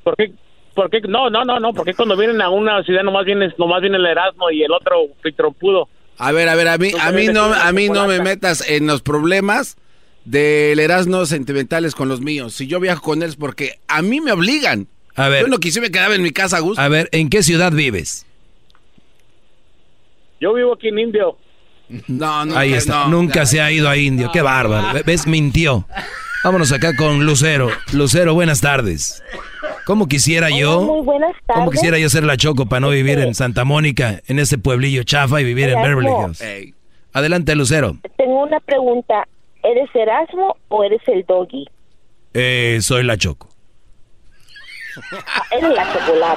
[0.04, 0.32] ¿Por qué?
[0.76, 1.02] ¿Por qué?
[1.02, 1.74] No, no, no, no.
[1.74, 4.72] ¿Por qué cuando vienen a una ciudad nomás viene, nomás viene el Erasmo y el
[4.72, 4.98] otro
[5.36, 5.90] trompudo?
[6.18, 8.86] A ver, a ver, a mí, a mí no, a mí no me metas en
[8.88, 9.78] los problemas
[10.26, 12.54] del Erasmo sentimentales con los míos.
[12.54, 14.88] Si yo viajo con él es porque a mí me obligan.
[15.16, 15.42] A ver.
[15.44, 16.82] Yo no quise me quedaba en mi casa a gusto.
[16.82, 18.26] A ver, ¿en qué ciudad vives?
[20.40, 21.38] Yo vivo aquí en Indio.
[22.08, 22.58] No, no.
[22.58, 23.10] Ahí está, no.
[23.10, 25.04] nunca se ha ido a Indio, qué bárbaro.
[25.06, 25.28] ¿Ves?
[25.28, 25.86] Mintió.
[26.44, 27.70] Vámonos acá con Lucero.
[27.94, 29.24] Lucero, buenas tardes.
[29.86, 30.82] ¿Cómo quisiera yo?
[30.82, 31.60] Muy buenas tardes.
[31.60, 35.04] ¿Cómo quisiera yo ser la Choco para no vivir en Santa Mónica, en ese pueblillo
[35.04, 35.80] chafa y vivir en.
[35.82, 36.74] Beverly Hills?
[37.14, 37.98] Adelante, Lucero.
[38.18, 39.28] Tengo una pregunta.
[39.64, 41.66] ¿Eres Erasmo o eres el doggy?
[42.34, 43.50] Eh, soy la Choco.
[45.52, 46.36] Eres la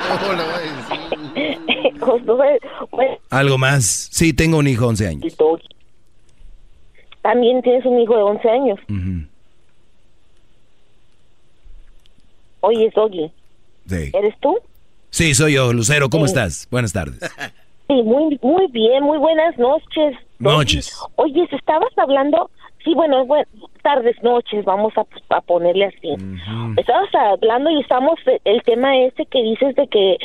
[2.90, 4.09] pues, ¿Algo más?
[4.10, 5.36] Sí, tengo un hijo de 11 años.
[7.22, 8.78] También tienes un hijo de 11 años.
[8.89, 9.26] Ujú.
[12.60, 13.30] Oye, Doggy,
[13.86, 14.10] Sí.
[14.14, 14.59] ¿eres tú?
[15.10, 16.10] Sí, soy yo, Lucero.
[16.10, 16.32] ¿Cómo Sí.
[16.32, 16.68] estás?
[16.70, 17.18] Buenas tardes.
[17.90, 20.14] Sí, muy, muy bien, muy buenas noches.
[20.39, 20.94] Noches.
[21.16, 22.51] Oye, ¿se estabas hablando?
[22.85, 23.47] Sí, bueno, bueno,
[23.89, 25.05] tardes, noches, vamos a,
[25.35, 26.10] a ponerle así.
[26.77, 30.16] Estabas hablando y estamos, el tema este que dices de que,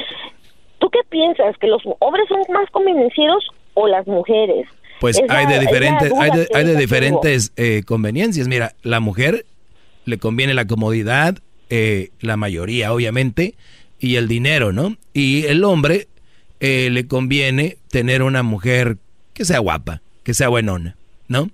[0.79, 1.57] ¿tú qué piensas?
[1.59, 4.67] ¿Que los hombres son más convenencieros o las mujeres?
[4.99, 8.47] Pues Es la- hay de diferentes, hay de, hay de diferentes eh, conveniencias.
[8.49, 9.45] Mira, la mujer
[10.05, 11.37] le conviene la comodidad,
[11.69, 13.53] eh, la mayoría, obviamente,
[13.99, 14.97] y el dinero, ¿no?
[15.13, 16.07] Y el hombre
[16.59, 18.97] eh, le conviene tener una mujer
[19.33, 20.95] que sea guapa, que sea buenona,
[21.29, 21.47] ¿no?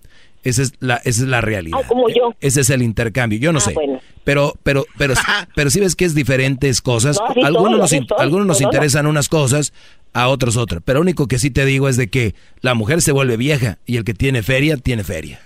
[0.44, 1.80] Esa es la, esa es la realidad.
[1.84, 2.34] Ah, como yo.
[2.40, 3.38] Ese es el intercambio.
[3.40, 3.74] Yo no Ah, sé.
[3.74, 4.00] bueno.
[4.24, 5.14] Pero, pero, pero,
[5.56, 7.18] pero si ves que es diferentes cosas.
[7.20, 8.76] No, sí algunos nos, sí in- algunos nos no, no, no.
[8.78, 9.74] interesan unas cosas,
[10.14, 10.82] a otros otras.
[10.86, 13.80] Pero lo único que sí te digo es de que la mujer se vuelve vieja
[13.86, 15.40] y el que tiene feria, tiene feria.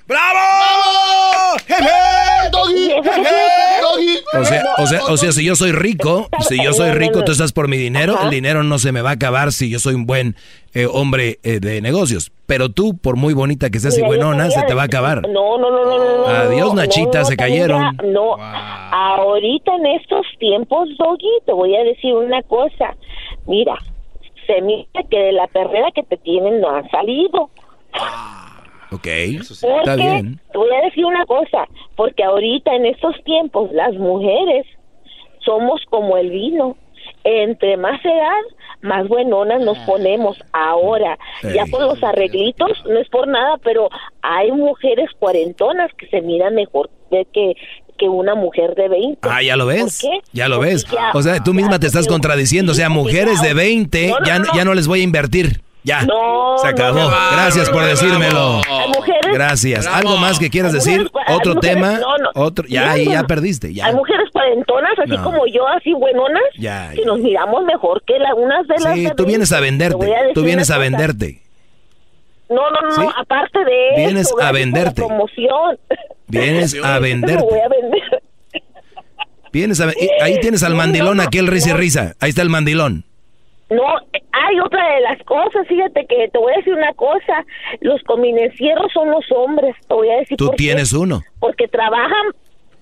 [4.33, 7.31] O sea, o sea, o sea, si yo soy rico, si yo soy rico, tú
[7.31, 9.93] estás por mi dinero, el dinero no se me va a acabar si yo soy
[9.95, 10.35] un buen
[10.73, 12.31] eh, hombre eh, de negocios.
[12.45, 15.21] Pero tú, por muy bonita que seas y buenona, se te va a acabar.
[15.27, 16.27] No, no, no, no, no.
[16.27, 17.81] Adiós, Nachita, no, se cayeron.
[17.81, 22.95] ya, no, ahorita en estos tiempos, Doggy, te voy a decir una cosa.
[23.45, 23.77] Mira,
[24.47, 27.49] se mira que de la perrera que te tienen no han salido.
[28.93, 30.39] Ok, está bien.
[30.51, 31.65] Te voy a decir una cosa,
[31.95, 34.65] porque ahorita en estos tiempos las mujeres
[35.45, 36.77] somos como el vino.
[37.25, 38.41] Entre más edad,
[38.81, 40.37] más buenonas nos ponemos.
[40.53, 43.89] Ahora, ya con los arreglitos, no es por nada, pero
[44.21, 47.53] hay mujeres cuarentonas que se miran mejor de que,
[47.97, 49.19] que una mujer de 20.
[49.29, 49.99] Ah, ya lo ves.
[50.01, 50.19] ¿Por qué?
[50.33, 50.85] Ya lo Porque ves.
[50.85, 52.71] ya- O sea, tú misma te estás contradiciendo.
[52.71, 54.45] O sea, mujeres de 20, No, no, ya, no.
[54.55, 55.61] ya no les voy a invertir.
[55.85, 56.03] Ya.
[56.03, 56.97] No, Se acabó.
[56.97, 57.15] no, no.
[57.33, 58.61] Gracias por decírmelo.
[58.69, 59.83] Hay mujeres- Gracias.
[59.83, 59.97] Bravo.
[59.97, 61.09] ¿Algo más que quieras decir?
[61.29, 61.91] Otro mujeres- tema.
[61.99, 62.29] no, no.
[62.35, 62.65] Otro.
[62.69, 63.73] Ya, ya perdiste.
[63.73, 63.87] Ya.
[63.87, 65.23] Hay mujeres cuarentonas, así No.
[65.23, 69.03] como yo, así buenonas, Ya, que nos miramos mejor que la, unas de las Sí,
[69.05, 69.89] de tú vienes a 20.
[69.89, 70.33] Te voy venderte.
[70.33, 71.41] Tú vienes a venderte.
[72.49, 73.07] No, no, no, ¿Sí?
[73.17, 73.95] aparte de eso.
[73.97, 75.01] Vienes a venderte.
[75.01, 75.79] promoción.
[76.27, 77.43] Vienes a venderte.
[77.43, 78.23] voy a vender.
[79.51, 79.91] Vienes a
[80.21, 82.15] Ahí tienes al mandilón, aquel risa y risa.
[82.19, 83.05] Ahí está el mandilón.
[83.75, 83.83] No,
[84.31, 87.45] hay otra de las cosas, fíjate que te voy a decir una cosa,
[87.81, 90.63] los convenencieros son los hombres, te voy a decir Tú por qué.
[90.63, 91.21] tienes uno.
[91.39, 92.27] Porque trabajan,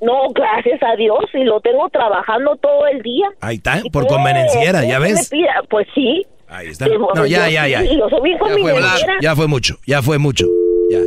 [0.02, 3.28] no, gracias a Dios, y lo tengo trabajando todo el día.
[3.42, 5.30] Ahí está, Y por convenenciera, ya ves.
[5.70, 6.26] Pues sí.
[6.48, 6.86] Ahí está.
[6.86, 7.82] Sí, No, ya, yo ya, ya.
[7.82, 8.82] sí, yo soy bien Ya fue.
[9.22, 9.78] Ya fue mucho.
[9.88, 10.46] Ya fue mucho.
[10.92, 11.00] Ya.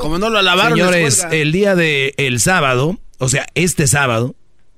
[0.00, 4.34] Como no lo alabaron, Señores, el día de el sábado, o sea, este sábado,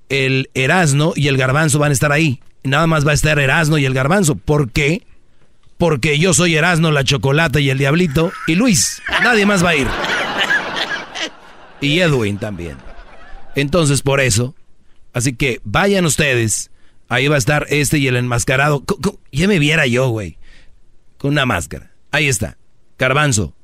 [0.08, 2.40] el Erasno y el Garbanzo van a estar ahí.
[2.64, 4.34] Nada más va a estar Erasno y el Garbanzo.
[4.34, 5.02] ¿Por qué?
[5.78, 9.00] Porque yo soy Erasno, la Chocolata y el Diablito y Luis.
[9.22, 9.86] Nadie más va a ir.
[11.80, 12.76] Y Edwin también.
[13.54, 14.54] Entonces, por eso.
[15.12, 16.70] Así que vayan ustedes.
[17.08, 18.84] Ahí va a estar este y el enmascarado.
[19.32, 20.36] Ya me viera yo, güey.
[21.16, 21.92] Con una máscara.
[22.10, 22.58] Ahí está.
[22.98, 23.54] Garbanzo,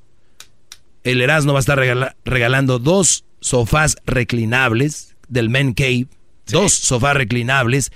[1.02, 6.06] el Erasmo va a estar regala- regalando dos sofás reclinables del Men Cave.
[6.46, 7.90] Dos sofás reclinables.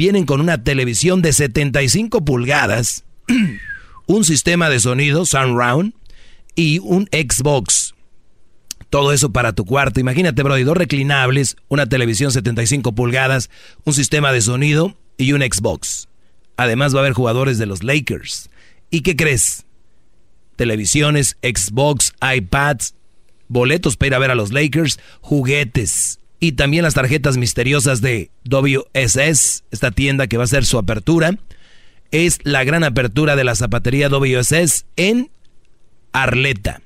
[0.00, 3.04] Vienen con una televisión de 75 pulgadas,
[4.06, 5.92] un sistema de sonido surround
[6.54, 7.94] y un Xbox.
[8.88, 10.00] Todo eso para tu cuarto.
[10.00, 13.50] Imagínate, Brody, dos reclinables, una televisión 75 pulgadas,
[13.84, 16.08] un sistema de sonido y un Xbox.
[16.56, 18.48] Además va a haber jugadores de los Lakers.
[18.88, 19.66] ¿Y qué crees?
[20.56, 22.94] televisiones, Xbox, iPads,
[23.48, 28.30] boletos para ir a ver a los Lakers, juguetes y también las tarjetas misteriosas de
[28.44, 31.38] WSS, esta tienda que va a ser su apertura.
[32.10, 35.30] Es la gran apertura de la zapatería WSS en
[36.12, 36.80] Arleta.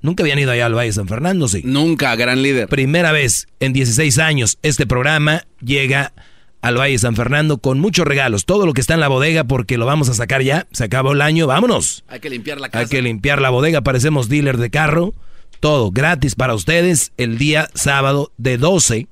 [0.00, 1.62] Nunca habían ido allá al Valle de San Fernando, sí.
[1.64, 2.68] Nunca, gran líder.
[2.68, 6.12] Primera vez en 16 años este programa llega
[6.60, 8.44] al Valle de San Fernando con muchos regalos.
[8.44, 10.66] Todo lo que está en la bodega porque lo vamos a sacar ya.
[10.72, 12.04] Se acabó el año, vámonos.
[12.06, 12.80] Hay que limpiar la casa.
[12.80, 15.14] Hay que limpiar la bodega, parecemos dealer de carro.
[15.60, 19.08] Todo gratis para ustedes el día sábado de 12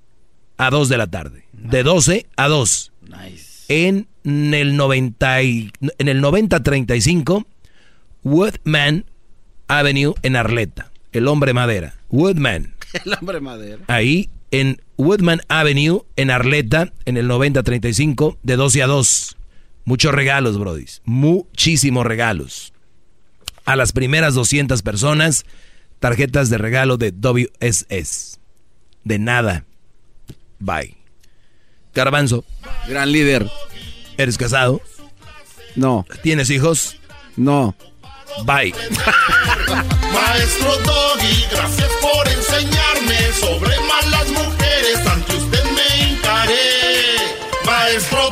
[0.59, 1.45] a 2 de la tarde.
[1.53, 2.93] De 12 a 2.
[3.69, 7.47] En el 90 y- en el 9035
[8.23, 9.05] Woodman
[9.69, 10.91] Avenue en Arleta.
[11.13, 11.95] El hombre madera.
[12.11, 12.75] Woodman.
[13.05, 13.79] El hombre madera.
[13.89, 19.37] Ahí en Woodman Avenue en Arleta en el 9035 de 12 a 2.
[19.85, 21.03] Muchos regalos, brodis.
[21.05, 22.73] Muchísimos regalos.
[23.65, 25.45] A las primeras 200 personas,
[26.07, 28.39] tarjetas de regalo de WSS.
[29.03, 29.65] de nada.
[30.61, 30.97] Bye.
[31.95, 32.45] Garbanzo.
[32.87, 33.51] Gran líder.
[34.17, 34.81] ¿Eres casado?
[35.75, 36.07] No.
[36.23, 36.97] ¿Tienes hijos?
[37.37, 37.75] No.
[38.45, 38.73] Bye.
[40.13, 45.07] Maestro Doggy, gracias por enseñarme sobre malas mujeres.
[45.09, 47.17] Ante usted me hincaré.
[47.65, 48.26] Maestro Doggy.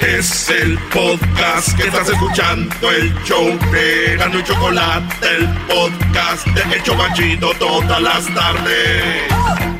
[0.00, 6.82] Es el podcast que estás escuchando, el show de y Chocolate, el podcast de El
[6.82, 9.79] Chobachito todas las tardes.